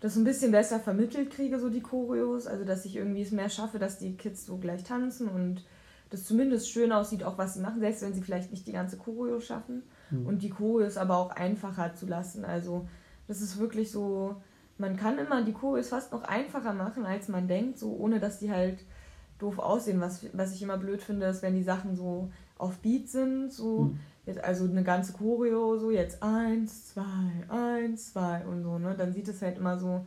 das 0.00 0.16
ein 0.16 0.24
bisschen 0.24 0.52
besser 0.52 0.78
vermittelt 0.78 1.30
kriege, 1.30 1.58
so 1.58 1.70
die 1.70 1.80
Choreos. 1.80 2.46
Also, 2.46 2.64
dass 2.64 2.84
ich 2.84 2.96
irgendwie 2.96 3.22
es 3.22 3.32
mehr 3.32 3.48
schaffe, 3.48 3.78
dass 3.78 3.98
die 3.98 4.16
Kids 4.16 4.46
so 4.46 4.58
gleich 4.58 4.84
tanzen 4.84 5.28
und 5.28 5.64
das 6.10 6.24
zumindest 6.24 6.70
schön 6.70 6.92
aussieht, 6.92 7.24
auch 7.24 7.38
was 7.38 7.54
sie 7.54 7.60
machen, 7.60 7.80
selbst 7.80 8.02
wenn 8.02 8.14
sie 8.14 8.22
vielleicht 8.22 8.50
nicht 8.50 8.66
die 8.66 8.72
ganze 8.72 8.96
Choreo 8.96 9.40
schaffen. 9.40 9.82
Mhm. 10.10 10.26
Und 10.26 10.42
die 10.42 10.50
Choreos 10.50 10.96
aber 10.96 11.16
auch 11.16 11.30
einfacher 11.30 11.94
zu 11.94 12.06
lassen. 12.06 12.44
Also, 12.44 12.88
das 13.26 13.40
ist 13.40 13.58
wirklich 13.58 13.90
so, 13.90 14.36
man 14.78 14.96
kann 14.96 15.18
immer 15.18 15.42
die 15.42 15.52
Choreos 15.52 15.88
fast 15.88 16.12
noch 16.12 16.22
einfacher 16.22 16.74
machen, 16.74 17.06
als 17.06 17.28
man 17.28 17.48
denkt, 17.48 17.78
so 17.78 17.92
ohne 17.96 18.20
dass 18.20 18.38
die 18.38 18.50
halt 18.50 18.84
doof 19.38 19.58
aussehen. 19.58 20.00
Was, 20.00 20.26
was 20.32 20.54
ich 20.54 20.62
immer 20.62 20.76
blöd 20.76 21.02
finde, 21.02 21.26
ist, 21.26 21.42
wenn 21.42 21.54
die 21.54 21.62
Sachen 21.62 21.96
so 21.96 22.30
auf 22.58 22.78
Beat 22.78 23.08
sind, 23.08 23.52
so. 23.52 23.80
Mhm 23.80 23.98
jetzt 24.26 24.42
also 24.42 24.64
eine 24.64 24.82
ganze 24.82 25.12
Choreo, 25.12 25.78
so 25.78 25.90
jetzt 25.90 26.22
eins, 26.22 26.88
zwei, 26.88 27.04
eins, 27.48 28.12
zwei 28.12 28.44
und 28.44 28.62
so, 28.62 28.78
ne? 28.78 28.94
Dann 28.98 29.12
sieht 29.12 29.28
es 29.28 29.40
halt 29.40 29.56
immer 29.56 29.78
so, 29.78 30.04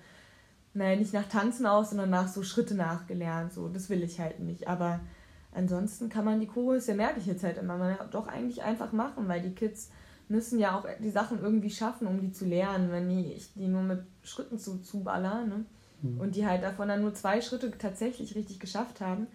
naja, 0.74 0.98
nicht 0.98 1.14
nach 1.14 1.28
Tanzen 1.28 1.66
aus, 1.66 1.90
sondern 1.90 2.10
nach 2.10 2.28
so 2.28 2.44
Schritte 2.44 2.76
nachgelernt, 2.76 3.54
so, 3.54 3.70
das 3.70 3.90
will 3.90 4.04
ich 4.04 4.20
halt 4.20 4.40
nicht. 4.42 4.68
Aber 4.68 5.00
ansonsten 5.54 6.10
kann 6.10 6.26
man 6.26 6.42
die 6.42 6.48
Choreos, 6.48 6.88
ja 6.88 6.96
merke 6.96 7.20
ich 7.20 7.26
jetzt 7.26 7.44
halt 7.44 7.58
immer, 7.58 7.78
man 7.78 7.98
doch 8.12 8.28
eigentlich 8.28 8.62
einfach 8.62 8.92
machen, 8.92 9.28
weil 9.28 9.42
die 9.42 9.56
Kids 9.56 9.90
müssen 10.28 10.60
ja 10.60 10.78
auch 10.78 10.86
die 11.02 11.10
Sachen 11.10 11.42
irgendwie 11.42 11.72
schaffen, 11.72 12.06
um 12.06 12.22
die 12.22 12.32
zu 12.32 12.46
lernen, 12.46 12.92
wenn 12.92 13.10
die, 13.10 13.34
ich 13.34 13.54
die 13.54 13.68
nur 13.68 13.82
mit 13.82 14.04
Schritten 14.22 14.60
zu, 14.60 14.80
zuballer, 14.80 15.46
ne? 15.46 15.66
Mhm. 16.02 16.20
Und 16.20 16.36
die 16.36 16.46
halt 16.46 16.64
davon 16.64 16.90
dann 16.90 17.02
nur 17.02 17.14
zwei 17.14 17.42
Schritte 17.42 17.72
tatsächlich 17.78 18.36
richtig 18.36 18.60
geschafft 18.60 19.02
haben, 19.02 19.28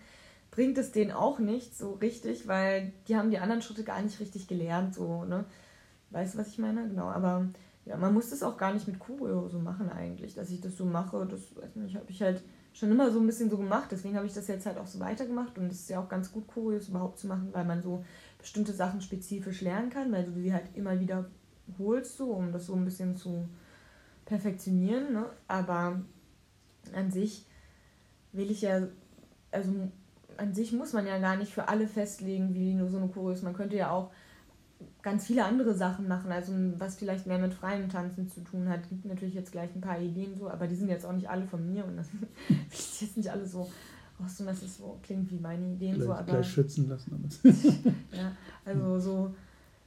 bringt 0.55 0.79
es 0.79 0.93
denen 0.93 1.11
auch 1.11 1.40
nicht 1.40 1.77
so 1.77 1.95
richtig, 1.95 2.47
weil 2.47 2.93
die 3.09 3.17
haben 3.17 3.33
die 3.33 3.40
anderen 3.40 3.61
Schritte 3.61 3.83
gar 3.83 4.01
nicht 4.01 4.21
richtig 4.21 4.47
gelernt, 4.47 4.95
so, 4.95 5.25
ne? 5.25 5.45
Weißt 6.11 6.35
du, 6.35 6.38
was 6.38 6.49
ich 6.49 6.59
meine? 6.59 6.87
Genau, 6.87 7.09
aber 7.09 7.49
ja, 7.85 7.97
man 7.97 8.14
muss 8.14 8.31
das 8.31 8.45
auch 8.45 8.57
gar 8.57 8.73
nicht 8.73 8.87
mit 8.87 9.01
Choreo 9.01 9.49
so 9.49 9.59
machen 9.59 9.90
eigentlich, 9.90 10.35
dass 10.35 10.51
ich 10.51 10.61
das 10.61 10.77
so 10.77 10.85
mache, 10.85 11.27
das 11.27 11.57
weiß 11.57 11.75
nicht, 11.75 11.97
habe 11.97 12.09
ich 12.09 12.23
halt 12.23 12.40
schon 12.73 12.93
immer 12.93 13.11
so 13.11 13.19
ein 13.19 13.27
bisschen 13.27 13.51
so 13.51 13.59
gemacht, 13.59 13.88
deswegen 13.90 14.14
habe 14.14 14.27
ich 14.27 14.33
das 14.33 14.47
jetzt 14.47 14.64
halt 14.64 14.79
auch 14.79 14.87
so 14.87 15.01
weitergemacht 15.01 15.59
und 15.59 15.73
es 15.73 15.81
ist 15.81 15.90
ja 15.90 16.01
auch 16.01 16.09
ganz 16.09 16.31
gut, 16.31 16.47
Choreos 16.47 16.88
überhaupt 16.88 17.19
zu 17.19 17.27
machen, 17.27 17.49
weil 17.51 17.64
man 17.64 17.83
so 17.83 18.05
bestimmte 18.38 18.73
Sachen 18.73 19.01
spezifisch 19.01 19.61
lernen 19.61 19.90
kann, 19.90 20.12
weil 20.12 20.23
du 20.23 20.31
die 20.40 20.53
halt 20.53 20.67
immer 20.75 21.01
wieder 21.01 21.29
holst, 21.81 22.17
so, 22.17 22.31
um 22.31 22.53
das 22.53 22.67
so 22.67 22.75
ein 22.75 22.85
bisschen 22.85 23.17
zu 23.17 23.49
perfektionieren, 24.25 25.12
ne? 25.12 25.27
aber 25.49 26.01
an 26.95 27.11
sich 27.11 27.45
will 28.31 28.53
ich 28.53 28.62
ja, 28.62 28.87
also 29.51 29.73
an 30.38 30.55
sich 30.55 30.73
muss 30.73 30.92
man 30.92 31.07
ja 31.07 31.18
gar 31.18 31.37
nicht 31.37 31.53
für 31.53 31.68
alle 31.68 31.88
festlegen, 31.88 32.55
wie 32.55 32.75
nur 32.75 32.88
so 32.88 32.99
eine 32.99 33.09
Choreo 33.09 33.31
ist. 33.31 33.42
Man 33.42 33.55
könnte 33.55 33.77
ja 33.77 33.90
auch 33.90 34.11
ganz 35.03 35.27
viele 35.27 35.44
andere 35.44 35.75
Sachen 35.75 36.09
machen, 36.09 36.33
also 36.33 36.53
was 36.79 36.97
vielleicht 36.97 37.27
mehr 37.27 37.38
mit 37.38 37.55
freiem 37.55 37.88
Tanzen 37.88 38.29
zu 38.29 38.42
tun 38.42 38.68
hat. 38.68 38.88
Gibt 38.88 39.05
natürlich 39.05 39.35
jetzt 39.35 39.53
gleich 39.53 39.75
ein 39.75 39.81
paar 39.81 40.01
Ideen 40.01 40.37
so, 40.37 40.49
aber 40.49 40.66
die 40.66 40.77
sind 40.77 40.88
jetzt 40.88 41.07
auch 41.07 41.12
nicht 41.12 41.29
alle 41.29 41.47
von 41.47 41.66
mir 41.73 41.85
und 41.85 41.97
das 41.97 42.09
ich 42.70 43.01
jetzt 43.01 43.16
nicht 43.16 43.31
alle 43.31 43.47
so 43.47 43.70
raus 44.20 44.37
dass 44.38 44.62
es 44.62 44.77
so 44.77 44.99
klingt 45.03 45.31
wie 45.31 45.38
meine 45.38 45.73
Ideen 45.73 45.94
gleich, 45.94 46.07
so. 46.07 46.12
Aber, 46.12 46.25
gleich 46.25 46.49
schützen 46.49 46.88
lassen 46.88 47.29
ja, 48.12 48.33
also 48.64 48.99
so 48.99 49.35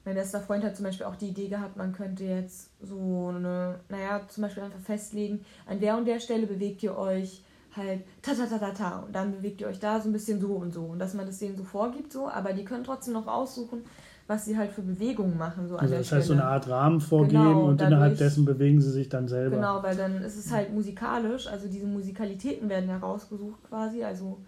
mein 0.04 0.16
bester 0.16 0.40
Freund 0.40 0.64
hat 0.64 0.76
zum 0.76 0.86
Beispiel 0.86 1.06
auch 1.06 1.18
die 1.18 1.30
Idee 1.30 1.50
gehabt, 1.50 1.76
man 1.76 1.92
könnte 1.92 2.24
jetzt 2.24 2.70
so 2.82 3.28
eine, 3.28 3.82
naja, 3.90 4.22
zum 4.30 4.44
Beispiel 4.44 4.64
einfach 4.64 4.80
festlegen, 4.80 5.44
an 5.66 5.82
der 5.82 5.98
und 5.98 6.06
der 6.06 6.22
Stelle 6.22 6.48
bewegt 6.48 6.82
ihr 6.82 6.98
euch 6.98 7.44
halt 7.78 8.04
ta 8.22 8.34
ta 8.34 8.46
ta 8.46 8.58
ta 8.58 8.72
ta 8.72 9.00
und 9.00 9.16
dann 9.16 9.32
bewegt 9.32 9.62
ihr 9.62 9.68
euch 9.68 9.80
da 9.80 10.02
so 10.02 10.10
ein 10.10 10.14
bisschen 10.14 10.42
so 10.42 10.56
und 10.56 10.74
so 10.74 10.86
und 10.86 11.00
dass 11.00 11.14
man 11.14 11.26
das 11.26 11.40
denen 11.40 11.56
so 11.56 11.64
vorgibt 11.64 12.12
so, 12.12 12.28
aber 12.28 12.54
die 12.54 12.66
können 12.66 12.84
trotzdem 12.84 13.14
noch 13.14 13.28
aussuchen, 13.28 13.84
was 14.28 14.46
sie 14.46 14.58
halt 14.58 14.72
für 14.72 14.82
Bewegungen 14.82 15.38
machen. 15.38 15.68
So 15.68 15.78
also 15.78 15.94
das 15.94 16.00
heißt, 16.00 16.08
Stelle. 16.08 16.24
so 16.24 16.34
eine 16.34 16.44
Art 16.44 16.68
Rahmen 16.68 17.00
vorgeben 17.00 17.44
genau, 17.44 17.68
und 17.68 17.80
dadurch, 17.80 17.94
innerhalb 17.94 18.18
dessen 18.18 18.44
bewegen 18.44 18.82
sie 18.82 18.92
sich 18.92 19.08
dann 19.08 19.28
selber. 19.28 19.56
Genau, 19.56 19.82
weil 19.84 19.96
dann 19.96 20.22
ist 20.22 20.38
es 20.38 20.52
halt 20.52 20.74
musikalisch, 20.74 21.48
also 21.48 21.68
diese 21.68 21.88
Musikalitäten 21.88 22.68
werden 22.68 22.90
herausgesucht 22.90 23.64
quasi, 23.70 24.04
also 24.04 24.40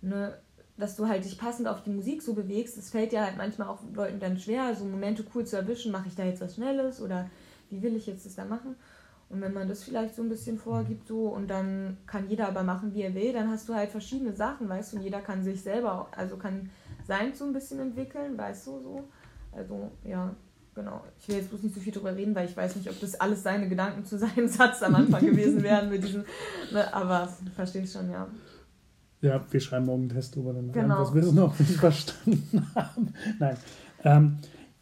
ne, 0.00 0.32
dass 0.78 0.96
du 0.96 1.06
halt 1.06 1.24
dich 1.24 1.38
passend 1.38 1.68
auf 1.68 1.82
die 1.82 1.90
Musik 1.90 2.22
so 2.22 2.32
bewegst. 2.32 2.78
Es 2.78 2.90
fällt 2.90 3.12
ja 3.12 3.24
halt 3.24 3.36
manchmal 3.36 3.68
auch 3.68 3.80
Leuten 3.94 4.18
dann 4.18 4.38
schwer, 4.38 4.74
so 4.74 4.84
Momente 4.84 5.24
cool 5.34 5.44
zu 5.44 5.56
erwischen, 5.56 5.92
mache 5.92 6.08
ich 6.08 6.14
da 6.14 6.24
jetzt 6.24 6.40
was 6.40 6.54
Schnelles 6.54 7.02
oder 7.02 7.28
wie 7.68 7.82
will 7.82 7.94
ich 7.94 8.06
jetzt 8.06 8.24
das 8.24 8.34
da 8.34 8.44
machen? 8.44 8.74
Und 9.30 9.40
wenn 9.40 9.52
man 9.52 9.68
das 9.68 9.84
vielleicht 9.84 10.16
so 10.16 10.22
ein 10.22 10.28
bisschen 10.28 10.58
vorgibt, 10.58 11.06
so 11.06 11.28
und 11.28 11.48
dann 11.48 11.96
kann 12.06 12.28
jeder 12.28 12.48
aber 12.48 12.64
machen, 12.64 12.92
wie 12.94 13.02
er 13.02 13.14
will, 13.14 13.32
dann 13.32 13.48
hast 13.48 13.68
du 13.68 13.74
halt 13.74 13.90
verschiedene 13.90 14.34
Sachen, 14.34 14.68
weißt 14.68 14.92
du, 14.92 14.96
und 14.96 15.04
jeder 15.04 15.20
kann 15.20 15.44
sich 15.44 15.62
selber, 15.62 16.08
also 16.16 16.36
kann 16.36 16.68
sein 17.06 17.32
so 17.32 17.44
ein 17.44 17.52
bisschen 17.52 17.78
entwickeln, 17.78 18.36
weißt 18.36 18.66
du, 18.66 18.80
so. 18.80 19.04
Also, 19.52 19.92
ja, 20.04 20.34
genau. 20.74 21.04
Ich 21.20 21.28
will 21.28 21.36
jetzt 21.36 21.48
bloß 21.48 21.62
nicht 21.62 21.74
so 21.76 21.80
viel 21.80 21.92
drüber 21.92 22.14
reden, 22.14 22.34
weil 22.34 22.48
ich 22.48 22.56
weiß 22.56 22.74
nicht, 22.74 22.90
ob 22.90 22.98
das 22.98 23.20
alles 23.20 23.44
seine 23.44 23.68
Gedanken 23.68 24.04
zu 24.04 24.18
seinem 24.18 24.48
Satz 24.48 24.82
am 24.82 24.96
Anfang 24.96 25.24
gewesen 25.24 25.62
wären 25.62 25.90
mit 25.90 26.02
diesem, 26.02 26.24
ne, 26.72 26.92
aber 26.92 27.28
verstehe 27.54 27.82
ich 27.82 27.92
schon, 27.92 28.10
ja. 28.10 28.26
Ja, 29.20 29.40
wir 29.48 29.60
schreiben 29.60 29.86
morgen 29.86 30.02
einen 30.02 30.08
Test 30.08 30.34
drüber, 30.34 30.54
dann 30.54 30.72
genau. 30.72 31.02
was 31.02 31.14
wir 31.14 31.30
noch 31.32 31.56
nicht 31.56 31.72
verstanden 31.72 32.66
haben. 32.74 33.14
Nein. 33.38 33.56
Ähm, 34.02 34.38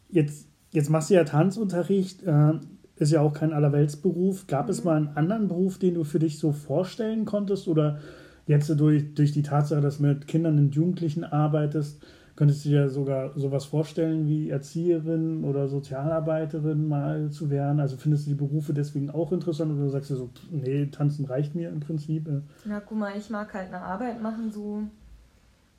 jetzt, 0.09 0.47
jetzt 0.71 0.89
machst 0.89 1.11
du 1.11 1.13
ja 1.13 1.23
Tanzunterricht, 1.23 2.23
äh, 2.23 2.53
ist 2.99 3.11
ja 3.11 3.21
auch 3.21 3.33
kein 3.33 3.53
Allerweltsberuf. 3.53 4.45
Gab 4.47 4.65
mhm. 4.65 4.71
es 4.71 4.83
mal 4.83 4.97
einen 4.97 5.17
anderen 5.17 5.47
Beruf, 5.47 5.79
den 5.79 5.95
du 5.95 6.03
für 6.03 6.19
dich 6.19 6.37
so 6.37 6.51
vorstellen 6.51 7.25
konntest? 7.25 7.67
Oder 7.67 7.99
jetzt 8.45 8.69
durch, 8.79 9.13
durch 9.15 9.31
die 9.31 9.43
Tatsache, 9.43 9.81
dass 9.81 9.97
du 9.97 10.03
mit 10.03 10.27
Kindern 10.27 10.57
und 10.59 10.75
Jugendlichen 10.75 11.23
arbeitest, 11.23 11.99
Könntest 12.39 12.63
du 12.63 12.69
dir 12.69 12.89
sogar 12.89 13.37
sowas 13.37 13.65
vorstellen 13.65 14.25
wie 14.25 14.49
Erzieherin 14.49 15.43
oder 15.43 15.67
Sozialarbeiterin 15.67 16.87
mal 16.87 17.29
zu 17.31 17.49
werden? 17.49 17.81
Also 17.81 17.97
findest 17.97 18.25
du 18.25 18.29
die 18.29 18.37
Berufe 18.37 18.71
deswegen 18.71 19.09
auch 19.09 19.33
interessant 19.33 19.77
oder 19.77 19.89
sagst 19.89 20.11
du 20.11 20.15
so, 20.15 20.29
nee, 20.49 20.85
tanzen 20.85 21.25
reicht 21.25 21.53
mir 21.53 21.67
im 21.67 21.81
Prinzip? 21.81 22.29
Na, 22.63 22.79
guck 22.79 22.97
mal, 22.97 23.11
ich 23.17 23.29
mag 23.29 23.53
halt 23.53 23.67
eine 23.67 23.81
Arbeit 23.81 24.21
machen, 24.21 24.53
so, 24.53 24.83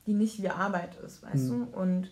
die 0.05 0.13
nicht 0.13 0.43
wie 0.43 0.49
Arbeit 0.49 0.91
ist, 1.03 1.23
weißt 1.23 1.49
hm. 1.49 1.65
du? 1.71 1.79
Und 1.79 2.11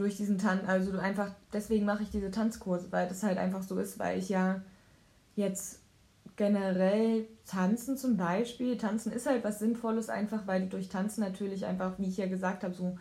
durch 0.00 0.16
diesen 0.16 0.38
Tanz, 0.38 0.62
also 0.66 0.98
einfach, 0.98 1.30
deswegen 1.52 1.84
mache 1.84 2.02
ich 2.02 2.10
diese 2.10 2.30
Tanzkurse, 2.30 2.90
weil 2.90 3.06
das 3.06 3.22
halt 3.22 3.36
einfach 3.36 3.62
so 3.62 3.78
ist, 3.78 3.98
weil 3.98 4.18
ich 4.18 4.30
ja 4.30 4.62
jetzt 5.36 5.80
generell 6.36 7.26
tanzen 7.46 7.98
zum 7.98 8.16
Beispiel, 8.16 8.78
tanzen 8.78 9.12
ist 9.12 9.26
halt 9.26 9.44
was 9.44 9.58
Sinnvolles 9.58 10.08
einfach, 10.08 10.46
weil 10.46 10.62
du 10.62 10.68
durch 10.68 10.88
Tanzen 10.88 11.20
natürlich 11.20 11.66
einfach, 11.66 11.98
wie 11.98 12.08
ich 12.08 12.16
ja 12.16 12.26
gesagt 12.28 12.64
habe, 12.64 12.72
so 12.72 12.96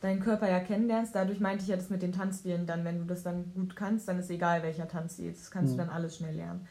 deinen 0.00 0.20
Körper 0.20 0.48
ja 0.48 0.60
kennenlernst. 0.60 1.16
Dadurch 1.16 1.40
meinte 1.40 1.64
ich 1.64 1.68
ja 1.68 1.76
das 1.76 1.90
mit 1.90 2.02
den 2.02 2.12
Tanzstilen 2.12 2.64
dann, 2.64 2.84
wenn 2.84 2.98
du 2.98 3.04
das 3.06 3.24
dann 3.24 3.52
gut 3.52 3.74
kannst, 3.74 4.06
dann 4.06 4.20
ist 4.20 4.30
egal, 4.30 4.62
welcher 4.62 4.86
Tanzstil. 4.86 5.32
Das 5.32 5.50
kannst 5.50 5.72
mhm. 5.72 5.78
du 5.78 5.84
dann 5.84 5.92
alles 5.92 6.16
schnell 6.16 6.36
lernen. 6.36 6.68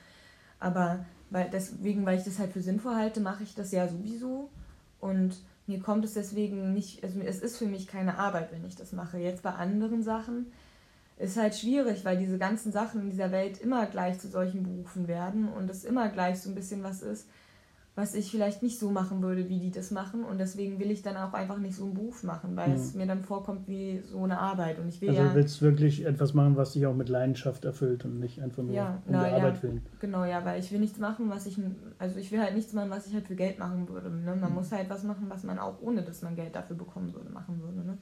Aber 0.57 1.03
weil 1.31 1.49
deswegen, 1.51 2.05
weil 2.05 2.17
ich 2.17 2.23
das 2.23 2.39
halt 2.39 2.53
für 2.53 2.61
sinnvoll 2.61 2.95
halte, 2.95 3.19
mache 3.19 3.43
ich 3.43 3.53
das 3.53 3.73
ja 3.73 3.85
sowieso. 3.89 4.49
Und 5.01 5.35
mir 5.67 5.79
kommt 5.79 6.05
es 6.05 6.13
deswegen 6.13 6.73
nicht, 6.73 7.03
also 7.03 7.19
es 7.21 7.39
ist 7.39 7.57
für 7.57 7.65
mich 7.65 7.87
keine 7.87 8.17
Arbeit, 8.17 8.51
wenn 8.51 8.65
ich 8.65 8.75
das 8.75 8.91
mache. 8.91 9.17
Jetzt 9.17 9.43
bei 9.43 9.51
anderen 9.51 10.03
Sachen 10.03 10.51
ist 11.17 11.37
halt 11.37 11.55
schwierig, 11.55 12.05
weil 12.05 12.17
diese 12.17 12.37
ganzen 12.37 12.71
Sachen 12.71 13.01
in 13.01 13.09
dieser 13.09 13.31
Welt 13.31 13.59
immer 13.61 13.85
gleich 13.85 14.19
zu 14.19 14.27
solchen 14.27 14.63
Berufen 14.63 15.07
werden 15.07 15.47
und 15.47 15.69
es 15.69 15.85
immer 15.85 16.09
gleich 16.09 16.41
so 16.41 16.49
ein 16.49 16.55
bisschen 16.55 16.83
was 16.83 17.01
ist, 17.01 17.27
was 17.95 18.13
ich 18.13 18.29
vielleicht 18.29 18.61
nicht 18.61 18.77
so 18.77 18.91
machen 18.91 19.21
würde, 19.21 19.47
wie 19.47 19.57
die 19.57 19.71
das 19.71 19.89
machen. 19.89 20.25
Und 20.25 20.37
deswegen 20.37 20.79
will 20.79 20.91
ich 20.91 21.01
dann 21.01 21.15
auch 21.15 21.33
einfach 21.33 21.57
nicht 21.57 21.75
so 21.75 21.85
einen 21.85 21.93
Beruf 21.93 22.23
machen, 22.23 22.57
weil 22.57 22.69
mhm. 22.69 22.75
es 22.75 22.93
mir 22.93 23.07
dann 23.07 23.23
vorkommt 23.23 23.69
wie 23.69 24.01
so 24.01 24.21
eine 24.21 24.37
Arbeit. 24.37 24.79
Und 24.79 24.89
ich 24.89 25.01
will 25.01 25.09
also 25.09 25.21
ja, 25.21 25.33
willst 25.33 25.61
du 25.61 25.65
wirklich 25.65 26.05
etwas 26.05 26.33
machen, 26.33 26.57
was 26.57 26.73
dich 26.73 26.85
auch 26.85 26.93
mit 26.93 27.07
Leidenschaft 27.07 27.63
erfüllt 27.63 28.03
und 28.03 28.19
nicht 28.19 28.41
einfach 28.41 28.63
nur 28.63 28.73
ja, 28.73 29.01
um 29.05 29.13
na, 29.13 29.21
der 29.21 29.31
ja, 29.31 29.37
Arbeit 29.37 29.63
willen. 29.63 29.81
Genau, 30.01 30.25
ja, 30.25 30.43
weil 30.43 30.59
ich 30.59 30.69
will 30.73 30.79
nichts 30.79 30.99
machen, 30.99 31.29
was 31.29 31.45
ich, 31.45 31.57
also 31.97 32.19
ich 32.19 32.29
will 32.33 32.41
halt 32.41 32.53
nichts 32.53 32.73
machen, 32.73 32.89
was 32.89 33.07
ich 33.07 33.13
halt 33.13 33.27
für 33.27 33.35
Geld 33.35 33.59
machen 33.59 33.87
würde. 33.87 34.09
Ne? 34.09 34.35
Man 34.35 34.49
mhm. 34.49 34.55
muss 34.55 34.73
halt 34.73 34.89
was 34.89 35.03
machen, 35.03 35.29
was 35.29 35.43
man 35.43 35.57
auch 35.57 35.81
ohne, 35.81 36.03
dass 36.03 36.21
man 36.21 36.35
Geld 36.35 36.53
dafür 36.53 36.75
bekommen 36.75 37.13
würde, 37.13 37.29
machen 37.29 37.61
würde. 37.61 37.79
Ne? 37.79 37.97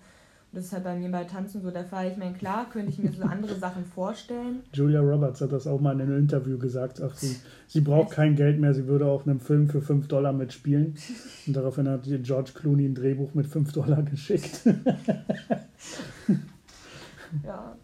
Das 0.53 0.65
ist 0.65 0.73
halt 0.73 0.83
bei 0.83 0.95
mir 0.95 1.09
bei 1.09 1.23
Tanzen 1.23 1.63
so 1.63 1.71
der 1.71 1.85
Fall. 1.85 2.11
Ich 2.11 2.17
meine, 2.17 2.33
klar 2.33 2.69
könnte 2.69 2.91
ich 2.91 2.99
mir 2.99 3.11
so 3.11 3.23
andere 3.23 3.55
Sachen 3.55 3.85
vorstellen. 3.85 4.61
Julia 4.73 4.99
Roberts 5.01 5.41
hat 5.41 5.51
das 5.51 5.65
auch 5.65 5.81
mal 5.81 5.93
in 5.93 6.01
einem 6.01 6.19
Interview 6.19 6.59
gesagt. 6.59 7.01
Ach, 7.01 7.15
sie, 7.15 7.35
sie 7.67 7.81
braucht 7.81 8.11
kein 8.11 8.35
Geld 8.35 8.59
mehr, 8.59 8.75
sie 8.75 8.85
würde 8.85 9.07
auch 9.07 9.25
einem 9.25 9.39
Film 9.39 9.67
für 9.67 9.81
5 9.81 10.07
Dollar 10.07 10.31
mitspielen. 10.31 10.95
Und 11.47 11.55
daraufhin 11.55 11.89
hat 11.89 12.03
George 12.03 12.51
Clooney 12.53 12.85
ein 12.85 12.93
Drehbuch 12.93 13.33
mit 13.33 13.47
5 13.47 13.73
Dollar 13.73 14.03
geschickt. 14.03 14.61
ja. 17.43 17.75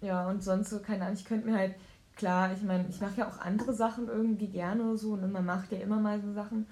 Ja, 0.00 0.28
und 0.28 0.42
sonst 0.42 0.70
so, 0.70 0.80
keine 0.80 1.02
Ahnung, 1.02 1.14
ich 1.14 1.24
könnte 1.24 1.48
mir 1.48 1.56
halt, 1.56 1.76
klar, 2.16 2.52
ich 2.52 2.64
meine, 2.64 2.86
ich 2.88 3.00
mache 3.00 3.18
ja 3.18 3.28
auch 3.28 3.38
andere 3.38 3.72
Sachen 3.72 4.08
irgendwie 4.08 4.48
gerne 4.48 4.96
so 4.96 5.12
und 5.12 5.30
man 5.30 5.46
macht 5.46 5.70
ja 5.70 5.78
immer 5.78 6.00
mal 6.00 6.20
so 6.20 6.32
Sachen. 6.32 6.66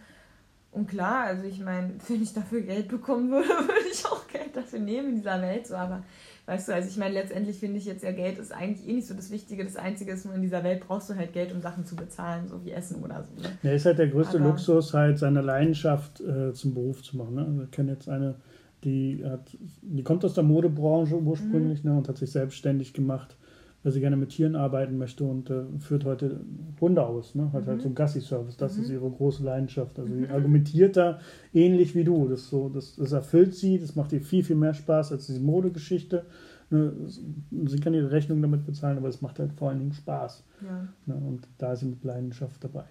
Und 0.73 0.89
klar, 0.89 1.25
also 1.25 1.45
ich 1.45 1.61
meine, 1.61 1.95
wenn 2.09 2.23
ich 2.23 2.33
dafür 2.33 2.61
Geld 2.63 2.89
bekommen 2.89 3.31
würde, 3.31 3.49
würde 3.49 3.89
ich 3.93 4.05
auch 4.07 4.27
Geld 4.29 4.55
dafür 4.55 4.79
nehmen 4.79 5.11
in 5.11 5.17
dieser 5.17 5.41
Welt. 5.43 5.67
So, 5.67 5.75
aber 5.75 6.03
weißt 6.47 6.69
du, 6.69 6.75
also 6.75 6.89
ich 6.89 6.97
meine, 6.97 7.15
letztendlich 7.15 7.59
finde 7.59 7.79
ich 7.79 7.87
jetzt 7.87 8.05
ja, 8.05 8.13
Geld 8.13 8.39
ist 8.39 8.53
eigentlich 8.53 8.89
eh 8.89 8.93
nicht 8.93 9.09
so 9.09 9.15
das 9.15 9.31
Wichtige. 9.31 9.65
Das 9.65 9.77
Einzige 9.77 10.13
ist 10.13 10.25
nur 10.25 10.35
in 10.35 10.43
dieser 10.43 10.63
Welt 10.63 10.81
brauchst 10.87 11.11
du 11.11 11.17
halt 11.17 11.33
Geld, 11.33 11.53
um 11.53 11.61
Sachen 11.61 11.85
zu 11.85 11.97
bezahlen, 11.97 12.49
so 12.49 12.65
wie 12.65 12.71
Essen 12.71 13.03
oder 13.03 13.25
so. 13.25 13.43
Ne? 13.43 13.49
Ja, 13.63 13.73
ist 13.73 13.87
halt 13.87 13.99
der 13.99 14.09
größte 14.09 14.39
aber, 14.39 14.49
Luxus, 14.49 14.95
halt 14.95 15.19
seine 15.19 15.41
Leidenschaft 15.41 16.21
äh, 16.21 16.53
zum 16.53 16.75
Beruf 16.75 17.03
zu 17.03 17.17
machen. 17.17 17.35
Ne? 17.35 17.45
Also 17.45 17.63
ich 17.65 17.71
kenne 17.71 17.93
jetzt 17.93 18.09
eine, 18.09 18.37
die 18.85 19.25
hat, 19.25 19.57
die 19.83 20.05
kommt 20.05 20.25
aus 20.25 20.35
der 20.35 20.45
Modebranche 20.45 21.17
ursprünglich 21.17 21.83
mhm. 21.83 21.91
ne, 21.91 21.99
und 21.99 22.09
hat 22.09 22.17
sich 22.17 22.31
selbstständig 22.31 22.95
gemacht 22.95 23.37
weil 23.83 23.93
sie 23.93 24.01
gerne 24.01 24.17
mit 24.17 24.31
Tieren 24.31 24.57
arbeiten 24.57 24.99
möchte 24.99 25.25
und 25.25 25.49
äh, 25.49 25.63
führt 25.79 26.05
heute 26.05 26.41
Hunde 26.81 27.05
aus. 27.05 27.35
Ne? 27.35 27.47
Hat 27.47 27.53
halt 27.55 27.65
mhm. 27.65 27.71
halt 27.71 27.83
so 27.83 27.89
einen 27.89 27.95
Gassi-Service. 27.95 28.57
Das 28.57 28.77
mhm. 28.77 28.83
ist 28.83 28.91
ihre 28.91 29.11
große 29.11 29.43
Leidenschaft. 29.43 29.99
Also 29.99 30.13
sie 30.13 30.27
mhm. 30.27 30.31
argumentiert 30.31 30.97
da 30.97 31.19
ähnlich 31.55 31.95
wie 31.95 32.05
du. 32.05 32.29
Das, 32.29 32.51
so, 32.51 32.69
das, 32.69 32.97
das 32.97 33.13
erfüllt 33.13 33.55
sie, 33.55 33.79
das 33.79 33.97
macht 33.97 34.13
ihr 34.13 34.21
viel, 34.21 34.45
viel 34.45 34.57
mehr 34.57 34.75
Spaß 34.75 35.13
als 35.13 35.27
diese 35.27 35.41
Modegeschichte. 35.41 36.27
Ne? 36.69 36.93
Sie 37.09 37.81
kann 37.81 37.95
ihre 37.95 38.11
Rechnung 38.11 38.43
damit 38.43 38.67
bezahlen, 38.67 38.99
aber 38.99 39.09
es 39.09 39.23
macht 39.23 39.39
halt 39.39 39.53
vor 39.55 39.71
allen 39.71 39.79
Dingen 39.79 39.93
Spaß. 39.93 40.45
Ja. 40.63 40.89
Ne? 41.07 41.15
Und 41.15 41.49
da 41.57 41.73
ist 41.73 41.81
sie 41.81 41.87
mit 41.87 42.05
Leidenschaft 42.05 42.63
dabei. 42.63 42.85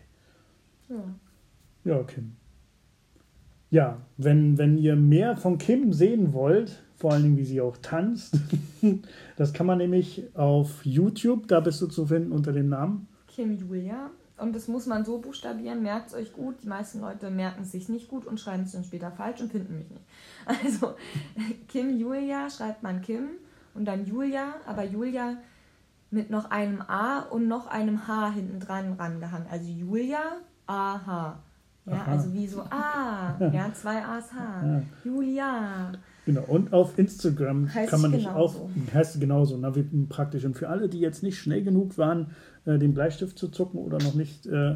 Ja. 0.89 1.04
Ja, 1.86 2.04
Kim. 2.04 2.34
Ja, 3.71 3.97
wenn, 4.17 4.58
wenn 4.58 4.77
ihr 4.77 4.95
mehr 4.95 5.38
von 5.38 5.58
Kim 5.58 5.93
sehen 5.93 6.34
wollt, 6.34 6.82
vor 6.95 7.13
allen 7.13 7.23
Dingen, 7.23 7.38
wie 7.38 7.45
sie 7.45 7.62
auch 7.62 7.77
tanzt. 7.77 8.38
Das 9.36 9.53
kann 9.53 9.65
man 9.65 9.77
nämlich 9.77 10.23
auf 10.36 10.86
YouTube, 10.86 11.47
da 11.47 11.62
bist 11.62 11.82
du 11.82 11.88
zu 11.88 12.05
finden 12.05 12.34
unter 12.34 12.51
dem 12.51 12.67
Namen. 12.67 13.08
Kim 13.27 13.53
Julia. 13.53 14.10
Und 14.38 14.53
das 14.53 14.67
muss 14.67 14.86
man 14.86 15.05
so 15.05 15.19
buchstabieren, 15.19 15.82
merkt 15.82 16.10
es 16.10 16.13
euch 16.13 16.34
gut. 16.34 16.55
Die 16.63 16.67
meisten 16.67 16.99
Leute 16.99 17.29
merken 17.29 17.63
es 17.63 17.71
sich 17.71 17.88
nicht 17.89 18.10
gut 18.10 18.25
und 18.25 18.39
schreiben 18.39 18.63
es 18.63 18.71
dann 18.71 18.84
später 18.84 19.12
falsch 19.12 19.41
und 19.41 19.51
finden 19.51 19.77
mich 19.77 19.89
nicht. 19.89 20.03
Also 20.63 20.95
Kim 21.67 21.97
Julia 21.97 22.49
schreibt 22.49 22.84
man 22.84 23.01
Kim 23.01 23.29
und 23.73 23.86
dann 23.86 24.05
Julia, 24.05 24.55
aber 24.65 24.84
Julia 24.84 25.38
mit 26.12 26.29
noch 26.29 26.51
einem 26.51 26.82
A 26.82 27.19
und 27.19 27.47
noch 27.47 27.67
einem 27.67 28.08
H 28.08 28.32
hinten 28.32 28.60
dran 28.60 28.93
rangehangen. 28.93 29.47
Also 29.49 29.69
Julia, 29.69 30.21
A-H. 30.67 31.39
Ja, 31.85 31.93
Aha. 31.93 32.11
also 32.11 32.33
wie 32.33 32.47
so 32.47 32.61
A, 32.61 33.35
ja, 33.53 33.71
zwei 33.73 34.03
A's 34.03 34.31
H. 34.33 34.65
Ja. 34.65 34.81
Julia. 35.03 35.91
Genau, 36.25 36.43
und 36.47 36.73
auf 36.73 36.99
Instagram 36.99 37.73
heißt 37.73 37.89
kann 37.89 38.01
man 38.01 38.11
dich 38.11 38.27
auch, 38.27 38.53
heißt 38.93 39.19
genauso, 39.19 39.57
na, 39.57 39.75
wie 39.75 39.83
praktisch. 40.07 40.45
Und 40.45 40.55
für 40.55 40.69
alle, 40.69 40.87
die 40.87 40.99
jetzt 40.99 41.23
nicht 41.23 41.39
schnell 41.39 41.63
genug 41.63 41.97
waren, 41.97 42.27
äh, 42.65 42.77
den 42.77 42.93
Bleistift 42.93 43.39
zu 43.39 43.47
zucken 43.47 43.79
oder 43.79 43.97
noch 43.97 44.13
nicht 44.13 44.45
äh, 44.45 44.75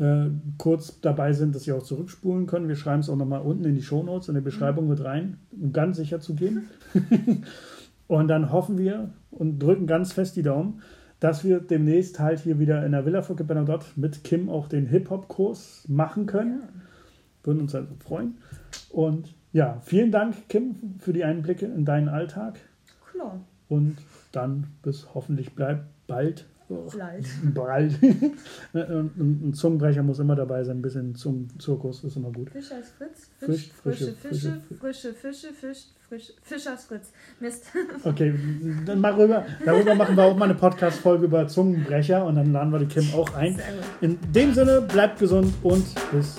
äh, 0.00 0.30
kurz 0.58 1.00
dabei 1.00 1.32
sind, 1.32 1.54
dass 1.54 1.64
sie 1.64 1.72
auch 1.72 1.82
zurückspulen 1.82 2.46
können, 2.46 2.68
wir 2.68 2.76
schreiben 2.76 3.00
es 3.00 3.10
auch 3.10 3.16
nochmal 3.16 3.42
unten 3.42 3.64
in 3.66 3.74
die 3.74 3.82
Shownotes, 3.82 4.28
in 4.28 4.34
die 4.34 4.40
Beschreibung 4.40 4.84
mhm. 4.84 4.90
mit 4.90 5.04
rein, 5.04 5.38
um 5.52 5.72
ganz 5.72 5.98
sicher 5.98 6.20
zu 6.20 6.34
gehen. 6.34 6.68
und 8.08 8.28
dann 8.28 8.50
hoffen 8.50 8.78
wir 8.78 9.10
und 9.30 9.58
drücken 9.58 9.86
ganz 9.86 10.12
fest 10.12 10.36
die 10.36 10.42
Daumen, 10.42 10.80
dass 11.20 11.44
wir 11.44 11.60
demnächst 11.60 12.18
halt 12.18 12.40
hier 12.40 12.58
wieder 12.58 12.84
in 12.84 12.92
der 12.92 13.06
Villa 13.06 13.22
für 13.22 13.34
Bernadette 13.34 13.86
mit 13.96 14.24
Kim 14.24 14.48
auch 14.48 14.68
den 14.68 14.86
Hip-Hop-Kurs 14.86 15.84
machen 15.88 16.26
können. 16.26 16.62
Ja. 16.62 16.68
Würden 17.44 17.60
uns 17.60 17.74
also 17.74 17.94
freuen. 18.04 18.38
Und 18.90 19.34
ja, 19.52 19.80
vielen 19.84 20.10
Dank, 20.10 20.48
Kim, 20.48 20.96
für 20.98 21.12
die 21.12 21.24
Einblicke 21.24 21.66
in 21.66 21.84
deinen 21.84 22.08
Alltag. 22.08 22.58
Klar. 23.12 23.40
Und 23.68 23.98
dann 24.32 24.66
bis 24.82 25.14
hoffentlich 25.14 25.54
bald 25.54 25.80
Bald. 26.10 26.46
Bald. 27.54 27.94
ein, 28.72 29.10
ein 29.48 29.54
Zungenbrecher 29.54 30.02
muss 30.02 30.18
immer 30.18 30.36
dabei 30.36 30.62
sein, 30.62 30.78
ein 30.78 30.82
bisschen 30.82 31.14
zum 31.14 31.48
Zirkus 31.58 32.04
ist 32.04 32.16
immer 32.16 32.30
gut. 32.30 32.50
Fisch 32.50 32.70
als 32.72 32.90
Fritz, 32.90 33.30
Fisch, 33.38 33.48
Fisch, 33.48 33.70
frische 33.70 34.12
frische, 34.14 34.60
Fische, 34.68 35.12
frische 35.12 35.14
Fische, 35.14 35.52
Fisch, 35.52 35.84
frisch, 36.08 36.32
Fisch 36.42 36.66
als 36.66 36.84
Fritz. 36.84 37.12
Mist. 37.40 37.66
Okay, 38.04 38.34
dann 38.86 39.00
mal 39.00 39.14
rüber. 39.14 39.44
Darüber 39.64 39.94
machen 39.94 40.16
wir 40.16 40.24
auch 40.24 40.36
mal 40.36 40.44
eine 40.44 40.54
Podcast-Folge 40.54 41.24
über 41.26 41.46
Zungenbrecher 41.48 42.24
und 42.24 42.36
dann 42.36 42.52
laden 42.52 42.72
wir 42.72 42.78
die 42.78 42.86
Kim 42.86 43.12
auch 43.14 43.34
ein. 43.34 43.60
In 44.00 44.18
dem 44.32 44.54
Sinne, 44.54 44.80
bleibt 44.82 45.18
gesund 45.18 45.52
und 45.62 45.84
bis 46.12 46.36